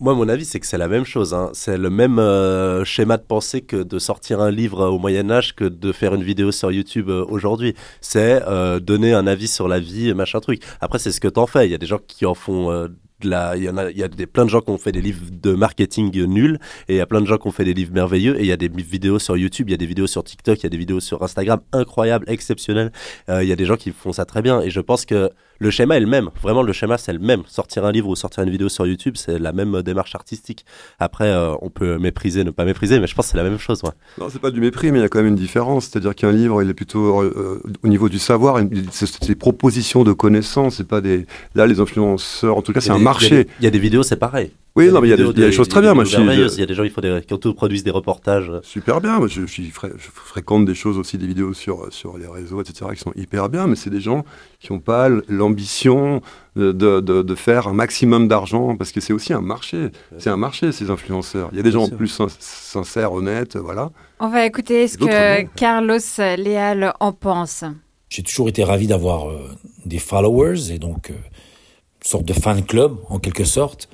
Moi, 0.00 0.14
mon 0.14 0.28
avis, 0.28 0.44
c'est 0.44 0.58
que 0.58 0.66
c'est 0.66 0.76
la 0.76 0.88
même 0.88 1.04
chose. 1.04 1.34
hein. 1.34 1.50
C'est 1.52 1.78
le 1.78 1.88
même 1.88 2.18
euh, 2.18 2.84
schéma 2.84 3.16
de 3.16 3.22
pensée 3.22 3.60
que 3.60 3.76
de 3.76 3.98
sortir 4.00 4.40
un 4.40 4.50
livre 4.50 4.80
euh, 4.80 4.88
au 4.88 4.98
Moyen 4.98 5.30
Âge 5.30 5.54
que 5.54 5.62
de 5.64 5.92
faire 5.92 6.14
une 6.16 6.24
vidéo 6.24 6.50
sur 6.50 6.72
YouTube 6.72 7.10
euh, 7.10 7.24
aujourd'hui. 7.28 7.74
C'est 8.00 8.42
donner 8.80 9.12
un 9.12 9.28
avis 9.28 9.46
sur 9.46 9.68
la 9.68 9.78
vie, 9.78 10.12
machin 10.14 10.40
truc. 10.40 10.62
Après, 10.80 10.98
c'est 10.98 11.12
ce 11.12 11.20
que 11.20 11.28
t'en 11.28 11.46
fais. 11.46 11.68
Il 11.68 11.70
y 11.70 11.74
a 11.76 11.78
des 11.78 11.86
gens 11.86 12.00
qui 12.04 12.26
en 12.26 12.34
font. 12.34 12.88
Il 13.24 13.30
y 13.30 14.02
a, 14.02 14.08
des, 14.08 14.26
plein 14.26 14.44
de 14.44 14.50
gens 14.50 14.60
qui 14.60 14.70
ont 14.70 14.78
fait 14.78 14.92
des 14.92 15.00
livres 15.00 15.24
de 15.30 15.52
marketing 15.52 16.10
nuls 16.26 16.58
et 16.88 16.94
il 16.94 16.96
y 16.96 17.00
a 17.00 17.06
plein 17.06 17.20
de 17.20 17.26
gens 17.26 17.38
qui 17.38 17.48
ont 17.48 17.52
fait 17.52 17.64
des 17.64 17.74
livres 17.74 17.92
merveilleux 17.92 18.36
et 18.38 18.40
il 18.40 18.46
y 18.46 18.52
a 18.52 18.56
des 18.56 18.68
vidéos 18.68 19.18
sur 19.18 19.36
YouTube, 19.36 19.68
il 19.68 19.72
y 19.72 19.74
a 19.74 19.78
des 19.78 19.86
vidéos 19.86 20.06
sur 20.06 20.22
TikTok, 20.22 20.58
il 20.58 20.62
y 20.64 20.66
a 20.66 20.70
des 20.70 20.76
vidéos 20.76 21.00
sur 21.00 21.22
Instagram 21.22 21.60
incroyables, 21.72 22.28
exceptionnelles. 22.28 22.92
Euh, 23.28 23.42
il 23.42 23.48
y 23.48 23.52
a 23.52 23.56
des 23.56 23.64
gens 23.64 23.76
qui 23.76 23.90
font 23.90 24.12
ça 24.12 24.24
très 24.24 24.42
bien 24.42 24.60
et 24.60 24.70
je 24.70 24.80
pense 24.80 25.04
que 25.04 25.30
le 25.58 25.70
schéma 25.70 25.96
est 25.96 26.00
le 26.00 26.06
même. 26.06 26.30
Vraiment, 26.42 26.62
le 26.62 26.72
schéma 26.72 26.98
c'est 26.98 27.12
le 27.12 27.18
même. 27.18 27.42
Sortir 27.46 27.84
un 27.84 27.92
livre 27.92 28.08
ou 28.08 28.16
sortir 28.16 28.42
une 28.44 28.50
vidéo 28.50 28.68
sur 28.68 28.86
YouTube, 28.86 29.14
c'est 29.16 29.38
la 29.38 29.52
même 29.52 29.74
euh, 29.76 29.82
démarche 29.82 30.14
artistique. 30.14 30.64
Après, 30.98 31.26
euh, 31.28 31.54
on 31.62 31.70
peut 31.70 31.98
mépriser, 31.98 32.44
ne 32.44 32.50
pas 32.50 32.64
mépriser, 32.64 32.98
mais 33.00 33.06
je 33.06 33.14
pense 33.14 33.26
que 33.26 33.32
c'est 33.32 33.36
la 33.38 33.44
même 33.44 33.58
chose. 33.58 33.82
Ouais. 33.82 33.90
Non, 34.18 34.28
c'est 34.30 34.40
pas 34.40 34.50
du 34.50 34.60
mépris, 34.60 34.92
mais 34.92 34.98
il 34.98 35.02
y 35.02 35.04
a 35.04 35.08
quand 35.08 35.18
même 35.18 35.28
une 35.28 35.34
différence. 35.34 35.86
C'est-à-dire 35.86 36.14
qu'un 36.14 36.32
livre, 36.32 36.62
il 36.62 36.70
est 36.70 36.74
plutôt 36.74 37.22
euh, 37.22 37.62
au 37.82 37.88
niveau 37.88 38.08
du 38.08 38.18
savoir, 38.18 38.60
c'est 38.90 39.26
des 39.26 39.34
propositions 39.34 40.04
de 40.04 40.12
connaissances, 40.12 40.76
c'est 40.76 40.88
pas 40.88 41.00
des. 41.00 41.26
Là, 41.54 41.66
les 41.66 41.80
influenceurs, 41.80 42.56
en 42.56 42.62
tout 42.62 42.72
cas, 42.72 42.80
c'est 42.80 42.90
un 42.90 42.94
des- 42.94 42.98
Il 43.00 43.02
y, 43.02 43.04
marché. 43.04 43.46
y 43.60 43.66
a 43.66 43.70
des 43.70 43.78
vidéos, 43.78 44.02
c'est 44.02 44.16
pareil. 44.16 44.52
Oui, 44.78 44.90
non, 44.92 45.00
mais 45.00 45.08
il 45.08 45.10
y 45.10 45.14
a 45.14 45.32
des, 45.32 45.52
choses 45.52 45.68
très 45.68 45.80
bien. 45.80 45.92
Moi. 45.94 46.04
Il 46.04 46.10
y 46.58 46.62
a 46.62 46.66
des 46.66 46.74
gens 46.74 46.84
qui, 46.84 46.90
font 46.90 47.00
des, 47.00 47.20
qui 47.26 47.34
autoproduisent 47.34 47.84
des 47.84 47.90
reportages. 47.90 48.50
Super 48.62 49.00
bien. 49.00 49.18
Moi, 49.18 49.28
je, 49.28 49.42
je 49.42 49.46
suis 49.46 49.70
fré- 49.70 49.92
je 49.96 50.08
fréquente 50.12 50.64
des 50.64 50.74
choses 50.74 50.96
aussi, 50.98 51.18
des 51.18 51.26
vidéos 51.26 51.52
sur, 51.52 51.92
sur 51.92 52.16
les 52.16 52.26
réseaux, 52.26 52.60
etc., 52.62 52.86
qui 52.94 53.00
sont 53.00 53.12
hyper 53.16 53.48
bien, 53.48 53.66
mais 53.66 53.76
c'est 53.76 53.90
des 53.90 54.00
gens 54.00 54.24
qui 54.60 54.72
n'ont 54.72 54.78
pas 54.80 55.08
l'ambition 55.28 56.22
de, 56.56 56.72
de, 56.72 57.00
de- 57.00 57.22
de 57.22 57.34
faire 57.34 57.68
un 57.68 57.72
maximum 57.72 58.28
d'argent, 58.28 58.76
parce 58.76 58.92
que 58.92 59.00
c'est 59.00 59.12
aussi 59.12 59.32
un 59.32 59.40
marché. 59.40 59.88
C'est 60.18 60.30
un 60.30 60.36
marché, 60.36 60.72
ces 60.72 60.90
influenceurs. 60.90 61.48
Il 61.52 61.56
y 61.56 61.60
a 61.60 61.62
des 61.64 61.70
gens 61.72 61.86
sûr. 61.86 61.96
plus 61.96 62.08
sin- 62.08 62.28
sincères, 62.38 63.12
honnêtes, 63.12 63.56
voilà. 63.56 63.90
On 64.20 64.28
va 64.28 64.44
écouter 64.46 64.88
ce 64.88 64.98
que 64.98 65.42
non. 65.42 65.48
Carlos 65.56 65.98
Léal 66.36 66.92
en 67.00 67.12
pense. 67.12 67.64
J'ai 68.10 68.22
toujours 68.22 68.48
été 68.48 68.64
ravi 68.64 68.86
d'avoir 68.86 69.28
euh, 69.28 69.38
des 69.84 69.98
followers 69.98 70.72
et 70.72 70.78
donc 70.78 71.10
euh, 71.10 71.14
une 71.14 72.08
sorte 72.08 72.24
de 72.24 72.32
fan 72.32 72.64
club 72.64 72.96
en 73.10 73.18
quelque 73.18 73.44
sorte. 73.44 73.88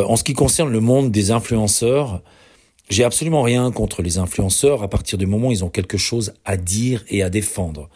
Euh, 0.00 0.04
en 0.06 0.16
ce 0.16 0.24
qui 0.24 0.32
concerne 0.32 0.70
le 0.70 0.80
monde 0.80 1.10
des 1.10 1.30
influenceurs, 1.30 2.22
j'ai 2.88 3.04
absolument 3.04 3.42
rien 3.42 3.70
contre 3.70 4.02
les 4.02 4.18
influenceurs 4.18 4.82
à 4.82 4.88
partir 4.88 5.18
du 5.18 5.26
moment 5.26 5.48
où 5.48 5.52
ils 5.52 5.64
ont 5.64 5.68
quelque 5.68 5.98
chose 5.98 6.32
à 6.44 6.56
dire 6.56 7.04
et 7.08 7.22
à 7.22 7.30
défendre. 7.30 7.88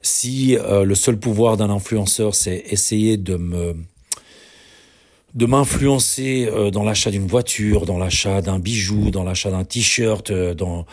Si 0.00 0.56
euh, 0.56 0.84
le 0.84 0.94
seul 0.94 1.18
pouvoir 1.18 1.56
d'un 1.56 1.70
influenceur, 1.70 2.34
c'est 2.34 2.64
essayer 2.70 3.16
de 3.16 3.36
me 3.36 3.76
de 5.34 5.46
m'influencer 5.46 6.46
euh, 6.46 6.70
dans 6.70 6.82
l'achat 6.82 7.10
d'une 7.10 7.26
voiture, 7.26 7.86
dans 7.86 7.96
l'achat 7.96 8.42
d'un 8.42 8.58
bijou, 8.58 9.10
dans 9.10 9.24
l'achat 9.24 9.50
d'un 9.50 9.64
t-shirt, 9.64 10.30
dans 10.30 10.84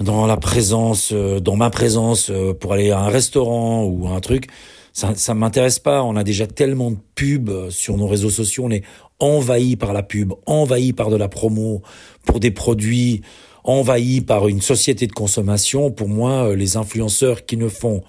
dans 0.00 0.26
la 0.26 0.38
présence, 0.38 1.12
dans 1.12 1.54
ma 1.54 1.68
présence 1.70 2.32
pour 2.58 2.72
aller 2.72 2.90
à 2.90 3.00
un 3.00 3.08
restaurant 3.08 3.84
ou 3.84 4.08
à 4.08 4.12
un 4.12 4.20
truc, 4.20 4.48
ça, 4.94 5.14
ça 5.14 5.34
m'intéresse 5.34 5.78
pas. 5.78 6.02
On 6.02 6.16
a 6.16 6.24
déjà 6.24 6.46
tellement 6.46 6.90
de 6.90 6.96
pubs 7.14 7.70
sur 7.70 7.98
nos 7.98 8.06
réseaux 8.06 8.30
sociaux. 8.30 8.64
On 8.66 8.70
est 8.70 8.84
envahi 9.18 9.76
par 9.76 9.92
la 9.92 10.02
pub, 10.02 10.32
envahi 10.46 10.92
par 10.92 11.10
de 11.10 11.16
la 11.16 11.28
promo 11.28 11.82
pour 12.24 12.40
des 12.40 12.50
produits, 12.50 13.22
envahi 13.64 14.20
par 14.20 14.48
une 14.48 14.60
société 14.60 15.06
de 15.06 15.12
consommation. 15.12 15.90
Pour 15.90 16.08
moi, 16.08 16.48
euh, 16.48 16.56
les 16.56 16.76
influenceurs 16.76 17.46
qui 17.46 17.56
ne 17.56 17.68
font 17.68 18.02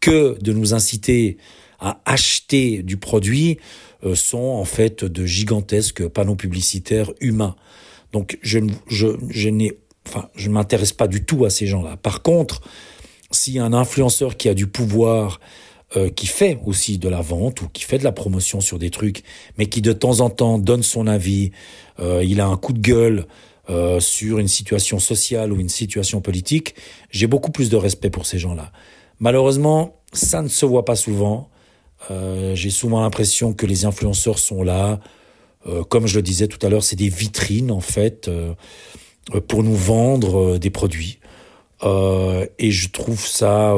que 0.00 0.38
de 0.40 0.52
nous 0.52 0.74
inciter 0.74 1.38
à 1.78 2.00
acheter 2.04 2.82
du 2.82 2.96
produit 2.96 3.58
euh, 4.04 4.14
sont 4.14 4.38
en 4.38 4.64
fait 4.64 5.04
de 5.04 5.26
gigantesques 5.26 6.06
panneaux 6.08 6.36
publicitaires 6.36 7.10
humains. 7.20 7.56
Donc 8.12 8.38
je, 8.42 8.58
n'ai, 9.48 9.78
enfin, 10.06 10.28
je 10.34 10.48
ne 10.48 10.54
m'intéresse 10.54 10.92
pas 10.92 11.06
du 11.06 11.24
tout 11.24 11.44
à 11.44 11.50
ces 11.50 11.66
gens-là. 11.66 11.96
Par 11.96 12.22
contre, 12.22 12.60
si 13.30 13.58
un 13.58 13.72
influenceur 13.72 14.36
qui 14.36 14.48
a 14.48 14.54
du 14.54 14.66
pouvoir, 14.66 15.40
euh, 15.96 16.10
qui 16.10 16.26
fait 16.26 16.58
aussi 16.66 16.98
de 16.98 17.08
la 17.08 17.20
vente 17.20 17.62
ou 17.62 17.68
qui 17.68 17.84
fait 17.84 17.98
de 17.98 18.04
la 18.04 18.12
promotion 18.12 18.60
sur 18.60 18.78
des 18.78 18.90
trucs, 18.90 19.22
mais 19.58 19.66
qui 19.66 19.82
de 19.82 19.92
temps 19.92 20.20
en 20.20 20.30
temps 20.30 20.58
donne 20.58 20.82
son 20.82 21.06
avis, 21.06 21.50
euh, 21.98 22.22
il 22.24 22.40
a 22.40 22.46
un 22.46 22.56
coup 22.56 22.72
de 22.72 22.80
gueule 22.80 23.26
euh, 23.68 24.00
sur 24.00 24.38
une 24.38 24.48
situation 24.48 24.98
sociale 24.98 25.52
ou 25.52 25.60
une 25.60 25.68
situation 25.68 26.20
politique, 26.20 26.74
j'ai 27.10 27.26
beaucoup 27.26 27.50
plus 27.50 27.70
de 27.70 27.76
respect 27.76 28.10
pour 28.10 28.26
ces 28.26 28.38
gens-là. 28.38 28.72
Malheureusement, 29.20 29.96
ça 30.12 30.42
ne 30.42 30.48
se 30.48 30.66
voit 30.66 30.84
pas 30.84 30.96
souvent. 30.96 31.50
Euh, 32.10 32.54
j'ai 32.54 32.70
souvent 32.70 33.02
l'impression 33.02 33.52
que 33.52 33.66
les 33.66 33.84
influenceurs 33.84 34.38
sont 34.38 34.62
là, 34.62 35.00
euh, 35.66 35.84
comme 35.84 36.06
je 36.06 36.16
le 36.16 36.22
disais 36.22 36.48
tout 36.48 36.64
à 36.66 36.70
l'heure, 36.70 36.82
c'est 36.82 36.96
des 36.96 37.10
vitrines 37.10 37.70
en 37.70 37.80
fait 37.80 38.28
euh, 38.28 38.54
pour 39.46 39.62
nous 39.62 39.74
vendre 39.74 40.58
des 40.58 40.70
produits. 40.70 41.18
et 41.84 42.70
je 42.70 42.88
trouve 42.90 43.26
ça, 43.26 43.74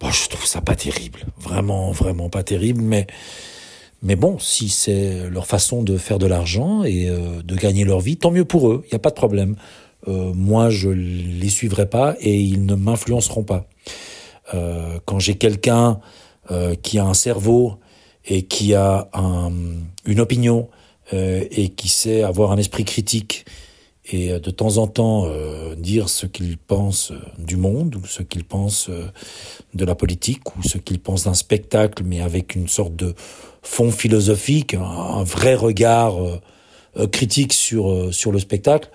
bon, 0.00 0.10
je 0.10 0.28
trouve 0.28 0.46
ça 0.46 0.60
pas 0.60 0.74
terrible, 0.74 1.26
vraiment, 1.38 1.90
vraiment 1.90 2.28
pas 2.28 2.42
terrible. 2.42 2.82
Mais, 2.82 3.06
mais 4.02 4.16
bon, 4.16 4.38
si 4.38 4.68
c'est 4.68 5.28
leur 5.30 5.46
façon 5.46 5.82
de 5.82 5.96
faire 5.96 6.18
de 6.18 6.26
l'argent 6.26 6.84
et 6.84 7.06
de 7.08 7.54
gagner 7.56 7.84
leur 7.84 8.00
vie, 8.00 8.16
tant 8.16 8.30
mieux 8.30 8.44
pour 8.44 8.68
eux. 8.70 8.82
Il 8.84 8.88
n'y 8.90 8.96
a 8.96 9.00
pas 9.00 9.10
de 9.10 9.14
problème. 9.14 9.56
moi, 10.06 10.70
je 10.70 10.90
les 10.90 11.48
suivrai 11.48 11.88
pas 11.88 12.14
et 12.20 12.38
ils 12.38 12.66
ne 12.66 12.74
m'influenceront 12.74 13.44
pas. 13.44 13.66
Euh, 14.54 14.98
quand 15.04 15.18
j'ai 15.18 15.34
quelqu'un 15.34 16.00
euh, 16.50 16.74
qui 16.74 16.98
a 16.98 17.04
un 17.04 17.14
cerveau 17.14 17.78
et 18.24 18.42
qui 18.42 18.74
a 18.74 19.08
un, 19.12 19.50
une 20.04 20.20
opinion 20.20 20.68
euh, 21.12 21.44
et 21.50 21.70
qui 21.70 21.88
sait 21.88 22.22
avoir 22.22 22.52
un 22.52 22.56
esprit 22.56 22.84
critique 22.84 23.46
et 24.10 24.38
de 24.38 24.50
temps 24.50 24.76
en 24.76 24.86
temps 24.86 25.26
dire 25.76 26.08
ce 26.08 26.26
qu'il 26.26 26.58
pense 26.58 27.12
du 27.38 27.56
monde 27.56 27.96
ou 27.96 28.06
ce 28.06 28.22
qu'il 28.22 28.44
pense 28.44 28.88
de 29.74 29.84
la 29.84 29.94
politique 29.94 30.56
ou 30.56 30.62
ce 30.62 30.78
qu'il 30.78 31.00
pense 31.00 31.24
d'un 31.24 31.34
spectacle, 31.34 32.02
mais 32.04 32.20
avec 32.20 32.54
une 32.54 32.68
sorte 32.68 32.94
de 32.94 33.14
fond 33.62 33.90
philosophique, 33.90 34.74
un, 34.74 35.24
vrai 35.24 35.54
regard 35.54 36.14
critique 37.10 37.52
sur, 37.52 38.14
sur 38.14 38.30
le 38.30 38.38
spectacle, 38.38 38.90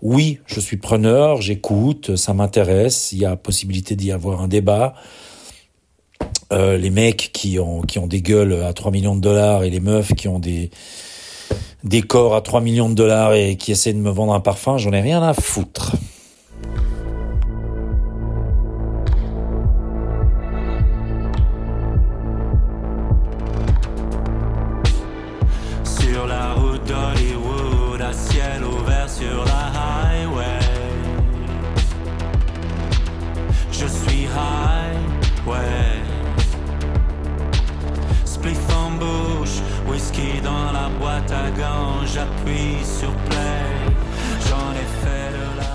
oui, 0.00 0.38
je 0.46 0.60
suis 0.60 0.76
preneur, 0.76 1.40
j'écoute, 1.40 2.14
ça 2.16 2.32
m'intéresse, 2.32 3.10
il 3.12 3.18
y 3.18 3.24
a 3.24 3.34
possibilité 3.36 3.96
d'y 3.96 4.12
avoir 4.12 4.40
un 4.40 4.48
débat. 4.48 4.94
Euh, 6.52 6.78
les 6.78 6.90
mecs 6.90 7.30
qui 7.32 7.58
ont, 7.58 7.82
qui 7.82 7.98
ont 7.98 8.06
des 8.06 8.22
gueules 8.22 8.62
à 8.62 8.72
3 8.72 8.92
millions 8.92 9.16
de 9.16 9.20
dollars 9.20 9.64
et 9.64 9.70
les 9.70 9.80
meufs 9.80 10.14
qui 10.14 10.28
ont 10.28 10.38
des, 10.38 10.70
des 11.84 12.02
corps 12.02 12.34
à 12.34 12.40
3 12.40 12.60
millions 12.60 12.88
de 12.88 12.94
dollars 12.94 13.34
et 13.34 13.56
qui 13.56 13.72
essaient 13.72 13.92
de 13.92 13.98
me 13.98 14.10
vendre 14.10 14.34
un 14.34 14.40
parfum, 14.40 14.78
j'en 14.78 14.92
ai 14.92 15.00
rien 15.00 15.22
à 15.22 15.34
foutre. 15.34 15.92
J'appuie 42.04 42.84
sur 42.84 43.10
play. 43.28 43.64
J'en 44.48 44.72
ai 44.72 44.86
fait 45.02 45.30
de 45.32 45.46
la 45.58 45.72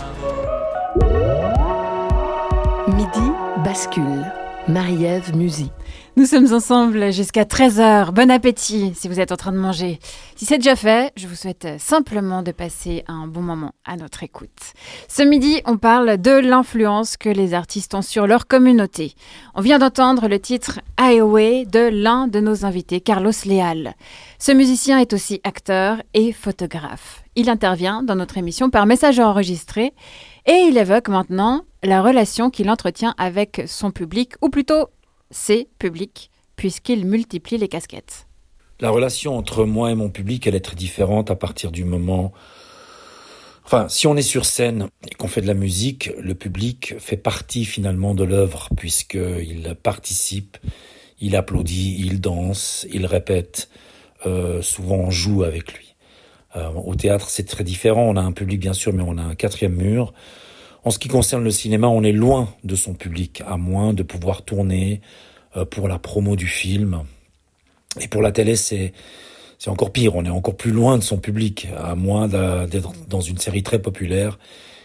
Midi 2.95 3.31
bascule. 3.63 4.42
Marie-Ève 4.69 5.35
Musy. 5.35 5.69
Nous 6.15 6.25
sommes 6.25 6.53
ensemble 6.53 7.11
jusqu'à 7.11 7.43
13h. 7.43 8.11
Bon 8.11 8.31
appétit 8.31 8.93
si 8.95 9.09
vous 9.09 9.19
êtes 9.19 9.33
en 9.33 9.35
train 9.35 9.51
de 9.51 9.57
manger. 9.57 9.99
Si 10.37 10.45
c'est 10.45 10.57
déjà 10.57 10.77
fait, 10.77 11.11
je 11.17 11.27
vous 11.27 11.35
souhaite 11.35 11.67
simplement 11.79 12.43
de 12.43 12.53
passer 12.53 13.03
un 13.07 13.27
bon 13.27 13.41
moment 13.41 13.73
à 13.83 13.97
notre 13.97 14.23
écoute. 14.23 14.73
Ce 15.09 15.21
midi, 15.21 15.61
on 15.65 15.77
parle 15.77 16.17
de 16.17 16.31
l'influence 16.31 17.17
que 17.17 17.29
les 17.29 17.53
artistes 17.53 17.93
ont 17.93 18.01
sur 18.01 18.25
leur 18.25 18.47
communauté. 18.47 19.15
On 19.53 19.61
vient 19.61 19.79
d'entendre 19.79 20.29
le 20.29 20.39
titre 20.39 20.79
Highway 20.97 21.65
de 21.65 21.89
l'un 21.91 22.27
de 22.27 22.39
nos 22.39 22.63
invités, 22.63 23.01
Carlos 23.01 23.31
Leal. 23.45 23.95
Ce 24.39 24.53
musicien 24.53 24.97
est 24.99 25.11
aussi 25.11 25.41
acteur 25.43 26.01
et 26.13 26.31
photographe. 26.31 27.22
Il 27.35 27.49
intervient 27.49 28.03
dans 28.03 28.15
notre 28.15 28.37
émission 28.37 28.69
par 28.69 28.85
message 28.85 29.19
enregistré 29.19 29.93
et 30.45 30.67
il 30.69 30.77
évoque 30.77 31.09
maintenant 31.09 31.65
la 31.81 32.03
relation 32.03 32.51
qu'il 32.51 32.69
entretient 32.69 33.15
avec 33.17 33.63
son 33.65 33.91
public, 33.91 34.33
ou 34.41 34.49
plutôt 34.49 34.89
ses 35.31 35.67
publics, 35.79 36.29
puisqu'il 36.55 37.05
multiplie 37.05 37.57
les 37.57 37.67
casquettes. 37.67 38.27
La 38.79 38.91
relation 38.91 39.35
entre 39.35 39.65
moi 39.65 39.89
et 39.91 39.95
mon 39.95 40.09
public, 40.09 40.45
elle 40.45 40.55
est 40.55 40.59
très 40.59 40.75
différente 40.75 41.31
à 41.31 41.35
partir 41.35 41.71
du 41.71 41.83
moment... 41.83 42.33
Enfin, 43.65 43.87
si 43.87 44.07
on 44.07 44.17
est 44.17 44.21
sur 44.21 44.43
scène 44.43 44.89
et 45.09 45.15
qu'on 45.15 45.29
fait 45.29 45.39
de 45.39 45.47
la 45.47 45.53
musique, 45.53 46.11
le 46.19 46.35
public 46.35 46.95
fait 46.99 47.15
partie 47.15 47.63
finalement 47.63 48.13
de 48.13 48.25
l'œuvre, 48.25 48.67
puisqu'il 48.75 49.75
participe, 49.81 50.57
il 51.21 51.37
applaudit, 51.37 51.95
il 51.97 52.19
danse, 52.19 52.85
il 52.91 53.05
répète, 53.05 53.69
euh, 54.25 54.61
souvent 54.61 54.97
on 54.97 55.11
joue 55.11 55.43
avec 55.43 55.73
lui. 55.73 55.92
Euh, 56.55 56.69
au 56.69 56.95
théâtre, 56.95 57.29
c'est 57.29 57.45
très 57.45 57.63
différent. 57.63 58.03
On 58.03 58.15
a 58.15 58.21
un 58.21 58.31
public, 58.31 58.59
bien 58.59 58.73
sûr, 58.73 58.93
mais 58.93 59.03
on 59.05 59.17
a 59.17 59.23
un 59.23 59.35
quatrième 59.35 59.75
mur. 59.75 60.13
En 60.83 60.91
ce 60.91 60.99
qui 60.99 61.07
concerne 61.07 61.43
le 61.43 61.51
cinéma, 61.51 61.87
on 61.87 62.03
est 62.03 62.11
loin 62.11 62.49
de 62.63 62.75
son 62.75 62.93
public, 62.93 63.41
à 63.47 63.57
moins 63.57 63.93
de 63.93 64.03
pouvoir 64.03 64.43
tourner 64.43 65.01
euh, 65.55 65.65
pour 65.65 65.87
la 65.87 65.97
promo 65.99 66.35
du 66.35 66.47
film. 66.47 67.03
Et 68.01 68.07
pour 68.07 68.21
la 68.21 68.31
télé, 68.31 68.55
c'est 68.55 68.93
c'est 69.59 69.69
encore 69.69 69.93
pire. 69.93 70.15
On 70.15 70.25
est 70.25 70.29
encore 70.29 70.57
plus 70.57 70.71
loin 70.71 70.97
de 70.97 71.03
son 71.03 71.17
public, 71.17 71.69
à 71.77 71.95
moins 71.95 72.27
d'être 72.27 72.91
dans 73.07 73.21
une 73.21 73.37
série 73.37 73.63
très 73.63 73.81
populaire 73.81 74.37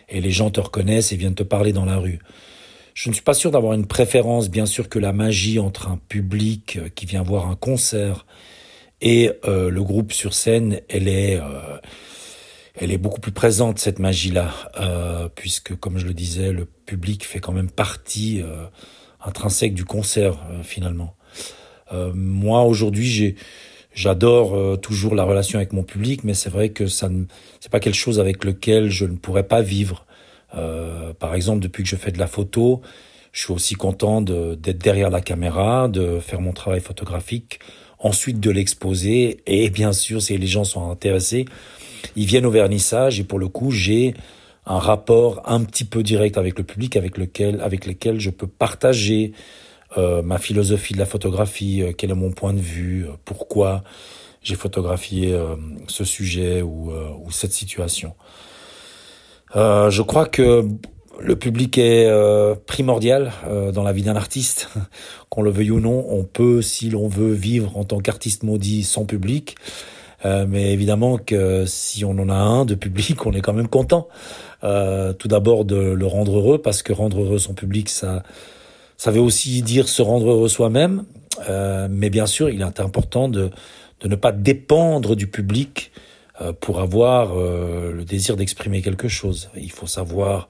et 0.09 0.21
les 0.21 0.31
gens 0.31 0.51
te 0.51 0.61
reconnaissent 0.61 1.11
et 1.13 1.17
viennent 1.17 1.35
te 1.35 1.43
parler 1.43 1.73
dans 1.73 1.85
la 1.85 1.97
rue. 1.97 2.21
Je 2.95 3.09
ne 3.09 3.15
suis 3.15 3.23
pas 3.23 3.35
sûr 3.35 3.51
d'avoir 3.51 3.73
une 3.75 3.87
préférence. 3.87 4.51
Bien 4.51 4.67
sûr 4.67 4.89
que 4.89 4.99
la 4.99 5.13
magie 5.13 5.59
entre 5.59 5.89
un 5.89 5.99
public 6.09 6.79
qui 6.95 7.07
vient 7.07 7.23
voir 7.23 7.49
un 7.49 7.57
concert 7.57 8.27
et 9.01 9.31
euh, 9.47 9.71
le 9.71 9.83
groupe 9.83 10.13
sur 10.13 10.35
scène, 10.35 10.81
elle 10.89 11.09
est, 11.09 11.37
euh, 11.37 11.79
elle 12.75 12.93
est 12.93 12.99
beaucoup 12.99 13.21
plus 13.21 13.33
présente 13.33 13.79
cette 13.79 13.99
magie-là, 13.99 14.53
euh, 14.81 15.29
puisque 15.35 15.75
comme 15.77 15.99
je 15.99 16.07
le 16.07 16.15
disais, 16.15 16.53
le 16.53 16.65
public 16.65 17.25
fait 17.25 17.39
quand 17.39 17.53
même 17.53 17.71
partie 17.71 18.43
euh, 18.43 18.67
intrinsèque 19.25 19.75
du 19.75 19.85
concert 19.85 20.39
euh, 20.51 20.63
finalement. 20.63 21.15
Euh, 21.93 22.13
moi 22.15 22.63
aujourd'hui, 22.63 23.07
j'ai 23.07 23.37
J'adore 23.95 24.79
toujours 24.81 25.17
la 25.17 25.25
relation 25.25 25.59
avec 25.59 25.73
mon 25.73 25.83
public, 25.83 26.23
mais 26.23 26.33
c'est 26.33 26.51
vrai 26.51 26.69
que 26.69 26.87
ça 26.87 27.09
ne, 27.09 27.25
c'est 27.59 27.73
pas 27.73 27.81
quelque 27.81 27.97
chose 27.97 28.21
avec 28.21 28.45
lequel 28.45 28.91
je 28.91 29.07
ne 29.07 29.17
pourrais 29.17 29.49
pas 29.49 29.61
vivre. 29.61 30.07
par 30.53 31.35
exemple, 31.35 31.59
depuis 31.59 31.83
que 31.83 31.89
je 31.89 31.97
fais 31.97 32.13
de 32.13 32.19
la 32.19 32.29
photo, 32.29 32.81
je 33.33 33.43
suis 33.43 33.53
aussi 33.53 33.75
content 33.75 34.21
d'être 34.21 34.79
derrière 34.79 35.11
la 35.11 35.21
caméra, 35.21 35.89
de 35.89 36.21
faire 36.21 36.41
mon 36.41 36.53
travail 36.53 36.81
photographique, 36.81 37.59
ensuite 37.99 38.41
de 38.41 38.51
l'exposer, 38.51 39.41
et 39.47 39.71
bien 39.71 39.93
sûr, 39.93 40.23
si 40.23 40.37
les 40.39 40.47
gens 40.47 40.65
sont 40.65 40.91
intéressés, 40.91 41.47
ils 42.17 42.27
viennent 42.27 42.47
au 42.47 42.51
vernissage 42.51 43.21
et 43.21 43.25
pour 43.25 43.39
le 43.39 43.49
coup, 43.49 43.71
j'ai 43.71 44.15
un 44.67 44.79
rapport 44.79 45.43
un 45.47 45.65
petit 45.65 45.85
peu 45.85 46.03
direct 46.03 46.37
avec 46.37 46.59
le 46.59 46.65
public 46.65 46.97
avec 46.97 47.17
lequel, 47.17 47.61
avec 47.61 47.87
lequel 47.87 48.21
je 48.21 48.31
peux 48.31 48.47
partager 48.47 49.33
euh, 49.97 50.23
ma 50.23 50.39
philosophie 50.39 50.93
de 50.93 50.99
la 50.99 51.07
photographie, 51.07 51.83
euh, 51.83 51.93
quel 51.97 52.11
est 52.11 52.15
mon 52.15 52.31
point 52.31 52.53
de 52.53 52.61
vue, 52.61 53.07
euh, 53.07 53.13
pourquoi 53.25 53.83
j'ai 54.43 54.55
photographié 54.55 55.33
euh, 55.33 55.57
ce 55.89 56.05
sujet 56.05 56.63
ou, 56.63 56.93
ou 56.93 57.31
cette 57.31 57.53
situation. 57.53 58.15
Je 59.55 60.03
crois 60.03 60.27
que 60.27 60.65
le 61.19 61.37
public 61.37 61.79
est 61.79 62.11
primordial 62.67 63.33
dans 63.73 63.83
la 63.83 63.93
vie 63.93 64.03
d'un 64.03 64.17
artiste, 64.17 64.69
qu'on 65.29 65.43
le 65.43 65.51
veuille 65.51 65.71
ou 65.71 65.81
non. 65.81 66.05
On 66.09 66.25
peut, 66.25 66.63
si 66.63 66.91
l'on 66.91 67.09
veut, 67.09 67.33
vivre 67.33 67.77
en 67.77 67.85
tant 67.85 67.99
qu'artiste 68.01 68.43
maudit 68.43 68.85
sans 68.85 69.05
public. 69.05 69.57
Euh, 70.25 70.47
mais 70.49 70.73
évidemment 70.73 71.17
que 71.17 71.65
si 71.67 72.05
on 72.05 72.11
en 72.11 72.29
a 72.29 72.35
un 72.35 72.65
de 72.65 72.75
public, 72.75 73.25
on 73.27 73.33
est 73.33 73.41
quand 73.41 73.53
même 73.53 73.69
content. 73.69 74.09
Euh, 74.65 75.13
tout 75.13 75.29
d'abord 75.29 75.65
de 75.65 75.77
le 75.77 76.07
rendre 76.07 76.39
heureux, 76.39 76.59
parce 76.59 76.83
que 76.83 76.93
rendre 76.93 77.23
heureux 77.23 77.39
son 77.39 77.55
public, 77.55 77.89
ça, 77.89 78.23
Ça 78.97 79.13
veut 79.13 79.21
aussi 79.21 79.63
dire 79.63 79.89
se 79.89 80.03
rendre 80.03 80.29
heureux 80.29 80.49
soi-même, 80.49 81.05
euh, 81.49 81.87
mais 81.91 82.11
bien 82.11 82.27
sûr, 82.27 82.51
il 82.51 82.61
est 82.63 82.81
important 82.81 83.29
de, 83.29 83.51
ne 84.05 84.17
pas 84.17 84.33
dépendre 84.33 85.15
du 85.15 85.29
public 85.29 85.93
euh, 86.41 86.53
pour 86.53 86.81
avoir 86.81 87.39
euh, 87.39 87.93
le 87.93 88.05
désir 88.05 88.37
d'exprimer 88.37 88.83
quelque 88.83 89.09
chose. 89.09 89.51
Il 89.57 89.71
faut 89.71 89.87
savoir 89.87 90.49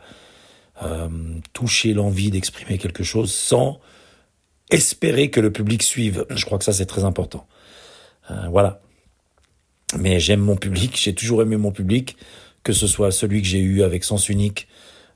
euh, 0.82 1.08
toucher 1.52 1.94
l'envie 1.94 2.30
d'exprimer 2.30 2.78
quelque 2.78 3.02
chose 3.02 3.32
sans 3.32 3.80
espérer 4.70 5.30
que 5.30 5.40
le 5.40 5.52
public 5.52 5.82
suive. 5.82 6.26
Je 6.30 6.44
crois 6.44 6.58
que 6.58 6.64
ça, 6.64 6.72
c'est 6.72 6.86
très 6.86 7.04
important. 7.04 7.46
Euh, 8.30 8.34
voilà. 8.50 8.80
Mais 9.98 10.20
j'aime 10.20 10.40
mon 10.40 10.56
public, 10.56 10.98
j'ai 11.00 11.14
toujours 11.14 11.42
aimé 11.42 11.56
mon 11.56 11.72
public, 11.72 12.16
que 12.62 12.72
ce 12.72 12.86
soit 12.86 13.10
celui 13.10 13.40
que 13.40 13.48
j'ai 13.48 13.60
eu 13.60 13.82
avec 13.82 14.04
Sens 14.04 14.28
Unique 14.28 14.68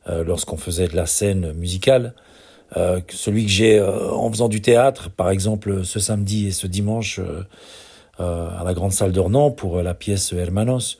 euh, 0.08 0.24
lorsqu'on 0.24 0.56
faisait 0.56 0.88
de 0.88 0.96
la 0.96 1.04
scène 1.04 1.52
musicale, 1.52 2.14
euh, 2.78 3.00
celui 3.10 3.44
que 3.44 3.50
j'ai 3.50 3.82
en 3.82 4.30
faisant 4.30 4.48
du 4.48 4.62
théâtre, 4.62 5.10
par 5.10 5.28
exemple 5.28 5.84
ce 5.84 6.00
samedi 6.00 6.46
et 6.46 6.52
ce 6.52 6.66
dimanche 6.66 7.20
à 8.18 8.62
la 8.64 8.72
grande 8.72 8.92
salle 8.92 9.10
d'Ornans 9.10 9.50
pour 9.50 9.82
la 9.82 9.94
pièce 9.94 10.32
Hermanos, 10.32 10.98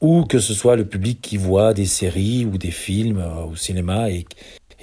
ou 0.00 0.24
que 0.24 0.38
ce 0.38 0.54
soit 0.54 0.76
le 0.76 0.84
public 0.84 1.20
qui 1.20 1.36
voit 1.36 1.74
des 1.74 1.86
séries 1.86 2.44
ou 2.44 2.58
des 2.58 2.70
films 2.70 3.18
euh, 3.18 3.44
au 3.44 3.56
cinéma 3.56 4.10
et, 4.10 4.26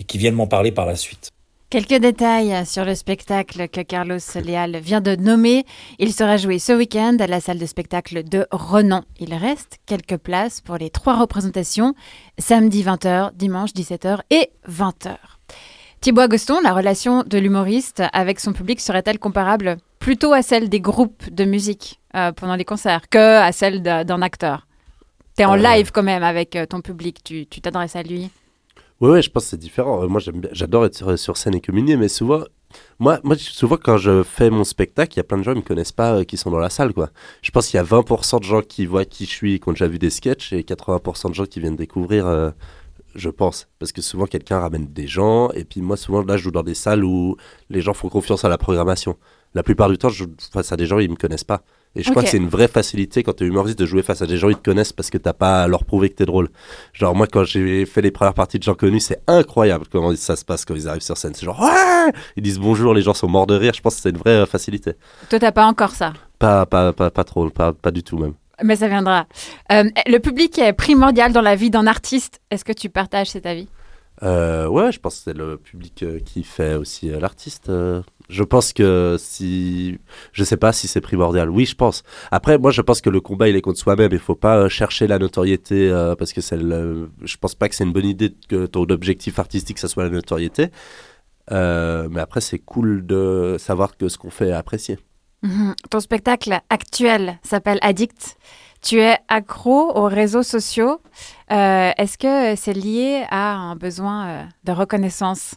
qui 0.07 0.17
viennent 0.17 0.35
m'en 0.35 0.47
parler 0.47 0.71
par 0.71 0.85
la 0.85 0.95
suite. 0.95 1.29
Quelques 1.69 2.01
détails 2.01 2.65
sur 2.65 2.83
le 2.83 2.95
spectacle 2.95 3.69
que 3.69 3.79
Carlos 3.79 4.17
Leal 4.35 4.77
vient 4.77 4.99
de 4.99 5.15
nommer. 5.15 5.63
Il 5.99 6.11
sera 6.11 6.35
joué 6.35 6.59
ce 6.59 6.73
week-end 6.73 7.15
à 7.21 7.27
la 7.27 7.39
salle 7.39 7.59
de 7.59 7.65
spectacle 7.65 8.23
de 8.23 8.45
Renan. 8.51 9.03
Il 9.19 9.33
reste 9.33 9.77
quelques 9.85 10.17
places 10.17 10.59
pour 10.59 10.75
les 10.75 10.89
trois 10.89 11.17
représentations, 11.17 11.93
samedi 12.37 12.83
20h, 12.83 13.31
dimanche 13.35 13.69
17h 13.71 14.19
et 14.31 14.49
20h. 14.69 15.15
Thibaut 16.01 16.21
Agoston, 16.21 16.57
la 16.61 16.73
relation 16.73 17.23
de 17.23 17.37
l'humoriste 17.37 18.03
avec 18.11 18.39
son 18.39 18.51
public 18.53 18.81
serait-elle 18.81 19.19
comparable 19.19 19.77
plutôt 19.99 20.33
à 20.33 20.41
celle 20.41 20.67
des 20.67 20.81
groupes 20.81 21.31
de 21.31 21.45
musique 21.45 22.01
euh, 22.15 22.31
pendant 22.33 22.55
les 22.55 22.65
concerts 22.65 23.07
que 23.07 23.37
à 23.37 23.51
celle 23.51 23.81
d'un 23.81 24.21
acteur? 24.21 24.67
En 25.45 25.53
Euh. 25.57 25.75
live 25.75 25.91
quand 25.91 26.03
même 26.03 26.23
avec 26.23 26.55
euh, 26.55 26.65
ton 26.65 26.81
public, 26.81 27.23
tu 27.23 27.45
t'adresses 27.47 27.95
à 27.95 28.03
lui. 28.03 28.29
Ouais, 28.99 29.09
ouais, 29.09 29.21
je 29.23 29.29
pense 29.31 29.43
que 29.45 29.49
c'est 29.51 29.57
différent. 29.57 30.03
Euh, 30.03 30.07
Moi, 30.07 30.21
j'adore 30.51 30.85
être 30.85 30.95
sur, 30.95 31.17
sur 31.17 31.35
scène 31.37 31.55
et 31.55 31.61
communier, 31.61 31.97
mais 31.97 32.07
souvent, 32.07 32.43
moi, 32.99 33.19
moi, 33.23 33.35
souvent, 33.37 33.75
quand 33.77 33.97
je 33.97 34.21
fais 34.21 34.49
mon 34.51 34.63
spectacle, 34.63 35.13
il 35.13 35.17
y 35.17 35.19
a 35.21 35.23
plein 35.23 35.39
de 35.39 35.43
gens 35.43 35.53
qui 35.53 35.59
me 35.59 35.63
connaissent 35.63 35.91
pas, 35.91 36.17
euh, 36.19 36.23
qui 36.23 36.37
sont 36.37 36.51
dans 36.51 36.59
la 36.59 36.69
salle, 36.69 36.93
quoi. 36.93 37.09
Je 37.41 37.49
pense 37.51 37.67
qu'il 37.67 37.77
y 37.77 37.79
a 37.79 37.83
20% 37.83 38.39
de 38.39 38.43
gens 38.43 38.61
qui 38.61 38.85
voient 38.85 39.03
qui 39.05 39.25
je 39.25 39.31
suis, 39.31 39.59
qui 39.59 39.67
ont 39.67 39.71
déjà 39.71 39.87
vu 39.87 39.97
des 39.97 40.11
sketchs, 40.11 40.53
et 40.53 40.61
80% 40.63 41.29
de 41.29 41.33
gens 41.33 41.45
qui 41.45 41.59
viennent 41.59 41.75
découvrir, 41.75 42.27
euh, 42.27 42.51
je 43.15 43.29
pense. 43.29 43.67
Parce 43.79 43.91
que 43.91 44.01
souvent, 44.03 44.25
quelqu'un 44.27 44.59
ramène 44.59 44.85
des 44.85 45.07
gens, 45.07 45.49
et 45.51 45.65
puis 45.65 45.81
moi, 45.81 45.97
souvent, 45.97 46.21
là, 46.23 46.37
je 46.37 46.43
joue 46.43 46.51
dans 46.51 46.63
des 46.63 46.75
salles 46.75 47.03
où 47.03 47.35
les 47.71 47.81
gens 47.81 47.93
font 47.95 48.07
confiance 48.09 48.45
à 48.45 48.49
la 48.49 48.59
programmation. 48.59 49.17
La 49.55 49.63
plupart 49.63 49.89
du 49.89 49.97
temps, 49.97 50.09
je 50.09 50.25
joue 50.25 50.31
face 50.53 50.71
à 50.71 50.77
des 50.77 50.85
gens, 50.85 50.99
ils 50.99 51.09
me 51.09 51.15
connaissent 51.15 51.43
pas. 51.43 51.63
Et 51.95 52.03
je 52.03 52.09
crois 52.09 52.23
que 52.23 52.29
c'est 52.29 52.37
une 52.37 52.47
vraie 52.47 52.69
facilité 52.69 53.21
quand 53.21 53.33
tu 53.33 53.43
es 53.43 53.47
humoriste 53.47 53.77
de 53.77 53.85
jouer 53.85 54.01
face 54.01 54.21
à 54.21 54.25
des 54.25 54.37
gens 54.37 54.47
qui 54.47 54.55
te 54.55 54.63
connaissent 54.63 54.93
parce 54.93 55.09
que 55.09 55.17
t'as 55.17 55.33
pas 55.33 55.63
à 55.63 55.67
leur 55.67 55.83
prouver 55.83 56.09
que 56.09 56.15
t'es 56.15 56.25
drôle. 56.25 56.49
Genre, 56.93 57.13
moi, 57.13 57.27
quand 57.27 57.43
j'ai 57.43 57.85
fait 57.85 58.01
les 58.01 58.11
premières 58.11 58.33
parties 58.33 58.59
de 58.59 58.63
gens 58.63 58.75
connus, 58.75 59.01
c'est 59.01 59.21
incroyable 59.27 59.85
comment 59.91 60.15
ça 60.15 60.37
se 60.37 60.45
passe 60.45 60.63
quand 60.63 60.73
ils 60.73 60.87
arrivent 60.87 61.01
sur 61.01 61.17
scène. 61.17 61.33
C'est 61.33 61.45
genre, 61.45 61.59
ouais 61.59 62.13
Ils 62.37 62.43
disent 62.43 62.59
bonjour, 62.59 62.93
les 62.93 63.01
gens 63.01 63.13
sont 63.13 63.27
morts 63.27 63.47
de 63.47 63.55
rire. 63.55 63.73
Je 63.75 63.81
pense 63.81 63.95
que 63.95 64.01
c'est 64.01 64.09
une 64.09 64.17
vraie 64.17 64.41
euh, 64.41 64.45
facilité. 64.45 64.93
Toi, 65.29 65.39
t'as 65.39 65.51
pas 65.51 65.65
encore 65.65 65.91
ça? 65.91 66.13
Pas, 66.39 66.65
pas, 66.65 66.93
pas, 66.93 67.11
pas 67.11 67.23
trop, 67.25 67.49
pas, 67.49 67.73
pas 67.73 67.91
du 67.91 68.03
tout 68.03 68.17
même. 68.17 68.33
Mais 68.63 68.77
ça 68.77 68.87
viendra. 68.87 69.25
Euh, 69.71 69.83
le 70.05 70.17
public 70.19 70.59
est 70.59 70.73
primordial 70.73 71.33
dans 71.33 71.41
la 71.41 71.55
vie 71.55 71.71
d'un 71.71 71.87
artiste. 71.87 72.39
Est-ce 72.51 72.63
que 72.63 72.73
tu 72.73 72.89
partages 72.89 73.31
cet 73.31 73.45
avis? 73.45 73.67
Euh, 74.23 74.67
ouais, 74.67 74.91
je 74.91 74.99
pense 74.99 75.17
que 75.17 75.21
c'est 75.23 75.37
le 75.37 75.57
public 75.57 76.03
euh, 76.03 76.19
qui 76.19 76.43
fait 76.43 76.75
aussi 76.75 77.09
euh, 77.09 77.19
l'artiste. 77.19 77.71
Je 78.29 78.43
pense 78.43 78.71
que 78.71 79.17
si. 79.19 79.97
Je 80.31 80.43
sais 80.43 80.57
pas 80.57 80.73
si 80.73 80.87
c'est 80.87 81.01
primordial. 81.01 81.49
Oui, 81.49 81.65
je 81.65 81.75
pense. 81.75 82.03
Après, 82.31 82.57
moi, 82.57 82.71
je 82.71 82.81
pense 82.81 83.01
que 83.01 83.09
le 83.09 83.19
combat, 83.19 83.49
il 83.49 83.55
est 83.55 83.61
contre 83.61 83.79
soi-même. 83.79 84.11
Il 84.11 84.19
faut 84.19 84.35
pas 84.35 84.69
chercher 84.69 85.07
la 85.07 85.19
notoriété 85.19 85.89
parce 86.17 86.33
que 86.33 86.41
c'est 86.41 86.57
le. 86.57 87.09
Je 87.23 87.37
pense 87.37 87.55
pas 87.55 87.67
que 87.67 87.75
c'est 87.75 87.83
une 87.83 87.93
bonne 87.93 88.05
idée 88.05 88.33
que 88.47 88.67
ton 88.67 88.83
objectif 88.83 89.39
artistique, 89.39 89.79
ça 89.79 89.87
soit 89.87 90.03
la 90.03 90.09
notoriété. 90.09 90.67
Mais 91.49 92.19
après, 92.19 92.41
c'est 92.41 92.59
cool 92.59 93.05
de 93.05 93.57
savoir 93.59 93.97
que 93.97 94.07
ce 94.07 94.17
qu'on 94.17 94.29
fait 94.29 94.49
est 94.49 94.53
apprécié. 94.53 94.97
Mhm. 95.43 95.73
Ton 95.89 95.99
spectacle 95.99 96.59
actuel 96.69 97.39
s'appelle 97.43 97.79
Addict. 97.81 98.37
Tu 98.81 98.99
es 98.99 99.17
accro 99.27 99.95
aux 99.95 100.07
réseaux 100.07 100.43
sociaux. 100.43 101.01
Euh, 101.51 101.91
Est-ce 101.97 102.17
que 102.17 102.55
c'est 102.59 102.73
lié 102.73 103.23
à 103.29 103.53
un 103.55 103.75
besoin 103.75 104.27
euh, 104.27 104.43
de 104.63 104.71
reconnaissance? 104.71 105.55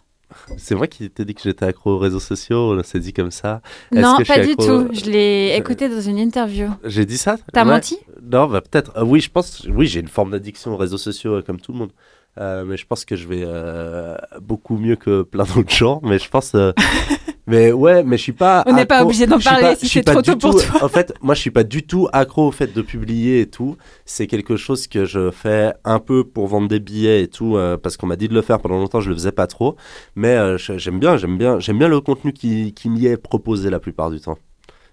C'est 0.57 0.75
moi 0.75 0.89
qui 0.89 1.09
t'ai 1.11 1.25
dit 1.25 1.35
que 1.35 1.43
j'étais 1.43 1.65
accro 1.65 1.93
aux 1.93 1.99
réseaux 1.99 2.21
sociaux. 2.21 2.77
On 2.79 2.83
s'est 2.83 2.99
dit 2.99 3.13
comme 3.13 3.31
ça. 3.31 3.61
Non, 3.93 4.17
que 4.19 4.25
pas 4.27 4.41
du 4.41 4.53
accro- 4.55 4.89
tout. 4.89 4.95
Je 4.95 5.05
l'ai 5.11 5.55
écouté 5.57 5.89
dans 5.89 6.01
une 6.01 6.19
interview. 6.19 6.69
J'ai 6.85 7.07
dit 7.07 7.17
ça? 7.19 7.37
T'as 7.53 7.65
Ouais. 7.65 7.73
menti? 7.73 7.99
Non, 8.23 8.47
bah, 8.47 8.61
peut-être. 8.61 8.93
Euh, 8.97 9.05
oui, 9.05 9.21
je 9.21 9.31
pense. 9.31 9.65
Oui, 9.71 9.87
j'ai 9.87 10.01
une 10.01 10.09
forme 10.09 10.33
d'addiction 10.33 10.73
aux 10.75 10.77
réseaux 10.77 10.99
sociaux 10.99 11.35
euh, 11.37 11.43
comme 11.43 11.61
tout 11.61 11.73
le 11.73 11.79
monde. 11.79 11.93
Euh, 12.39 12.65
mais 12.65 12.77
je 12.77 12.85
pense 12.85 13.05
que 13.05 13.15
je 13.15 13.29
vais 13.29 13.45
euh, 13.47 14.17
beaucoup 14.41 14.77
mieux 14.77 14.97
que 14.97 15.23
plein 15.23 15.45
d'autres 15.45 15.71
gens. 15.75 16.01
Mais 16.03 16.19
je 16.19 16.29
pense. 16.29 16.55
mais 17.47 17.73
ouais, 17.73 18.03
mais 18.05 18.17
je 18.17 18.23
suis 18.23 18.33
pas. 18.33 18.63
On 18.67 18.73
n'est 18.73 18.87
pas 18.87 19.03
obligé 19.05 19.27
d'en 19.27 19.39
parler 19.39 19.61
pas- 19.63 19.77
si 19.77 19.89
c'est 19.89 20.03
trop 20.03 20.23
tôt 20.23 20.37
pour 20.37 20.53
tout- 20.61 20.67
toi. 20.67 20.85
En 20.85 20.89
fait, 20.89 21.13
moi, 21.21 21.35
je 21.35 21.41
suis 21.41 21.51
pas 21.51 21.65
du 21.65 21.83
tout 21.87 22.09
accro 22.13 22.49
au 22.49 22.53
fait 22.53 22.73
de 22.73 22.83
publier 22.83 23.41
et 23.41 23.47
tout. 23.47 23.77
C'est 24.07 24.27
quelque 24.27 24.57
chose 24.57 24.87
que 24.87 25.05
je 25.05 25.31
fais 25.31 25.73
un 25.85 25.99
peu 25.99 26.25
pour 26.25 26.47
vendre 26.47 26.69
des 26.69 26.81
billets 26.81 27.23
et 27.23 27.29
tout, 27.29 27.57
euh, 27.57 27.77
parce 27.77 27.97
qu'on 27.97 28.07
m'a 28.07 28.17
dit 28.17 28.29
de 28.29 28.35
le 28.35 28.43
faire 28.43 28.61
pendant 28.61 28.79
longtemps. 28.79 29.01
Je 29.01 29.11
le 29.11 29.15
faisais 29.17 29.33
pas 29.33 29.47
trop. 29.47 29.77
Mais 30.17 30.37
euh, 30.37 30.57
j'aime 30.59 30.99
bien, 30.99 31.17
j'aime 31.17 31.37
bien, 31.39 31.59
j'aime 31.61 31.79
bien 31.79 31.89
le 31.89 32.01
contenu 32.01 32.33
qui, 32.33 32.73
qui 32.73 32.89
m'y 32.89 33.07
est 33.07 33.17
proposé 33.17 33.69
la 33.71 33.79
plupart 33.81 34.11
du 34.11 34.21
temps. 34.21 34.39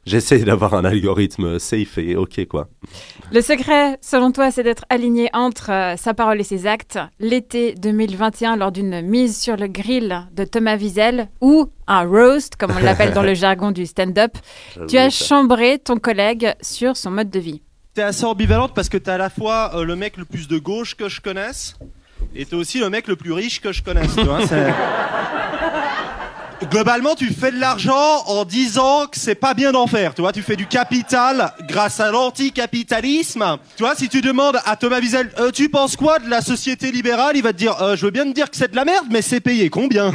J'essaye 0.06 0.44
d'avoir 0.44 0.74
un 0.74 0.84
algorithme 0.84 1.60
safe 1.60 2.00
et 2.00 2.16
ok 2.16 2.48
quoi. 2.48 2.70
Le 3.32 3.40
secret, 3.42 4.00
selon 4.02 4.32
toi, 4.32 4.50
c'est 4.50 4.64
d'être 4.64 4.84
aligné 4.90 5.30
entre 5.34 5.72
euh, 5.72 5.96
sa 5.96 6.14
parole 6.16 6.40
et 6.40 6.44
ses 6.44 6.66
actes. 6.66 6.98
L'été 7.20 7.76
2021, 7.76 8.56
lors 8.56 8.72
d'une 8.72 9.02
mise 9.02 9.40
sur 9.40 9.58
le 9.58 9.68
grill 9.68 10.28
de 10.34 10.44
Thomas 10.44 10.76
Wiesel, 10.78 11.30
ou 11.40 11.68
un 11.88 12.04
roast, 12.04 12.56
comme 12.56 12.72
on 12.76 12.80
l'appelle 12.84 13.14
dans 13.14 13.22
le 13.22 13.34
jargon 13.36 13.70
du 13.72 13.86
stand-up, 13.86 14.32
tu 14.88 14.98
as 14.98 15.12
ça. 15.12 15.26
chambré 15.26 15.78
ton 15.78 15.98
collègue 15.98 16.54
sur 16.62 16.98
son 16.98 17.12
mode 17.12 17.30
de 17.30 17.40
vie. 17.40 17.62
T'es 17.94 18.02
assez 18.02 18.26
ambivalente 18.26 18.74
parce 18.74 18.90
que 18.90 18.98
t'es 18.98 19.12
à 19.12 19.18
la 19.20 19.30
fois 19.30 19.72
euh, 19.76 19.84
le 19.84 19.96
mec 19.96 20.18
le 20.18 20.26
plus 20.26 20.48
de 20.48 20.58
gauche 20.58 20.96
que 20.96 21.10
je 21.10 21.22
connaisse 21.22 21.76
et 22.34 22.46
t'es 22.46 22.56
aussi 22.56 22.80
le 22.80 22.90
mec 22.90 23.08
le 23.08 23.16
plus 23.16 23.34
riche 23.34 23.62
que 23.62 23.72
je 23.72 23.84
connaisse. 23.84 24.16
Tu 24.16 24.24
vois, 24.24 24.48
c'est- 24.48 24.74
Globalement, 26.70 27.16
tu 27.16 27.34
fais 27.34 27.52
de 27.52 27.60
l'argent 27.60 28.24
en 28.28 28.46
disant 28.46 29.08
que 29.08 29.18
c'est 29.18 29.34
pas 29.36 29.54
bien 29.56 29.72
d'en 29.72 29.88
faire. 29.88 30.14
Tu 30.14 30.22
vois, 30.22 30.32
tu 30.32 30.44
fais 30.44 30.56
du 30.56 30.68
capital 30.68 31.54
grâce 31.68 32.00
à 32.00 32.12
l'anticapitalisme. 32.12 33.58
Tu 33.76 33.84
vois, 33.84 33.96
si 33.96 34.08
tu 34.10 34.22
demandes 34.22 34.60
à 34.66 34.76
Thomas 34.76 35.00
Wiesel, 35.00 35.32
Euh, 35.40 35.50
tu 35.52 35.70
penses 35.70 35.96
quoi 35.96 36.20
de 36.20 36.30
la 36.30 36.42
société 36.42 36.92
libérale, 36.92 37.36
il 37.36 37.42
va 37.42 37.52
te 37.52 37.58
dire, 37.58 37.82
Euh, 37.82 37.96
je 37.96 38.06
veux 38.06 38.12
bien 38.12 38.26
te 38.26 38.34
dire 38.34 38.50
que 38.50 38.56
c'est 38.58 38.70
de 38.72 38.76
la 38.76 38.86
merde, 38.86 39.08
mais 39.10 39.22
c'est 39.24 39.40
payé 39.40 39.70
combien? 39.70 40.12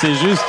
C'est 0.00 0.14
juste. 0.14 0.42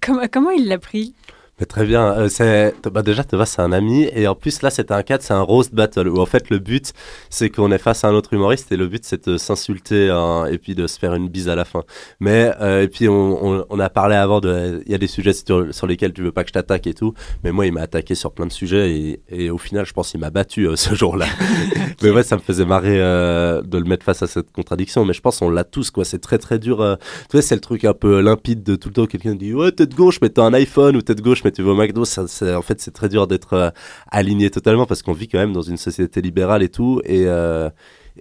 comment, 0.00 0.26
comment 0.30 0.50
il 0.50 0.66
l'a 0.68 0.78
pris? 0.78 1.14
Mais 1.60 1.66
très 1.66 1.84
bien. 1.84 2.12
Euh, 2.16 2.28
c'est 2.28 2.72
bah 2.92 3.02
déjà 3.02 3.24
Thomas 3.24 3.46
c'est 3.46 3.60
un 3.62 3.72
ami 3.72 4.08
et 4.14 4.28
en 4.28 4.36
plus 4.36 4.62
là 4.62 4.70
c'était 4.70 4.94
un 4.94 5.02
cadre, 5.02 5.24
c'est 5.24 5.34
un 5.34 5.42
roast 5.42 5.74
battle 5.74 6.06
où 6.08 6.20
en 6.20 6.26
fait 6.26 6.50
le 6.50 6.60
but 6.60 6.92
c'est 7.30 7.50
qu'on 7.50 7.72
est 7.72 7.78
face 7.78 8.04
à 8.04 8.08
un 8.08 8.14
autre 8.14 8.32
humoriste 8.32 8.70
et 8.70 8.76
le 8.76 8.86
but 8.86 9.04
c'est 9.04 9.26
de 9.28 9.36
s'insulter 9.36 10.08
hein, 10.08 10.46
et 10.46 10.58
puis 10.58 10.76
de 10.76 10.86
se 10.86 10.98
faire 11.00 11.14
une 11.14 11.28
bise 11.28 11.48
à 11.48 11.56
la 11.56 11.64
fin. 11.64 11.82
Mais 12.20 12.52
euh, 12.60 12.82
et 12.82 12.88
puis 12.88 13.08
on, 13.08 13.44
on, 13.44 13.64
on 13.70 13.80
a 13.80 13.90
parlé 13.90 14.14
avant 14.14 14.38
de 14.40 14.82
il 14.86 14.92
y 14.92 14.94
a 14.94 14.98
des 14.98 15.08
sujets 15.08 15.32
sur, 15.32 15.74
sur 15.74 15.88
lesquels 15.88 16.12
tu 16.12 16.22
veux 16.22 16.30
pas 16.30 16.44
que 16.44 16.50
je 16.50 16.52
t'attaque 16.54 16.86
et 16.86 16.94
tout, 16.94 17.12
mais 17.42 17.50
moi 17.50 17.66
il 17.66 17.72
m'a 17.72 17.80
attaqué 17.82 18.14
sur 18.14 18.30
plein 18.32 18.46
de 18.46 18.52
sujets 18.52 18.92
et, 18.92 19.20
et 19.28 19.50
au 19.50 19.58
final 19.58 19.84
je 19.84 19.92
pense 19.92 20.12
qu'il 20.12 20.20
m'a 20.20 20.30
battu 20.30 20.68
euh, 20.68 20.76
ce 20.76 20.94
jour-là. 20.94 21.26
mais 22.02 22.10
ouais 22.10 22.22
ça 22.22 22.36
me 22.36 22.40
faisait 22.40 22.66
marrer 22.66 23.00
euh, 23.00 23.62
de 23.62 23.78
le 23.78 23.84
mettre 23.84 24.04
face 24.04 24.22
à 24.22 24.28
cette 24.28 24.52
contradiction. 24.52 25.04
Mais 25.04 25.12
je 25.12 25.20
pense 25.20 25.42
on 25.42 25.50
l'a 25.50 25.64
tous 25.64 25.90
quoi. 25.90 26.04
C'est 26.04 26.20
très 26.20 26.38
très 26.38 26.60
dur. 26.60 26.80
euh, 26.82 26.94
tu 27.28 27.32
vois 27.36 27.42
c'est 27.42 27.56
le 27.56 27.60
truc 27.60 27.84
un 27.84 27.94
peu 27.94 28.20
limpide 28.20 28.62
de 28.62 28.76
tout 28.76 28.90
le 28.90 28.94
temps 28.94 29.06
quelqu'un 29.06 29.34
dit 29.34 29.52
ouais 29.54 29.72
t'es 29.72 29.86
de 29.86 29.94
gauche 29.96 30.20
mais 30.22 30.28
t'as 30.28 30.44
un 30.44 30.54
iPhone 30.54 30.94
ou 30.96 31.02
t'es 31.02 31.16
de 31.16 31.20
gauche 31.22 31.42
mais 31.44 31.47
tu 31.50 31.62
vas 31.62 31.72
au 31.72 31.74
McDo. 31.74 32.02
En 32.02 32.62
fait 32.62 32.80
c'est 32.80 32.92
très 32.92 33.08
dur 33.08 33.26
d'être 33.26 33.54
euh, 33.54 33.70
aligné 34.10 34.50
totalement 34.50 34.86
parce 34.86 35.02
qu'on 35.02 35.12
vit 35.12 35.28
quand 35.28 35.38
même 35.38 35.52
dans 35.52 35.62
une 35.62 35.76
société 35.76 36.20
libérale 36.20 36.62
et 36.62 36.68
tout 36.68 37.00
et 37.04 37.24
euh, 37.26 37.70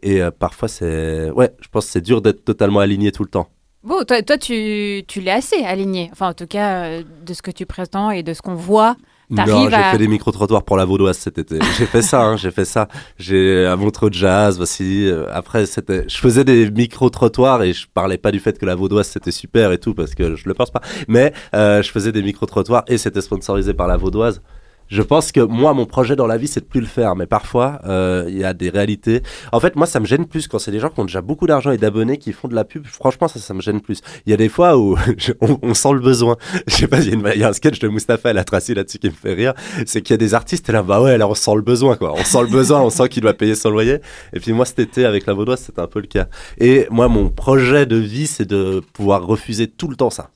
et 0.01 0.21
euh, 0.21 0.31
parfois 0.31 0.67
c'est 0.67 1.31
ouais 1.31 1.51
je 1.61 1.67
pense 1.69 1.85
que 1.85 1.91
c'est 1.91 2.01
dur 2.01 2.21
d'être 2.21 2.43
totalement 2.43 2.79
aligné 2.79 3.11
tout 3.11 3.23
le 3.23 3.29
temps. 3.29 3.49
Bon, 3.83 4.03
toi, 4.03 4.21
toi 4.21 4.37
tu, 4.37 5.03
tu 5.07 5.21
l'es 5.21 5.31
assez 5.31 5.63
aligné. 5.63 6.09
Enfin, 6.11 6.29
en 6.29 6.33
tout 6.33 6.47
cas, 6.47 7.01
de 7.01 7.33
ce 7.33 7.41
que 7.41 7.51
tu 7.51 7.65
présentes 7.65 8.13
et 8.15 8.23
de 8.23 8.33
ce 8.33 8.41
qu'on 8.41 8.55
voit. 8.55 8.97
Non, 9.29 9.43
j'ai 9.69 9.75
à... 9.75 9.91
fait 9.91 9.97
des 9.97 10.07
micro-trottoirs 10.07 10.63
pour 10.63 10.77
la 10.77 10.85
Vaudoise 10.85 11.17
cet 11.17 11.37
été. 11.37 11.59
J'ai 11.77 11.85
fait 11.85 12.01
ça, 12.01 12.23
hein, 12.23 12.37
j'ai 12.37 12.51
fait 12.51 12.63
ça. 12.63 12.87
J'ai 13.19 13.65
à 13.65 13.75
Montreux 13.75 14.09
Jazz, 14.11 14.55
voici. 14.57 15.05
euh, 15.07 15.25
Après, 15.33 15.65
c'était, 15.65 16.05
je 16.07 16.17
faisais 16.17 16.45
des 16.45 16.71
micro-trottoirs 16.71 17.63
et 17.63 17.73
je 17.73 17.87
parlais 17.93 18.17
pas 18.17 18.31
du 18.31 18.39
fait 18.39 18.57
que 18.57 18.65
la 18.65 18.75
Vaudoise 18.75 19.07
c'était 19.07 19.31
super 19.31 19.71
et 19.73 19.79
tout 19.79 19.93
parce 19.93 20.15
que 20.15 20.35
je 20.35 20.47
le 20.47 20.53
pense 20.53 20.71
pas. 20.71 20.81
Mais 21.09 21.33
euh, 21.53 21.81
je 21.81 21.91
faisais 21.91 22.13
des 22.13 22.21
micro-trottoirs 22.21 22.83
et 22.87 22.97
c'était 22.97 23.21
sponsorisé 23.21 23.73
par 23.73 23.87
la 23.87 23.97
Vaudoise. 23.97 24.41
Je 24.89 25.01
pense 25.01 25.31
que 25.31 25.41
moi, 25.41 25.73
mon 25.73 25.85
projet 25.85 26.15
dans 26.15 26.27
la 26.27 26.37
vie, 26.37 26.47
c'est 26.47 26.61
de 26.61 26.65
plus 26.65 26.79
le 26.79 26.87
faire. 26.87 27.15
Mais 27.15 27.25
parfois, 27.25 27.79
euh, 27.85 28.25
il 28.27 28.37
y 28.37 28.43
a 28.43 28.53
des 28.53 28.69
réalités. 28.69 29.21
En 29.51 29.59
fait, 29.59 29.75
moi, 29.75 29.85
ça 29.85 29.99
me 29.99 30.05
gêne 30.05 30.25
plus 30.25 30.47
quand 30.47 30.59
c'est 30.59 30.71
des 30.71 30.79
gens 30.79 30.89
qui 30.89 30.99
ont 30.99 31.05
déjà 31.05 31.21
beaucoup 31.21 31.47
d'argent 31.47 31.71
et 31.71 31.77
d'abonnés 31.77 32.17
qui 32.17 32.31
font 32.31 32.47
de 32.47 32.55
la 32.55 32.63
pub. 32.63 32.85
Franchement, 32.85 33.27
ça, 33.27 33.39
ça 33.39 33.53
me 33.53 33.61
gêne 33.61 33.81
plus. 33.81 34.01
Il 34.25 34.31
y 34.31 34.33
a 34.33 34.37
des 34.37 34.49
fois 34.49 34.77
où 34.77 34.97
on, 35.41 35.59
on 35.61 35.73
sent 35.73 35.93
le 35.93 35.99
besoin. 35.99 36.37
Je 36.67 36.75
sais 36.75 36.87
pas, 36.87 36.99
il 36.99 37.13
y, 37.13 37.39
y 37.39 37.43
a 37.43 37.49
un 37.49 37.53
sketch 37.53 37.79
de 37.79 37.87
Mustapha 37.87 38.31
El 38.31 38.37
Atrassi 38.37 38.73
là-dessus 38.73 38.99
qui 38.99 39.07
me 39.07 39.13
fait 39.13 39.33
rire. 39.33 39.53
C'est 39.85 40.01
qu'il 40.01 40.13
y 40.13 40.15
a 40.15 40.17
des 40.17 40.33
artistes 40.33 40.69
et 40.69 40.71
là, 40.71 40.83
bah 40.83 41.01
ouais, 41.01 41.17
là, 41.17 41.27
on 41.27 41.35
sent 41.35 41.55
le 41.55 41.61
besoin, 41.61 41.95
quoi. 41.95 42.13
On 42.13 42.23
sent 42.23 42.41
le 42.41 42.47
besoin, 42.47 42.81
on 42.81 42.89
sent 42.89 43.09
qu'il 43.09 43.21
doit 43.21 43.33
payer 43.33 43.55
son 43.55 43.69
loyer. 43.69 43.99
Et 44.33 44.39
puis 44.39 44.53
moi, 44.53 44.65
cet 44.65 44.79
été, 44.79 45.05
avec 45.05 45.25
la 45.25 45.33
Vaudoise, 45.33 45.61
c'était 45.65 45.81
un 45.81 45.87
peu 45.87 45.99
le 45.99 46.07
cas. 46.07 46.27
Et 46.59 46.87
moi, 46.89 47.07
mon 47.07 47.29
projet 47.29 47.85
de 47.85 47.97
vie, 47.97 48.27
c'est 48.27 48.47
de 48.47 48.81
pouvoir 48.93 49.25
refuser 49.25 49.67
tout 49.67 49.87
le 49.87 49.95
temps 49.95 50.09
ça. 50.09 50.29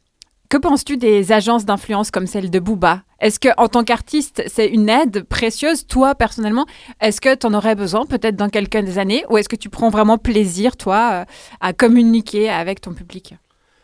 Que 0.52 0.58
penses-tu 0.58 0.98
des 0.98 1.32
agences 1.32 1.64
d'influence 1.64 2.12
comme 2.12 2.28
celle 2.28 2.50
de 2.50 2.60
Booba? 2.60 3.04
Est-ce 3.22 3.40
que 3.40 3.48
en 3.56 3.70
tant 3.70 3.86
qu'artiste, 3.86 4.44
c'est 4.48 4.68
une 4.68 4.90
aide 4.90 5.24
précieuse, 5.24 5.88
toi 5.88 6.14
personnellement 6.14 6.66
Est-ce 7.00 7.22
que 7.22 7.34
tu 7.36 7.48
en 7.48 7.54
aurais 7.54 7.74
besoin 7.74 8.06
peut-être 8.06 8.36
dans 8.36 8.50
quelques 8.50 8.98
années? 8.98 9.24
Ou 9.30 9.38
est-ce 9.38 9.48
que 9.48 9.56
tu 9.56 9.70
prends 9.70 9.90
vraiment 9.90 10.18
plaisir, 10.18 10.76
toi, 10.76 11.12
euh, 11.14 11.26
à 11.62 11.72
communiquer 11.72 12.50
avec 12.50 12.82
ton 12.82 12.94
public 12.94 13.36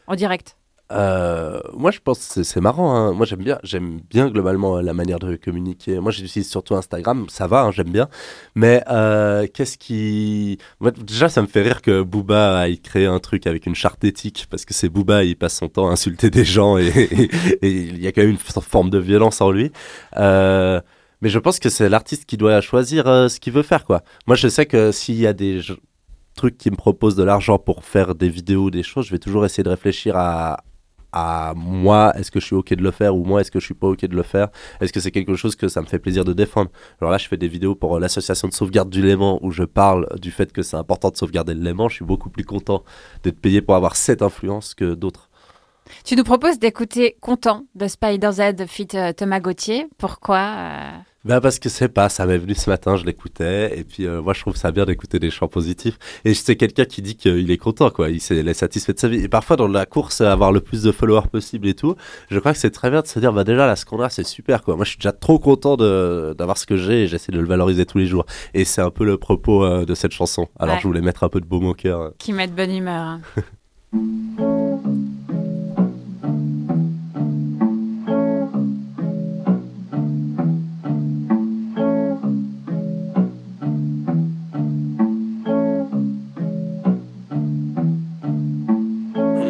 en 0.08 0.16
direct? 0.16 0.57
Euh, 0.92 1.60
moi, 1.74 1.92
je 1.92 2.00
pense 2.00 2.26
que 2.36 2.44
c'est- 2.44 2.62
marrant. 2.62 2.96
hein. 2.96 3.12
Moi, 3.14 3.26
j'aime 3.26 3.44
bien, 3.44 3.60
j'aime 3.64 4.00
bien 4.10 4.30
globalement 4.30 4.80
la 4.80 4.94
manière 4.94 5.20
de 5.20 5.36
communiquer. 5.36 6.00
Moi, 6.00 6.12
j'utilise 6.12 6.50
surtout 6.50 6.76
Instagram. 6.76 7.26
Ça 7.30 7.46
va, 7.48 7.64
hein, 7.64 7.72
j'aime 7.72 7.90
bien. 7.90 8.08
Mais 8.56 8.84
euh, 8.90 9.48
qu'est-ce 9.54 9.78
qui. 9.78 10.58
Déjà, 11.02 11.28
ça 11.30 11.42
me 11.42 11.48
fait 11.48 11.62
rire 11.62 11.82
que 11.82 12.02
Booba 12.04 12.58
aille 12.60 12.80
créer 12.80 13.06
un 13.06 13.20
truc 13.20 13.48
avec 13.48 13.66
une 13.66 13.76
charte 13.76 14.04
éthique 14.04 14.48
parce 14.50 14.64
que 14.66 14.74
c'est 14.74 14.90
Booba, 14.90 15.24
il 15.26 15.36
passe 15.36 15.56
son 15.58 15.68
temps 15.68 15.90
à 15.90 15.92
insulter 15.92 16.30
des 16.30 16.46
gens 16.46 16.78
et, 16.78 16.90
il 17.62 18.02
y 18.02 18.08
a 18.08 18.12
quand 18.12 18.22
même 18.22 18.32
une 18.32 18.38
forme 18.38 18.90
de 18.90 18.98
violence 19.00 19.42
en 19.42 19.52
lui. 19.52 19.72
Euh, 20.18 20.80
mais 21.22 21.30
je 21.30 21.40
pense 21.40 21.60
que 21.60 21.70
c'est 21.70 21.90
l'artiste 21.90 22.26
qui 22.26 22.38
doit 22.38 22.62
choisir 22.62 23.06
ce 23.30 23.40
qu'il 23.40 23.52
veut 23.52 23.64
faire, 23.64 23.84
quoi. 23.86 24.04
Moi, 24.28 24.36
je 24.36 24.48
sais 24.48 24.66
que 24.68 24.92
s'il 24.92 25.16
y 25.16 25.26
a 25.28 25.34
des 25.34 25.62
trucs 26.36 26.58
qui 26.58 26.70
me 26.72 26.76
proposent 26.76 27.16
de 27.16 27.24
l'argent 27.24 27.58
pour 27.58 27.84
faire 27.84 28.14
des 28.16 28.30
vidéos, 28.30 28.70
des 28.70 28.84
choses, 28.84 29.08
je 29.08 29.12
vais 29.12 29.18
toujours 29.20 29.44
essayer 29.44 29.64
de 29.64 29.70
réfléchir 29.70 30.16
à, 30.16 30.64
à 31.12 31.54
moi, 31.56 32.14
est-ce 32.18 32.32
que 32.32 32.40
je 32.40 32.46
suis 32.46 32.56
OK 32.56 32.74
de 32.74 32.84
le 32.84 32.92
faire 32.92 33.16
ou 33.16 33.24
moi, 33.24 33.42
est-ce 33.42 33.52
que 33.52 33.60
je 33.60 33.66
suis 33.66 33.74
pas 33.74 33.88
OK 33.88 34.06
de 34.06 34.16
le 34.16 34.24
faire? 34.24 34.50
Est-ce 34.82 34.92
que 34.94 35.00
c'est 35.00 35.12
quelque 35.12 35.36
chose 35.36 35.56
que 35.56 35.68
ça 35.68 35.82
me 35.82 35.88
fait 35.88 36.00
plaisir 36.00 36.26
de 36.26 36.34
défendre? 36.34 36.70
Alors 37.02 37.12
là, 37.12 37.18
je 37.18 37.28
fais 37.28 37.38
des 37.38 37.48
vidéos 37.48 37.76
pour 37.76 37.96
euh, 37.96 38.00
l'association 38.00 38.48
de 38.48 38.54
sauvegarde 38.54 38.90
du 38.90 39.02
Léman 39.02 39.40
où 39.42 39.52
je 39.52 39.64
parle 39.64 40.08
du 40.20 40.32
fait 40.32 40.52
que 40.52 40.62
c'est 40.62 40.78
important 40.78 41.10
de 41.10 41.18
sauvegarder 41.18 41.54
le 41.54 41.62
Léman. 41.62 41.90
Je 41.90 41.96
suis 41.96 42.06
beaucoup 42.06 42.30
plus 42.30 42.44
content 42.44 42.84
d'être 43.24 43.40
payé 43.40 43.62
pour 43.62 43.76
avoir 43.76 43.96
cette 43.96 44.22
influence 44.22 44.74
que 44.74 44.94
d'autres. 44.94 45.30
Tu 46.06 46.16
nous 46.16 46.24
proposes 46.24 46.60
d'écouter 46.60 47.18
Content 47.22 47.64
de 47.76 47.88
Spider 47.88 48.32
Z 48.32 48.66
fit 48.68 48.88
euh, 48.96 49.14
Thomas 49.14 49.40
Gauthier. 49.40 49.88
Pourquoi 49.98 50.38
euh, 50.58 50.90
Bah 51.26 51.42
parce 51.42 51.60
que 51.60 51.70
c'est 51.70 51.90
pas, 51.90 52.10
ça 52.10 52.26
m'est 52.26 52.38
venu 52.38 52.56
ce 52.56 52.70
matin, 52.70 52.96
je 52.96 53.06
l'écoutais, 53.06 53.78
et 53.78 53.84
puis 53.84 54.06
euh, 54.06 54.22
moi 54.22 54.34
je 54.34 54.42
trouve 54.42 54.56
ça 54.56 54.72
bien 54.72 54.86
d'écouter 54.86 55.20
des 55.20 55.30
chants 55.30 55.48
positifs. 55.48 55.98
Et 56.26 56.34
c'est 56.34 56.56
quelqu'un 56.56 56.86
qui 56.86 57.02
dit 57.02 57.16
qu'il 57.16 57.50
est 57.52 57.58
content, 57.58 57.90
quoi, 57.90 58.10
il, 58.10 58.18
est 58.18 58.54
satisfait 58.54 58.94
de 58.94 59.00
sa 59.00 59.08
vie. 59.08 59.24
Et 59.24 59.28
parfois 59.28 59.56
dans 59.58 59.68
la 59.68 59.86
course, 59.86 60.22
avoir 60.22 60.52
le 60.52 60.62
plus 60.62 60.84
de 60.84 60.92
followers 60.92 61.28
possible 61.32 61.68
et 61.68 61.74
tout, 61.74 61.96
je 62.30 62.40
crois 62.40 62.54
que 62.54 62.60
c'est 62.60 62.72
très 62.72 62.90
bien 62.90 63.02
de 63.02 63.08
se 63.08 63.20
dire, 63.20 63.34
bah 63.34 63.44
déjà 63.44 63.68
là, 63.68 63.76
ce 63.76 63.86
qu'on 63.86 64.00
a, 64.02 64.10
c'est 64.10 64.26
super, 64.26 64.64
quoi. 64.64 64.76
Moi 64.76 64.86
je 64.86 64.92
suis 64.92 65.00
déjà 65.00 65.12
trop 65.12 65.40
content 65.40 65.76
d'avoir 65.78 66.58
ce 66.58 66.66
que 66.66 66.78
j'ai 66.78 67.04
et 67.04 67.08
j'essaie 67.08 67.32
de 67.32 67.40
le 67.40 67.48
valoriser 67.48 67.86
tous 67.86 67.98
les 67.98 68.08
jours. 68.08 68.26
Et 68.54 68.64
c'est 68.66 68.82
un 68.82 68.92
peu 68.92 69.04
le 69.06 69.18
propos 69.18 69.64
euh, 69.66 69.86
de 69.86 69.96
cette 69.96 70.12
chanson. 70.14 70.48
Alors 70.60 70.76
Ouais. 70.76 70.82
je 70.82 70.88
voulais 70.88 71.02
mettre 71.02 71.24
un 71.24 71.30
peu 71.30 71.40
de 71.42 71.46
baume 71.46 71.66
au 71.68 71.74
cœur. 71.74 72.02
euh. 72.02 72.10
qui 72.18 72.34
met 72.34 72.48
de 72.48 72.54
bonne 72.54 72.74
humeur 72.76 73.04
hein. 73.04 73.22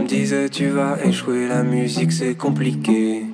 disait 0.08 0.50
tu 0.50 0.70
vas 0.70 0.98
échouer, 1.04 1.48
la 1.48 1.64
musique 1.64 2.12
c'est 2.12 2.36
compliqué. 2.36 3.26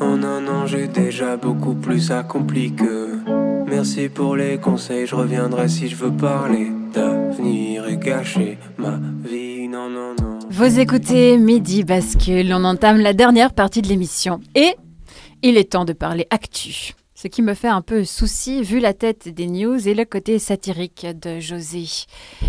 En 0.00 0.22
un 0.22 0.46
an 0.46 0.66
j'ai 0.66 0.86
déjà 0.86 1.36
beaucoup 1.36 1.74
plus 1.74 2.10
accompli 2.12 2.72
que. 2.72 3.18
Merci 3.66 4.08
pour 4.08 4.36
les 4.36 4.58
conseils, 4.58 5.06
je 5.06 5.14
reviendrai 5.14 5.68
si 5.68 5.88
je 5.88 5.96
veux 5.96 6.12
parler 6.12 6.70
d'avenir 6.92 7.86
et 7.88 7.96
gâcher 7.96 8.58
ma 8.78 8.98
vie. 9.24 9.68
Non, 9.68 9.88
non, 9.88 10.14
non. 10.20 10.38
Vous 10.50 10.80
écoutez 10.80 11.36
Midi 11.38 11.84
Bascule, 11.84 12.52
on 12.52 12.64
entame 12.64 12.98
la 12.98 13.12
dernière 13.12 13.52
partie 13.52 13.82
de 13.82 13.88
l'émission. 13.88 14.40
Et 14.54 14.74
il 15.42 15.56
est 15.56 15.72
temps 15.72 15.84
de 15.84 15.92
parler 15.92 16.26
actu. 16.30 16.94
Ce 17.22 17.28
qui 17.28 17.42
me 17.42 17.52
fait 17.52 17.68
un 17.68 17.82
peu 17.82 18.06
souci 18.06 18.62
vu 18.62 18.78
la 18.78 18.94
tête 18.94 19.28
des 19.28 19.46
news 19.46 19.86
et 19.86 19.92
le 19.92 20.06
côté 20.06 20.38
satirique 20.38 21.06
de 21.20 21.38
José. 21.38 21.84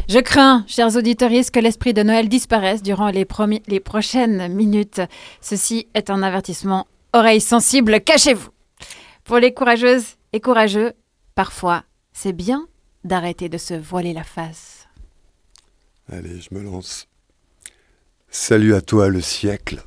Je 0.08 0.20
crains, 0.20 0.64
chers 0.66 0.96
auditeurs, 0.96 1.30
que 1.52 1.60
l'esprit 1.60 1.94
de 1.94 2.04
Noël 2.04 2.30
disparaisse 2.30 2.82
durant 2.82 3.10
les, 3.10 3.28
les 3.68 3.80
prochaines 3.82 4.48
minutes. 4.48 5.02
Ceci 5.42 5.90
est 5.94 6.10
un 6.10 6.24
avertissement. 6.24 6.88
Oreilles 7.12 7.42
sensibles, 7.42 8.00
cachez-vous. 8.00 8.52
Pour 9.26 9.40
les 9.40 9.54
courageuses 9.54 10.16
et 10.32 10.40
courageux, 10.40 10.94
parfois, 11.36 11.84
c'est 12.14 12.32
bien 12.32 12.66
d'arrêter 13.04 13.50
de 13.50 13.58
se 13.58 13.74
voiler 13.74 14.14
la 14.14 14.24
face. 14.24 14.88
Allez, 16.10 16.40
je 16.40 16.56
me 16.56 16.64
lance. 16.64 17.10
Salut 18.30 18.74
à 18.74 18.80
toi, 18.80 19.10
le 19.10 19.20
siècle. 19.20 19.84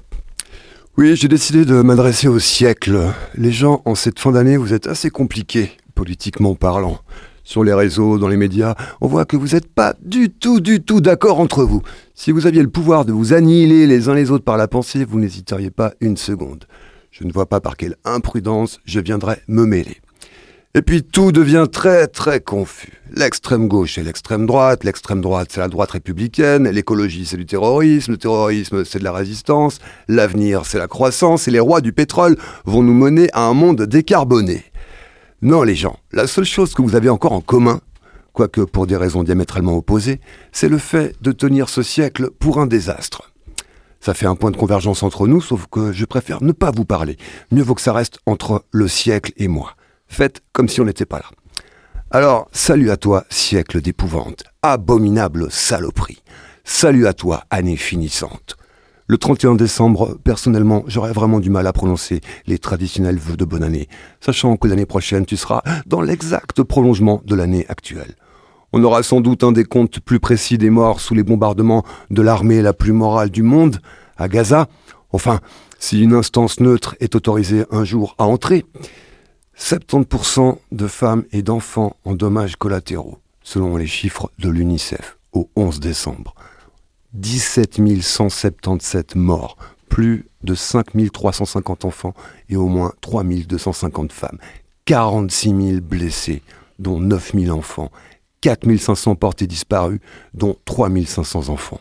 Oui, 0.97 1.17
j'ai 1.17 1.27
décidé 1.27 1.65
de 1.65 1.83
m'adresser 1.83 2.29
au 2.29 2.39
siècle. 2.39 3.13
Les 3.35 3.51
gens, 3.51 3.83
en 3.85 3.97
cette 3.97 4.21
fin 4.21 4.31
d'année, 4.31 4.57
vous 4.57 4.73
êtes 4.73 4.87
assez 4.87 5.11
compliqués, 5.11 5.73
politiquement 5.97 6.55
parlant. 6.55 7.01
Sur 7.43 7.65
les 7.65 7.75
réseaux, 7.75 8.17
dans 8.17 8.29
les 8.29 8.37
médias, 8.37 8.77
on 9.01 9.09
voit 9.09 9.25
que 9.25 9.37
vous 9.37 9.49
n'êtes 9.49 9.67
pas 9.67 9.97
du 10.03 10.31
tout, 10.31 10.61
du 10.61 10.85
tout 10.85 11.01
d'accord 11.01 11.41
entre 11.41 11.65
vous. 11.65 11.83
Si 12.15 12.31
vous 12.31 12.47
aviez 12.47 12.63
le 12.63 12.71
pouvoir 12.71 13.05
de 13.05 13.13
vous 13.13 13.33
annihiler 13.33 13.89
les 13.89 14.09
uns 14.09 14.15
les 14.15 14.31
autres 14.31 14.45
par 14.45 14.57
la 14.57 14.69
pensée, 14.69 15.05
vous 15.05 15.19
n'hésiteriez 15.19 15.73
pas 15.73 15.95
une 16.01 16.17
seconde. 16.17 16.67
Je 17.11 17.25
ne 17.25 17.33
vois 17.33 17.47
pas 17.47 17.61
par 17.61 17.77
quelle 17.77 17.97
imprudence 18.05 18.79
je 18.85 19.01
viendrais 19.01 19.43
me 19.49 19.67
mêler. 19.67 20.01
Et 20.77 20.83
puis 20.83 21.05
tout 21.05 21.31
devient 21.31 21.67
très 21.71 22.09
très 22.09 22.41
confus. 22.41 23.01
L'extrême 23.13 23.69
gauche 23.69 23.95
c'est 23.95 24.03
l'extrême 24.03 24.45
droite, 24.45 24.83
l'extrême 24.83 25.21
droite 25.21 25.51
c'est 25.53 25.61
la 25.61 25.69
droite 25.69 25.93
républicaine, 25.93 26.69
l'écologie 26.69 27.27
c'est 27.27 27.37
du 27.37 27.47
terrorisme, 27.47 28.11
le 28.11 28.19
terrorisme 28.19 28.85
c'est 28.85 28.99
de 28.99 29.05
la 29.05 29.13
résistance, 29.13 29.79
l'avenir 30.09 30.67
c'est 30.67 30.79
la 30.79 30.89
croissance 30.89 31.47
et 31.47 31.53
les 31.53 31.61
rois 31.61 31.81
du 31.81 31.93
pétrole 31.93 32.37
vont 32.65 32.83
nous 32.83 32.93
mener 32.93 33.29
à 33.35 33.43
un 33.43 33.55
monde 33.55 33.83
décarboné. 33.83 34.65
Non 35.43 35.63
les 35.63 35.77
gens, 35.77 36.01
la 36.11 36.27
seule 36.27 36.45
chose 36.45 36.75
que 36.75 36.83
vous 36.83 36.97
avez 36.97 37.09
encore 37.09 37.35
en 37.35 37.41
commun, 37.41 37.81
quoique 38.33 38.63
pour 38.63 38.89
des 38.89 38.97
raisons 38.97 39.23
diamétralement 39.23 39.77
opposées, 39.77 40.21
c'est 40.51 40.69
le 40.69 40.79
fait 40.79 41.15
de 41.23 41.31
tenir 41.31 41.69
ce 41.69 41.85
siècle 41.85 42.31
pour 42.41 42.59
un 42.59 42.67
désastre. 42.67 43.31
Ça 44.01 44.13
fait 44.13 44.27
un 44.27 44.35
point 44.35 44.51
de 44.51 44.57
convergence 44.57 45.05
entre 45.05 45.29
nous, 45.29 45.41
sauf 45.41 45.67
que 45.71 45.93
je 45.93 46.05
préfère 46.05 46.43
ne 46.43 46.51
pas 46.51 46.73
vous 46.73 46.85
parler. 46.85 47.17
Mieux 47.53 47.63
vaut 47.63 47.77
que 47.77 47.81
ça 47.81 47.93
reste 47.93 48.19
entre 48.27 48.65
le 48.73 48.89
siècle 48.89 49.33
et 49.37 49.47
moi. 49.47 49.77
Faites 50.15 50.43
comme 50.53 50.69
si 50.69 50.81
on 50.81 50.85
n'était 50.85 51.07
pas 51.07 51.19
là. 51.19 51.25
Alors, 52.13 52.47
salut 52.53 52.93
à 52.93 52.97
toi, 52.97 53.25
siècle 53.31 53.81
d'épouvante, 53.81 54.45
abominable 54.63 55.51
saloperie. 55.51 56.23
Salut 56.63 57.09
à 57.09 57.15
toi, 57.15 57.43
année 57.51 57.77
finissante. 57.77 58.57
Le 59.09 59.19
31 59.19 59.57
décembre, 59.57 60.17
personnellement, 60.23 60.85
j'aurais 60.87 61.11
vraiment 61.11 61.41
du 61.41 61.51
mal 61.51 61.67
à 61.67 61.73
prononcer 61.73 62.21
les 62.47 62.59
traditionnels 62.59 63.19
vœux 63.19 63.37
de 63.37 63.45
bonne 63.45 63.65
année, 63.65 63.89
sachant 64.21 64.57
que 64.57 64.69
l'année 64.69 64.87
prochaine, 64.87 65.27
tu 65.27 65.37
seras 65.37 65.63
dans 65.87 66.01
l'exact 66.01 66.63
prolongement 66.63 67.21
de 67.25 67.35
l'année 67.35 67.67
actuelle. 67.69 68.15
On 68.73 68.85
aura 68.85 69.03
sans 69.03 69.21
doute 69.21 69.43
un 69.43 69.51
décompte 69.51 69.99
plus 69.99 70.21
précis 70.21 70.59
des 70.59 70.71
morts 70.71 71.01
sous 71.01 71.15
les 71.15 71.25
bombardements 71.25 71.85
de 72.11 72.23
l'armée 72.23 72.63
la 72.63 72.73
plus 72.73 72.93
morale 72.93 73.31
du 73.31 73.43
monde, 73.43 73.81
à 74.17 74.29
Gaza. 74.29 74.69
Enfin, 75.11 75.41
si 75.81 76.01
une 76.01 76.15
instance 76.15 76.61
neutre 76.61 76.95
est 77.01 77.17
autorisée 77.17 77.65
un 77.73 77.83
jour 77.83 78.15
à 78.19 78.27
entrer. 78.27 78.65
70% 79.59 80.59
de 80.73 80.87
femmes 80.87 81.25
et 81.33 81.43
d'enfants 81.43 81.97
en 82.05 82.15
dommages 82.15 82.57
collatéraux, 82.57 83.19
selon 83.43 83.77
les 83.77 83.87
chiffres 83.87 84.31
de 84.39 84.49
l'UNICEF, 84.49 85.17
au 85.33 85.49
11 85.57 85.81
décembre. 85.81 86.35
17 87.13 87.81
177 88.03 89.15
morts, 89.15 89.57
plus 89.89 90.27
de 90.43 90.55
5 90.55 90.87
350 91.13 91.85
enfants 91.85 92.15
et 92.49 92.57
au 92.57 92.67
moins 92.67 92.93
3 93.01 93.23
250 93.23 94.13
femmes. 94.13 94.39
46 94.87 95.49
000 95.49 95.81
blessés, 95.81 96.43
dont 96.79 96.99
9 96.99 97.33
000 97.35 97.57
enfants. 97.57 97.91
4 98.41 98.77
500 98.77 99.15
portés 99.15 99.47
disparus, 99.47 100.01
dont 100.35 100.57
3 100.65 100.91
500 101.07 101.49
enfants. 101.49 101.81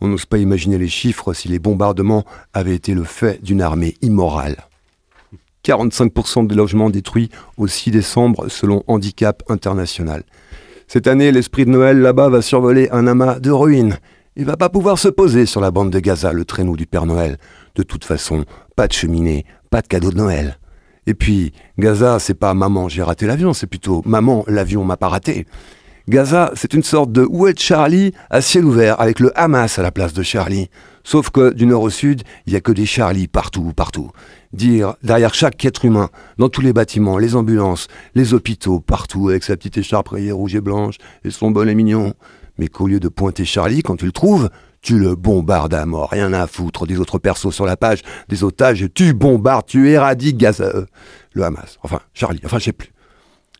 On 0.00 0.08
n'ose 0.08 0.26
pas 0.26 0.38
imaginer 0.38 0.78
les 0.78 0.88
chiffres 0.88 1.32
si 1.32 1.48
les 1.48 1.58
bombardements 1.58 2.24
avaient 2.52 2.74
été 2.74 2.94
le 2.94 3.04
fait 3.04 3.42
d'une 3.42 3.62
armée 3.62 3.96
immorale. 4.02 4.67
45% 5.64 6.46
des 6.46 6.54
logements 6.54 6.90
détruits 6.90 7.30
au 7.56 7.66
6 7.66 7.90
décembre 7.90 8.48
selon 8.48 8.84
Handicap 8.86 9.42
International. 9.48 10.22
Cette 10.86 11.06
année, 11.06 11.32
l'esprit 11.32 11.66
de 11.66 11.70
Noël 11.70 12.00
là-bas 12.00 12.30
va 12.30 12.42
survoler 12.42 12.88
un 12.92 13.06
amas 13.06 13.40
de 13.40 13.50
ruines. 13.50 13.98
Il 14.36 14.44
va 14.44 14.56
pas 14.56 14.68
pouvoir 14.68 14.98
se 14.98 15.08
poser 15.08 15.46
sur 15.46 15.60
la 15.60 15.70
bande 15.70 15.90
de 15.90 15.98
Gaza, 15.98 16.32
le 16.32 16.44
traîneau 16.44 16.76
du 16.76 16.86
Père 16.86 17.06
Noël. 17.06 17.38
De 17.74 17.82
toute 17.82 18.04
façon, 18.04 18.44
pas 18.76 18.86
de 18.86 18.92
cheminée, 18.92 19.44
pas 19.70 19.82
de 19.82 19.88
cadeau 19.88 20.10
de 20.10 20.16
Noël. 20.16 20.58
Et 21.06 21.14
puis, 21.14 21.52
Gaza, 21.78 22.18
c'est 22.18 22.34
pas 22.34 22.54
maman, 22.54 22.88
j'ai 22.88 23.02
raté 23.02 23.26
l'avion, 23.26 23.52
c'est 23.52 23.66
plutôt 23.66 24.02
maman, 24.04 24.44
l'avion 24.46 24.84
m'a 24.84 24.96
pas 24.96 25.08
raté. 25.08 25.46
Gaza, 26.08 26.52
c'est 26.54 26.72
une 26.72 26.82
sorte 26.82 27.12
de 27.12 27.26
où 27.28 27.46
est 27.46 27.58
Charlie 27.58 28.12
à 28.30 28.40
ciel 28.40 28.64
ouvert, 28.64 29.00
avec 29.00 29.20
le 29.20 29.36
Hamas 29.38 29.78
à 29.78 29.82
la 29.82 29.90
place 29.90 30.14
de 30.14 30.22
Charlie. 30.22 30.70
Sauf 31.08 31.30
que 31.30 31.54
du 31.54 31.64
nord 31.64 31.84
au 31.84 31.88
sud, 31.88 32.22
il 32.44 32.52
y 32.52 32.56
a 32.56 32.60
que 32.60 32.70
des 32.70 32.84
Charlie 32.84 33.28
partout, 33.28 33.72
partout. 33.74 34.10
Dire 34.52 34.92
derrière 35.02 35.32
chaque 35.32 35.64
être 35.64 35.86
humain, 35.86 36.10
dans 36.36 36.50
tous 36.50 36.60
les 36.60 36.74
bâtiments, 36.74 37.16
les 37.16 37.34
ambulances, 37.34 37.88
les 38.14 38.34
hôpitaux, 38.34 38.78
partout, 38.78 39.30
avec 39.30 39.42
sa 39.42 39.56
petite 39.56 39.78
écharpe 39.78 40.08
rouge 40.08 40.54
et 40.54 40.60
blanche 40.60 40.96
et 41.24 41.30
son 41.30 41.50
bonnet 41.50 41.74
mignon. 41.74 42.12
Mais 42.58 42.68
qu'au 42.68 42.88
lieu 42.88 43.00
de 43.00 43.08
pointer 43.08 43.46
Charlie 43.46 43.80
quand 43.82 43.96
tu 43.96 44.04
le 44.04 44.12
trouves, 44.12 44.50
tu 44.82 44.98
le 44.98 45.14
bombardes 45.14 45.72
à 45.72 45.86
mort, 45.86 46.10
rien 46.10 46.34
à 46.34 46.46
foutre 46.46 46.86
des 46.86 46.98
autres 46.98 47.18
persos 47.18 47.54
sur 47.54 47.64
la 47.64 47.78
page, 47.78 48.02
des 48.28 48.44
otages, 48.44 48.84
tu 48.94 49.14
bombardes, 49.14 49.64
tu 49.64 49.88
éradiques 49.88 50.36
Gaza, 50.36 50.70
le 51.32 51.42
Hamas, 51.42 51.78
enfin 51.82 52.00
Charlie, 52.12 52.42
enfin 52.44 52.58
je 52.58 52.64
sais 52.64 52.72
plus. 52.72 52.92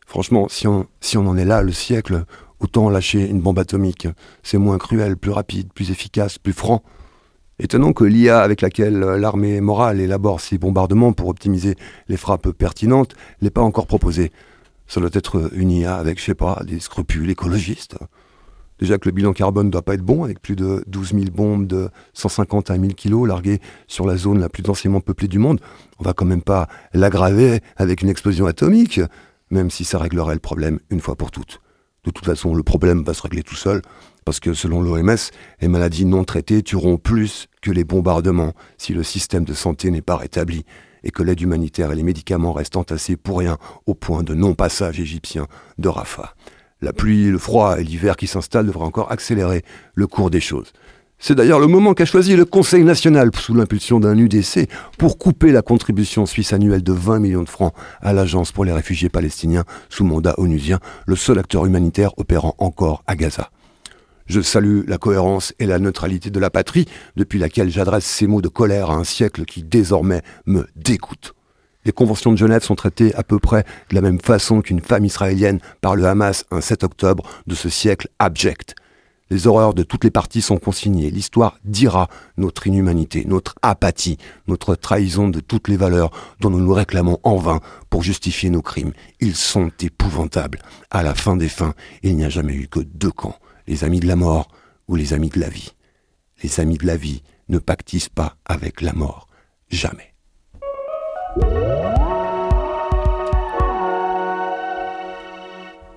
Franchement, 0.05 0.49
si 0.51 0.67
on 0.67 0.87
en 1.27 1.37
est 1.39 1.47
là, 1.47 1.63
le 1.63 1.73
siècle, 1.73 2.27
autant 2.61 2.91
lâcher 2.91 3.27
une 3.27 3.41
bombe 3.41 3.59
atomique. 3.59 4.07
C'est 4.43 4.59
moins 4.59 4.77
cruel, 4.77 5.17
plus 5.17 5.31
rapide, 5.31 5.73
plus 5.73 5.91
efficace, 5.91 6.37
plus 6.37 6.53
franc. 6.53 6.83
Étonnant 7.59 7.93
que 7.93 8.05
l'IA 8.05 8.41
avec 8.41 8.61
laquelle 8.61 8.99
l'armée 8.99 9.61
morale 9.61 10.01
élabore 10.01 10.41
ses 10.41 10.59
bombardements 10.59 11.13
pour 11.13 11.29
optimiser 11.29 11.77
les 12.09 12.17
frappes 12.17 12.51
pertinentes 12.51 13.15
l'ait 13.41 13.51
pas 13.51 13.63
encore 13.63 13.87
proposé. 13.87 14.33
Ça 14.87 15.01
doit 15.01 15.11
être 15.13 15.51
une 15.55 15.71
IA 15.71 15.97
avec, 15.97 16.21
je 16.21 16.25
sais 16.25 16.35
pas, 16.35 16.63
des 16.65 16.81
scrupules 16.81 17.29
écologistes. 17.31 17.97
Déjà 18.79 18.97
que 18.97 19.09
le 19.09 19.13
bilan 19.13 19.33
carbone 19.33 19.71
doit 19.71 19.83
pas 19.83 19.95
être 19.95 20.05
bon, 20.05 20.23
avec 20.23 20.41
plus 20.41 20.55
de 20.55 20.85
12 20.87 21.11
000 21.15 21.25
bombes 21.35 21.67
de 21.67 21.91
150 22.15 22.71
à 22.71 22.79
1000 22.79 22.95
kilos 22.95 23.27
larguées 23.27 23.61
sur 23.89 24.07
la 24.07 24.17
zone 24.17 24.39
la 24.39 24.49
plus 24.49 24.63
densément 24.63 25.01
peuplée 25.01 25.27
du 25.27 25.41
monde. 25.41 25.61
On 25.99 26.05
va 26.05 26.13
quand 26.13 26.25
même 26.25 26.43
pas 26.43 26.69
l'aggraver 26.95 27.61
avec 27.77 28.03
une 28.03 28.09
explosion 28.09 28.47
atomique 28.47 29.01
même 29.51 29.71
si 29.71 29.85
ça 29.85 29.99
réglerait 29.99 30.35
le 30.35 30.41
problème 30.41 30.79
une 30.91 31.01
fois 31.01 31.17
pour 31.17 31.31
toutes. 31.31 31.61
De 32.05 32.11
toute 32.11 32.25
façon, 32.25 32.55
le 32.55 32.63
problème 32.63 33.03
va 33.03 33.15
se 33.15 33.23
régler 33.23 33.43
tout 33.43 33.55
seul, 33.55 33.83
parce 34.29 34.41
que 34.41 34.53
selon 34.53 34.83
l'OMS, 34.83 35.17
les 35.63 35.69
maladies 35.69 36.05
non 36.05 36.23
traitées 36.23 36.63
tueront 36.63 36.99
plus 36.99 37.47
que 37.63 37.71
les 37.71 37.83
bombardements 37.83 38.53
si 38.77 38.93
le 38.93 39.03
système 39.03 39.47
de 39.47 39.55
santé 39.55 39.91
n'est 39.91 40.03
pas 40.03 40.17
rétabli, 40.17 40.67
et 41.03 41.11
que 41.11 41.23
l'aide 41.23 41.41
humanitaire 41.41 41.93
et 41.93 41.95
les 41.95 42.03
médicaments 42.03 42.53
restent 42.53 42.77
entassés 42.77 43.17
pour 43.17 43.39
rien 43.39 43.57
au 43.87 43.95
point 43.95 44.23
de 44.23 44.35
non-passage 44.35 45.01
égyptien 45.01 45.47
de 45.79 45.89
Rafah. 45.89 46.35
La 46.83 46.93
pluie, 46.93 47.31
le 47.31 47.39
froid 47.39 47.81
et 47.81 47.83
l'hiver 47.83 48.19
qui 48.19 48.27
s'installent 48.27 48.67
devraient 48.67 48.85
encore 48.85 49.11
accélérer 49.11 49.65
le 49.95 50.07
cours 50.07 50.29
des 50.29 50.41
choses. 50.41 50.75
C'est 51.19 51.35
d'ailleurs 51.35 51.59
le 51.59 51.67
moment 51.67 51.95
qu'a 51.95 52.05
choisi 52.05 52.37
le 52.37 52.45
Conseil 52.45 52.85
national, 52.85 53.31
sous 53.35 53.55
l'impulsion 53.55 53.99
d'un 53.99 54.19
UDC, 54.19 54.69
pour 54.99 55.17
couper 55.17 55.53
la 55.53 55.63
contribution 55.63 56.27
suisse 56.27 56.53
annuelle 56.53 56.83
de 56.83 56.93
20 56.93 57.21
millions 57.21 57.45
de 57.45 57.49
francs 57.49 57.73
à 58.03 58.13
l'Agence 58.13 58.53
pour 58.53 58.67
les 58.67 58.73
réfugiés 58.73 59.09
palestiniens 59.09 59.65
sous 59.89 60.05
mandat 60.05 60.35
onusien, 60.37 60.81
le 61.07 61.17
seul 61.17 61.39
acteur 61.39 61.65
humanitaire 61.65 62.13
opérant 62.19 62.55
encore 62.59 63.03
à 63.07 63.17
Gaza. 63.17 63.51
Je 64.29 64.43
salue 64.43 64.83
la 64.87 64.99
cohérence 64.99 65.55
et 65.59 65.65
la 65.65 65.79
neutralité 65.79 66.31
de 66.31 66.39
la 66.39 66.51
patrie, 66.51 66.85
depuis 67.17 67.39
laquelle 67.39 67.71
j'adresse 67.71 68.05
ces 68.05 68.27
mots 68.27 68.43
de 68.43 68.49
colère 68.49 68.91
à 68.91 68.95
un 68.95 69.05
siècle 69.05 69.47
qui 69.47 69.63
désormais 69.63 70.23
me 70.45 70.67
dégoûte. 70.77 71.35
Les 71.87 71.93
conventions 71.93 72.33
de 72.33 72.37
Genève 72.37 72.63
sont 72.63 72.75
traitées 72.75 73.15
à 73.15 73.23
peu 73.23 73.39
près 73.39 73.65
de 73.89 73.95
la 73.95 74.03
même 74.03 74.21
façon 74.21 74.61
qu'une 74.61 74.81
femme 74.81 75.07
israélienne 75.07 75.61
par 75.81 75.97
le 75.97 76.05
Hamas 76.05 76.45
un 76.51 76.61
7 76.61 76.85
octobre 76.85 77.25
de 77.47 77.55
ce 77.55 77.71
siècle 77.71 78.09
abject. 78.19 78.75
Les 79.31 79.47
horreurs 79.47 79.73
de 79.73 79.83
toutes 79.83 80.05
les 80.05 80.11
parties 80.11 80.43
sont 80.43 80.59
consignées. 80.59 81.11
L'histoire 81.11 81.59
dira 81.65 82.09
notre 82.37 82.67
inhumanité, 82.67 83.25
notre 83.27 83.55
apathie, 83.63 84.19
notre 84.47 84.75
trahison 84.75 85.29
de 85.29 85.41
toutes 85.41 85.69
les 85.69 85.77
valeurs 85.79 86.11
dont 86.41 86.51
nous 86.51 86.61
nous 86.61 86.73
réclamons 86.75 87.19
en 87.23 87.37
vain 87.37 87.61
pour 87.89 88.03
justifier 88.03 88.51
nos 88.51 88.63
crimes. 88.63 88.93
Ils 89.21 89.37
sont 89.37 89.71
épouvantables. 89.81 90.61
À 90.91 91.03
la 91.03 91.15
fin 91.15 91.37
des 91.37 91.49
fins, 91.49 91.75
il 92.03 92.17
n'y 92.17 92.25
a 92.25 92.31
jamais 92.31 92.55
eu 92.55 92.69
que 92.69 92.81
deux 92.81 93.11
camps, 93.11 93.39
les 93.69 93.85
amis 93.85 94.01
de 94.01 94.07
la 94.07 94.17
mort 94.17 94.49
ou 94.89 94.97
les 94.97 95.13
amis 95.13 95.29
de 95.29 95.39
la 95.39 95.51
vie. 95.51 95.73
Les 96.43 96.59
amis 96.59 96.79
de 96.79 96.87
la 96.87 96.97
vie 96.97 97.23
ne 97.49 97.59
pactisent 97.59 98.09
pas 98.09 98.37
avec 98.47 98.81
la 98.81 98.95
mort. 98.95 99.29
Jamais. 99.69 100.15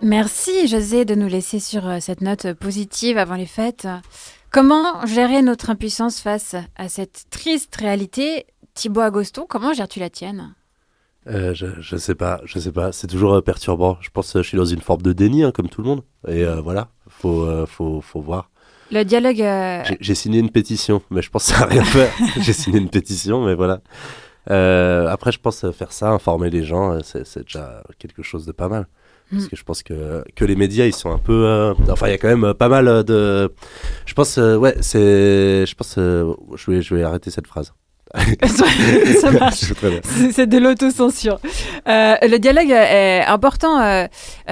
Merci 0.02 0.68
José 0.68 1.06
de 1.06 1.16
nous 1.16 1.28
laisser 1.28 1.60
sur 1.60 1.88
euh, 1.88 2.00
cette 2.00 2.22
note 2.22 2.54
positive 2.54 3.18
avant 3.18 3.36
les 3.36 3.46
fêtes. 3.46 3.88
Comment 4.50 5.06
gérer 5.06 5.42
notre 5.42 5.70
impuissance 5.70 6.20
face 6.20 6.56
à 6.76 6.90
cette 6.90 7.26
triste 7.30 7.76
réalité? 7.76 8.48
Thibaut 8.74 9.02
Agoston, 9.02 9.46
comment 9.48 9.74
gères-tu 9.74 10.00
la 10.00 10.10
tienne? 10.10 10.56
Euh, 11.28 11.54
je, 11.54 11.68
je 11.80 11.96
sais 11.98 12.16
pas, 12.16 12.42
je 12.46 12.58
sais 12.58 12.72
pas. 12.72 12.92
C'est 12.92 13.08
toujours 13.08 13.36
euh, 13.36 13.42
perturbant. 13.42 13.98
Je 14.02 14.10
pense 14.10 14.34
que 14.34 14.42
je 14.42 14.48
suis 14.48 14.58
dans 14.58 14.66
une 14.66 14.82
forme 14.82 15.04
de 15.04 15.14
déni, 15.14 15.44
hein, 15.44 15.52
comme 15.52 15.70
tout 15.70 15.82
le 15.82 15.88
monde. 15.88 16.04
Et 16.28 16.44
voilà, 16.64 16.90
faut, 17.22 17.66
faut, 17.66 18.02
faut 18.02 18.22
voir. 18.22 18.50
Le 18.92 19.04
dialogue. 19.04 19.44
J'ai 20.00 20.16
signé 20.16 20.40
une 20.40 20.50
pétition, 20.50 21.02
mais 21.10 21.22
je 21.22 21.30
pense 21.30 21.46
que 21.46 21.54
ça 21.54 21.60
n'a 21.62 21.66
rien 21.68 21.84
fait. 21.84 22.12
J'ai 22.42 22.54
signé 22.54 22.80
une 22.80 22.90
pétition, 22.90 23.46
mais 23.46 23.56
voilà. 23.56 23.82
après, 24.48 25.32
je 25.32 25.40
pense 25.40 25.70
faire 25.72 25.92
ça, 25.94 26.10
informer 26.10 26.50
les 26.50 26.64
gens, 26.64 27.00
c'est 27.04 27.44
déjà 27.44 27.84
quelque 28.00 28.24
chose 28.24 28.46
de 28.46 28.52
pas 28.52 28.68
mal. 28.68 28.88
Parce 29.32 29.46
mm. 29.46 29.48
que 29.48 29.56
je 29.56 29.64
pense 29.64 29.84
que, 29.84 30.24
que 30.36 30.46
les 30.46 30.56
médias, 30.56 30.86
ils 30.86 30.94
sont 30.94 31.12
un 31.12 31.18
peu. 31.18 31.46
Euh, 31.46 31.74
enfin, 31.90 32.08
il 32.08 32.12
y 32.12 32.14
a 32.14 32.18
quand 32.18 32.36
même 32.36 32.54
pas 32.54 32.68
mal 32.68 33.04
de. 33.04 33.52
Je 34.06 34.14
pense, 34.14 34.38
euh, 34.38 34.58
ouais, 34.58 34.76
c'est. 34.82 35.66
Je 35.66 35.76
pense. 35.76 35.96
Euh, 35.98 36.34
je, 36.56 36.72
vais, 36.72 36.82
je 36.82 36.96
vais 36.96 37.04
arrêter 37.04 37.32
cette 37.32 37.48
phrase. 37.48 37.74
ça 39.22 39.32
marche. 39.32 39.74
C'est 40.32 40.48
de 40.48 40.58
l'autocensure. 40.58 41.40
le 41.86 42.38
dialogue 42.38 42.70
est 42.70 43.24
important. 43.26 44.08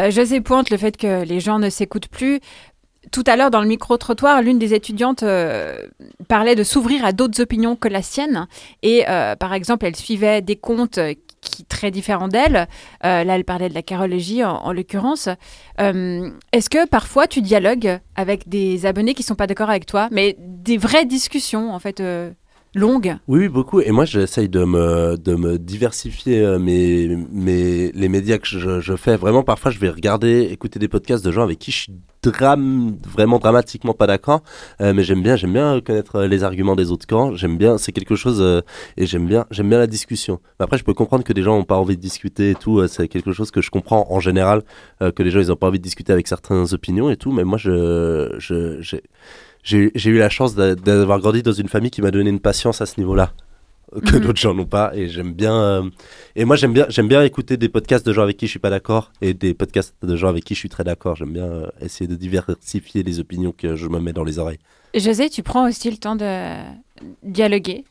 José 0.09 0.41
pointe 0.41 0.69
le 0.69 0.77
fait 0.77 0.97
que 0.97 1.23
les 1.23 1.39
gens 1.39 1.59
ne 1.59 1.69
s'écoutent 1.69 2.07
plus. 2.07 2.39
Tout 3.11 3.23
à 3.27 3.35
l'heure, 3.35 3.49
dans 3.49 3.61
le 3.61 3.67
micro-trottoir, 3.67 4.41
l'une 4.41 4.59
des 4.59 4.73
étudiantes 4.73 5.23
parlait 6.27 6.55
de 6.55 6.63
s'ouvrir 6.63 7.03
à 7.05 7.11
d'autres 7.11 7.41
opinions 7.41 7.75
que 7.75 7.87
la 7.87 8.01
sienne. 8.01 8.47
Et 8.83 9.05
par 9.39 9.53
exemple, 9.53 9.85
elle 9.85 9.95
suivait 9.95 10.41
des 10.41 10.55
comptes 10.55 10.99
qui 11.41 11.65
très 11.65 11.91
différent 11.91 12.27
d'elle. 12.27 12.67
Euh, 13.05 13.23
là, 13.23 13.35
elle 13.35 13.45
parlait 13.45 13.69
de 13.69 13.73
la 13.73 13.81
carologie 13.81 14.43
en, 14.43 14.71
l'occurrence. 14.71 15.29
Euh, 15.79 16.29
est-ce 16.51 16.69
que 16.69 16.87
parfois 16.87 17.27
tu 17.27 17.41
dialogues 17.41 17.99
avec 18.15 18.47
des 18.49 18.85
abonnés 18.85 19.13
qui 19.13 19.23
sont 19.23 19.35
pas 19.35 19.47
d'accord 19.47 19.69
avec 19.69 19.85
toi, 19.85 20.09
mais 20.11 20.35
des 20.39 20.77
vraies 20.77 21.05
discussions 21.05 21.73
en 21.73 21.79
fait 21.79 22.01
euh, 22.75 22.79
longues 22.79 23.17
Oui, 23.27 23.49
beaucoup. 23.49 23.81
Et 23.81 23.91
moi, 23.91 24.05
j'essaye 24.05 24.49
de 24.49 24.63
me, 24.63 25.17
de 25.17 25.35
me 25.35 25.57
diversifier 25.57 26.57
mes, 26.59 27.15
mes, 27.31 27.91
les 27.91 28.09
médias 28.09 28.37
que 28.37 28.47
je, 28.47 28.79
je, 28.79 28.95
fais. 28.95 29.15
Vraiment, 29.15 29.43
parfois, 29.43 29.71
je 29.71 29.79
vais 29.79 29.89
regarder, 29.89 30.49
écouter 30.51 30.79
des 30.79 30.87
podcasts 30.87 31.23
de 31.25 31.31
gens 31.31 31.43
avec 31.43 31.59
qui 31.59 31.71
je 31.71 31.77
suis 31.77 31.93
drame, 32.21 32.97
vraiment 33.07 33.39
dramatiquement 33.39 33.93
pas 33.93 34.07
d'accord, 34.07 34.41
euh, 34.81 34.93
mais 34.93 35.03
j'aime 35.03 35.21
bien, 35.21 35.35
j'aime 35.35 35.53
bien 35.53 35.79
connaître 35.81 36.17
euh, 36.17 36.27
les 36.27 36.43
arguments 36.43 36.75
des 36.75 36.91
autres 36.91 37.07
camps. 37.07 37.35
J'aime 37.35 37.57
bien, 37.57 37.77
c'est 37.77 37.91
quelque 37.91 38.15
chose 38.15 38.41
euh, 38.41 38.61
et 38.97 39.05
j'aime 39.05 39.25
bien, 39.25 39.45
j'aime 39.51 39.69
bien 39.69 39.79
la 39.79 39.87
discussion. 39.87 40.39
après, 40.59 40.77
je 40.77 40.83
peux 40.83 40.93
comprendre 40.93 41.23
que 41.23 41.33
des 41.33 41.43
gens 41.43 41.57
ont 41.57 41.63
pas 41.63 41.77
envie 41.77 41.95
de 41.95 42.01
discuter 42.01 42.51
et 42.51 42.55
tout. 42.55 42.85
c'est 42.87 43.07
quelque 43.07 43.31
chose 43.31 43.51
que 43.51 43.61
je 43.61 43.69
comprends 43.69 44.07
en 44.09 44.19
général 44.19 44.63
que 44.99 45.23
les 45.23 45.31
gens 45.31 45.39
ils 45.39 45.51
ont 45.51 45.55
pas 45.55 45.67
envie 45.67 45.79
de 45.79 45.83
discuter 45.83 46.11
avec 46.11 46.27
certaines 46.27 46.73
opinions 46.73 47.09
et 47.09 47.17
tout. 47.17 47.31
Mais 47.31 47.43
moi, 47.43 47.57
je, 47.57 48.35
je 48.37 48.81
j'ai, 48.81 49.03
j'ai 49.63 49.91
eu 49.93 50.17
la 50.17 50.29
chance 50.29 50.55
d'avoir 50.55 51.19
grandi 51.19 51.43
dans 51.43 51.51
une 51.51 51.67
famille 51.67 51.91
qui 51.91 52.01
m'a 52.01 52.11
donné 52.11 52.29
une 52.29 52.39
patience 52.39 52.81
à 52.81 52.85
ce 52.85 52.99
niveau-là 52.99 53.33
que 54.05 54.15
mhm. 54.15 54.21
d'autres 54.21 54.39
gens 54.39 54.53
n'ont 54.53 54.65
pas 54.65 54.91
et 54.95 55.07
j'aime 55.07 55.33
bien 55.33 55.55
euh, 55.55 55.89
et 56.35 56.45
moi 56.45 56.55
j'aime 56.55 56.73
bien 56.73 56.85
j'aime 56.89 57.07
bien 57.07 57.23
écouter 57.23 57.57
des 57.57 57.69
podcasts 57.69 58.05
de 58.05 58.13
gens 58.13 58.21
avec 58.21 58.37
qui 58.37 58.45
je 58.45 58.51
suis 58.51 58.59
pas 58.59 58.69
d'accord 58.69 59.11
et 59.21 59.33
des 59.33 59.53
podcasts 59.53 59.95
de 60.01 60.15
gens 60.15 60.27
avec 60.27 60.43
qui 60.43 60.53
je 60.53 60.59
suis 60.59 60.69
très 60.69 60.83
d'accord. 60.83 61.15
J'aime 61.15 61.33
bien 61.33 61.45
euh, 61.45 61.67
essayer 61.81 62.07
de 62.07 62.15
diversifier 62.15 63.03
les 63.03 63.19
opinions 63.19 63.51
que 63.51 63.75
je 63.75 63.87
me 63.87 63.99
mets 63.99 64.13
dans 64.13 64.23
les 64.23 64.37
oreilles. 64.39 64.59
José 64.95 65.29
tu 65.29 65.43
prends 65.43 65.67
aussi 65.67 65.89
le 65.89 65.97
temps 65.97 66.15
de 66.15 66.55
dialoguer? 67.23 67.83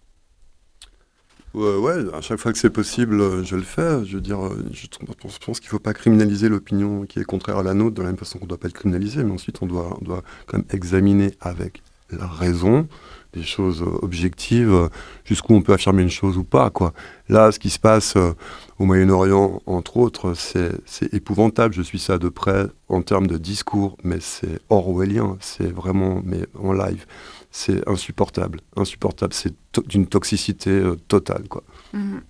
Ouais, 1.58 1.76
ouais 1.76 2.14
à 2.14 2.20
chaque 2.20 2.38
fois 2.38 2.52
que 2.52 2.58
c'est 2.58 2.70
possible 2.70 3.44
je 3.44 3.56
le 3.56 3.62
fais 3.62 4.04
je 4.04 4.16
veux 4.16 4.20
dire 4.20 4.38
je 4.72 5.38
pense 5.44 5.60
qu'il 5.60 5.68
faut 5.68 5.78
pas 5.78 5.94
criminaliser 5.94 6.48
l'opinion 6.48 7.04
qui 7.04 7.18
est 7.18 7.24
contraire 7.24 7.58
à 7.58 7.62
la 7.62 7.74
nôtre 7.74 7.96
de 7.96 8.02
la 8.02 8.08
même 8.08 8.16
façon 8.16 8.38
qu'on 8.38 8.46
doit 8.46 8.58
pas 8.58 8.68
être 8.68 8.74
criminalisé 8.74 9.22
mais 9.24 9.32
ensuite 9.32 9.60
on 9.62 9.66
doit 9.66 9.96
on 10.00 10.04
doit 10.04 10.22
quand 10.46 10.58
même 10.58 10.66
examiner 10.70 11.32
avec 11.40 11.82
la 12.10 12.26
raison 12.26 12.88
des 13.32 13.42
choses 13.42 13.84
objectives, 14.02 14.88
jusqu'où 15.24 15.54
on 15.54 15.62
peut 15.62 15.72
affirmer 15.72 16.02
une 16.02 16.10
chose 16.10 16.38
ou 16.38 16.44
pas. 16.44 16.70
Quoi. 16.70 16.92
Là, 17.28 17.52
ce 17.52 17.58
qui 17.58 17.70
se 17.70 17.78
passe 17.78 18.16
euh, 18.16 18.32
au 18.78 18.84
Moyen-Orient, 18.84 19.60
entre 19.66 19.98
autres, 19.98 20.34
c'est 20.34 21.12
épouvantable. 21.12 21.74
Je 21.74 21.82
suis 21.82 21.98
ça 21.98 22.18
de 22.18 22.28
près 22.28 22.66
en 22.88 23.02
termes 23.02 23.26
de 23.26 23.36
discours, 23.36 23.96
mais 24.02 24.18
c'est 24.20 24.60
orwellien, 24.70 25.36
c'est 25.40 25.70
vraiment 25.70 26.22
mais 26.24 26.46
en 26.58 26.72
live. 26.72 27.04
C'est 27.50 27.86
insupportable, 27.88 28.60
insupportable. 28.76 29.32
C'est 29.32 29.54
d'une 29.86 30.06
toxicité 30.06 30.70
euh, 30.70 30.96
totale. 31.08 31.44
Quoi. 31.48 31.62
Mhm. 31.92 32.22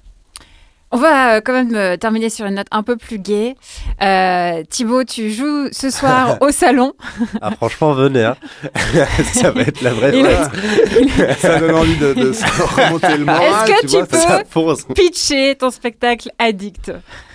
On 0.90 0.96
va 0.96 1.34
euh, 1.36 1.40
quand 1.44 1.52
même 1.52 1.74
euh, 1.74 1.96
terminer 1.98 2.30
sur 2.30 2.46
une 2.46 2.54
note 2.54 2.66
un 2.70 2.82
peu 2.82 2.96
plus 2.96 3.18
gaie. 3.18 3.56
Euh, 4.00 4.62
Thibaut, 4.70 5.04
tu 5.04 5.30
joues 5.30 5.68
ce 5.70 5.90
soir 5.90 6.38
au 6.40 6.50
salon. 6.50 6.94
Ah, 7.42 7.50
franchement, 7.50 7.92
venez. 7.92 8.24
hein. 8.24 8.36
ça 9.34 9.50
va 9.50 9.60
être 9.62 9.82
la 9.82 9.92
vraie 9.92 10.12
fête. 10.12 11.38
Ça 11.40 11.58
donne 11.60 11.74
envie 11.74 11.96
de, 11.98 12.14
de 12.14 12.32
se 12.32 12.42
remonter 12.44 13.18
le 13.18 13.26
moral. 13.26 13.42
Est-ce 13.42 13.82
que 13.82 13.86
tu 13.86 13.96
vois, 14.26 14.86
peux 14.86 14.94
pitcher 14.94 15.56
ton 15.56 15.70
spectacle 15.70 16.30
Addict? 16.38 16.90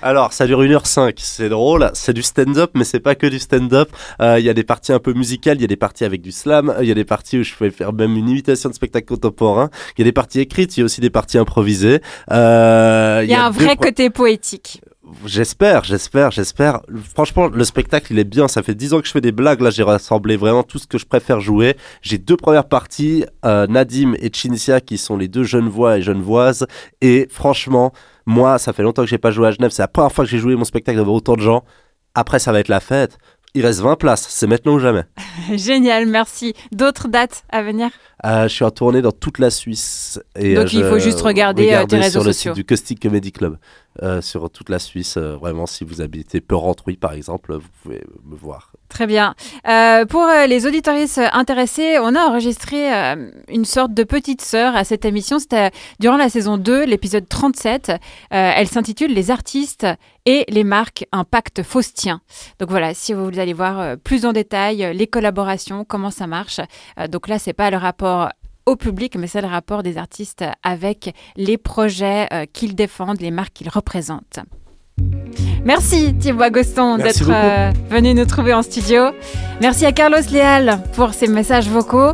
Alors, 0.06 0.34
ça 0.34 0.46
dure 0.48 0.62
1h05, 0.62 1.14
c'est 1.18 1.48
drôle, 1.48 1.90
c'est 1.94 2.12
du 2.14 2.22
stand-up, 2.24 2.72
mais 2.76 2.84
c'est 2.84 3.00
pas 3.00 3.16
que 3.16 3.26
du 3.26 3.40
stand-up. 3.40 3.90
Euh, 4.22 4.38
Il 4.38 4.46
y 4.46 4.50
a 4.50 4.54
des 4.54 4.66
parties 4.66 4.92
un 4.92 5.00
peu 5.00 5.14
musicales, 5.14 5.56
il 5.58 5.62
y 5.62 5.64
a 5.64 5.68
des 5.68 5.78
parties 5.78 6.04
avec 6.04 6.22
du 6.22 6.32
slam, 6.34 6.76
il 6.82 6.88
y 6.88 6.92
a 6.92 6.94
des 6.94 7.06
parties 7.06 7.40
où 7.40 7.44
je 7.44 7.54
fais 7.54 7.72
faire 7.72 7.94
même 7.94 8.18
une 8.18 8.28
imitation 8.28 8.70
de 8.70 8.76
spectacle 8.76 9.08
contemporain, 9.08 9.70
il 9.98 10.02
y 10.02 10.04
a 10.04 10.06
des 10.06 10.12
parties 10.12 10.42
écrites, 10.42 10.76
il 10.76 10.82
y 10.82 10.84
a 10.84 10.86
aussi 10.86 11.00
des 11.00 11.10
parties 11.10 11.38
improvisées. 11.38 12.02
Euh, 12.32 13.22
Il 13.24 13.30
y 13.30 13.34
a 13.34 13.46
un 13.46 13.50
vrai 13.50 13.76
pro- 13.76 13.86
côté 13.86 14.10
poétique. 14.10 14.82
J'espère, 15.26 15.84
j'espère, 15.84 16.32
j'espère. 16.32 16.82
Franchement, 17.14 17.48
le 17.48 17.64
spectacle, 17.64 18.12
il 18.12 18.20
est 18.20 18.24
bien. 18.24 18.48
Ça 18.48 18.64
fait 18.64 18.76
10 18.76 18.94
ans 18.94 19.02
que 19.02 19.08
je 19.08 19.12
fais 19.12 19.22
des 19.22 19.32
blagues. 19.32 19.62
Là, 19.62 19.70
j'ai 19.70 19.84
rassemblé 19.84 20.38
vraiment 20.38 20.64
tout 20.64 20.78
ce 20.80 20.88
que 20.88 20.98
je 20.98 21.06
préfère 21.06 21.40
jouer. 21.40 21.78
J'ai 22.02 22.18
deux 22.18 22.38
premières 22.38 22.68
parties, 22.68 23.26
euh, 23.46 23.68
Nadim 23.68 24.14
et 24.20 24.32
Chinsia, 24.32 24.82
qui 24.82 24.98
sont 24.98 25.18
les 25.18 25.28
deux 25.28 25.44
jeunes 25.44 25.70
voix 25.70 25.98
et 25.98 26.02
genevoises. 26.02 26.68
Et 27.02 27.28
franchement, 27.30 27.94
moi, 28.26 28.58
ça 28.58 28.74
fait 28.74 28.84
longtemps 28.84 29.04
que 29.04 29.10
j'ai 29.10 29.18
pas 29.18 29.32
joué 29.32 29.48
à 29.48 29.52
Genève. 29.52 29.72
C'est 29.72 29.82
la 29.84 29.88
première 29.88 30.12
fois 30.12 30.26
que 30.26 30.32
j'ai 30.32 30.40
joué 30.40 30.56
mon 30.56 30.66
spectacle 30.66 30.98
devant 30.98 31.16
autant 31.16 31.36
de 31.36 31.42
gens. 31.42 31.64
Après, 32.16 32.40
ça 32.40 32.52
va 32.52 32.60
être 32.60 32.70
la 32.70 32.80
fête. 32.80 33.18
Il 33.56 33.64
reste 33.64 33.82
20 33.82 33.98
places. 33.98 34.26
C'est 34.30 34.48
maintenant 34.48 34.74
ou 34.74 34.80
jamais. 34.80 35.04
Génial, 35.54 36.08
merci. 36.08 36.54
D'autres 36.72 37.08
dates 37.08 37.44
à 37.50 37.62
venir? 37.62 37.90
Euh, 38.26 38.48
je 38.48 38.54
suis 38.54 38.66
en 38.66 38.72
tournée 38.72 39.02
dans 39.02 39.12
toute 39.12 39.38
la 39.38 39.52
Suisse. 39.52 40.20
Et, 40.36 40.56
Donc, 40.56 40.66
euh, 40.66 40.70
il 40.74 40.84
faut 40.86 40.98
juste 40.98 41.22
regarder, 41.22 41.68
tes 41.88 41.98
réseaux 41.98 42.22
sur 42.22 42.24
le 42.24 42.34
sociaux. 42.34 42.54
site 42.54 42.56
du 42.56 42.66
Caustic 42.66 43.00
Comedy 43.00 43.32
Club. 43.32 43.58
Euh, 44.02 44.22
sur 44.22 44.50
toute 44.50 44.70
la 44.70 44.80
Suisse. 44.80 45.18
euh, 45.18 45.36
vraiment, 45.36 45.68
si 45.68 45.84
vous 45.84 46.02
habitez 46.02 46.42
Peurantruy, 46.42 46.98
par 46.98 47.14
exemple, 47.14 47.54
vous 47.54 47.68
pouvez 47.84 48.04
me 48.26 48.36
voir. 48.36 48.72
Très 48.90 49.06
bien. 49.06 49.36
Euh, 49.68 50.06
pour 50.06 50.26
les 50.48 50.66
auditoristes 50.66 51.22
intéressés, 51.32 51.98
on 52.00 52.16
a 52.16 52.22
enregistré 52.22 52.92
une 53.50 53.66
sorte 53.66 53.94
de 53.94 54.04
petite 54.04 54.42
sœur 54.42 54.76
à 54.76 54.84
cette 54.84 55.06
émission. 55.06 55.40
C'était 55.40 55.72
durant 56.00 56.18
la 56.18 56.30
saison 56.30 56.58
2, 56.58 56.86
l'épisode 56.86 57.28
37. 57.28 57.90
Euh, 57.90 57.96
elle 58.30 58.68
s'intitule 58.68 59.14
Les 59.14 59.32
artistes 59.32 59.88
et 60.26 60.46
les 60.48 60.64
marques, 60.64 61.06
un 61.12 61.24
pacte 61.24 61.64
faustien. 61.64 62.22
Donc 62.60 62.70
voilà, 62.70 62.94
si 62.94 63.14
vous 63.14 63.24
voulez 63.24 63.40
aller 63.40 63.54
voir 63.54 63.98
plus 63.98 64.26
en 64.26 64.32
détail 64.32 64.96
les 64.96 65.08
collaborations, 65.08 65.86
comment 65.86 66.12
ça 66.12 66.28
marche. 66.28 66.62
Donc 67.10 67.28
là, 67.28 67.40
c'est 67.40 67.54
pas 67.54 67.72
le 67.72 67.78
rapport 67.78 68.30
au 68.66 68.76
public, 68.76 69.16
mais 69.18 69.28
c'est 69.28 69.42
le 69.42 69.48
rapport 69.48 69.84
des 69.84 69.98
artistes 69.98 70.44
avec 70.64 71.14
les 71.36 71.58
projets 71.58 72.28
euh, 72.34 72.46
qu'ils 72.52 72.76
défendent, 72.76 73.22
les 73.22 73.32
marques 73.32 73.54
qu'ils 73.54 73.70
représentent. 73.70 74.40
Merci 75.66 76.14
Thibaut 76.16 76.44
Agoston 76.44 76.98
d'être 76.98 77.30
euh, 77.30 77.72
venu 77.90 78.14
nous 78.14 78.26
trouver 78.26 78.54
en 78.54 78.62
studio. 78.62 79.12
Merci 79.62 79.86
à 79.86 79.92
Carlos 79.92 80.18
Léal 80.32 80.84
pour 80.94 81.14
ses 81.14 81.28
messages 81.28 81.70
vocaux. 81.70 82.14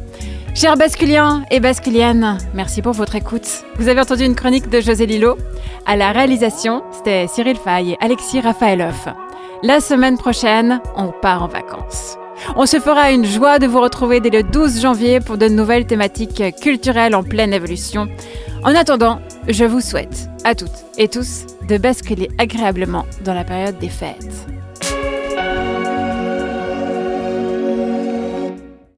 Chers 0.56 0.78
basculiens 0.78 1.44
et 1.52 1.60
basculiennes, 1.60 2.38
merci 2.54 2.82
pour 2.82 2.94
votre 2.94 3.16
écoute. 3.16 3.48
Vous 3.78 3.88
avez 3.88 4.02
entendu 4.02 4.24
une 4.24 4.36
chronique 4.36 4.70
de 4.70 4.82
José 4.82 5.06
Lillo. 5.06 5.38
À 5.86 5.96
la 5.96 6.12
réalisation, 6.12 6.84
c'était 6.92 7.28
Cyril 7.28 7.58
Fay 7.58 7.92
et 7.92 7.98
Alexis 8.02 8.42
Rafaeloff. 8.42 9.08
La 9.64 9.80
semaine 9.80 10.18
prochaine, 10.18 10.82
on 10.96 11.12
part 11.22 11.44
en 11.44 11.48
vacances. 11.48 12.19
On 12.56 12.66
se 12.66 12.80
fera 12.80 13.12
une 13.12 13.26
joie 13.26 13.60
de 13.60 13.68
vous 13.68 13.82
retrouver 13.82 14.20
dès 14.20 14.30
le 14.30 14.44
12 14.44 14.82
janvier 14.82 15.20
pour 15.20 15.38
de 15.38 15.48
nouvelles 15.48 15.86
thématiques 15.86 16.44
culturelles 16.62 17.16
en 17.16 17.24
pleine 17.24 17.54
évolution. 17.54 18.08
En 18.64 18.76
attendant, 18.76 19.20
je 19.48 19.66
vous 19.66 19.82
souhaite 19.82 20.30
à 20.44 20.56
toutes 20.56 20.86
et 20.98 21.08
tous 21.08 21.46
de 21.68 21.78
basculer 21.78 22.30
agréablement 22.38 23.06
dans 23.24 23.34
la 23.34 23.44
période 23.44 23.78
des 23.80 23.90
fêtes. 23.90 24.48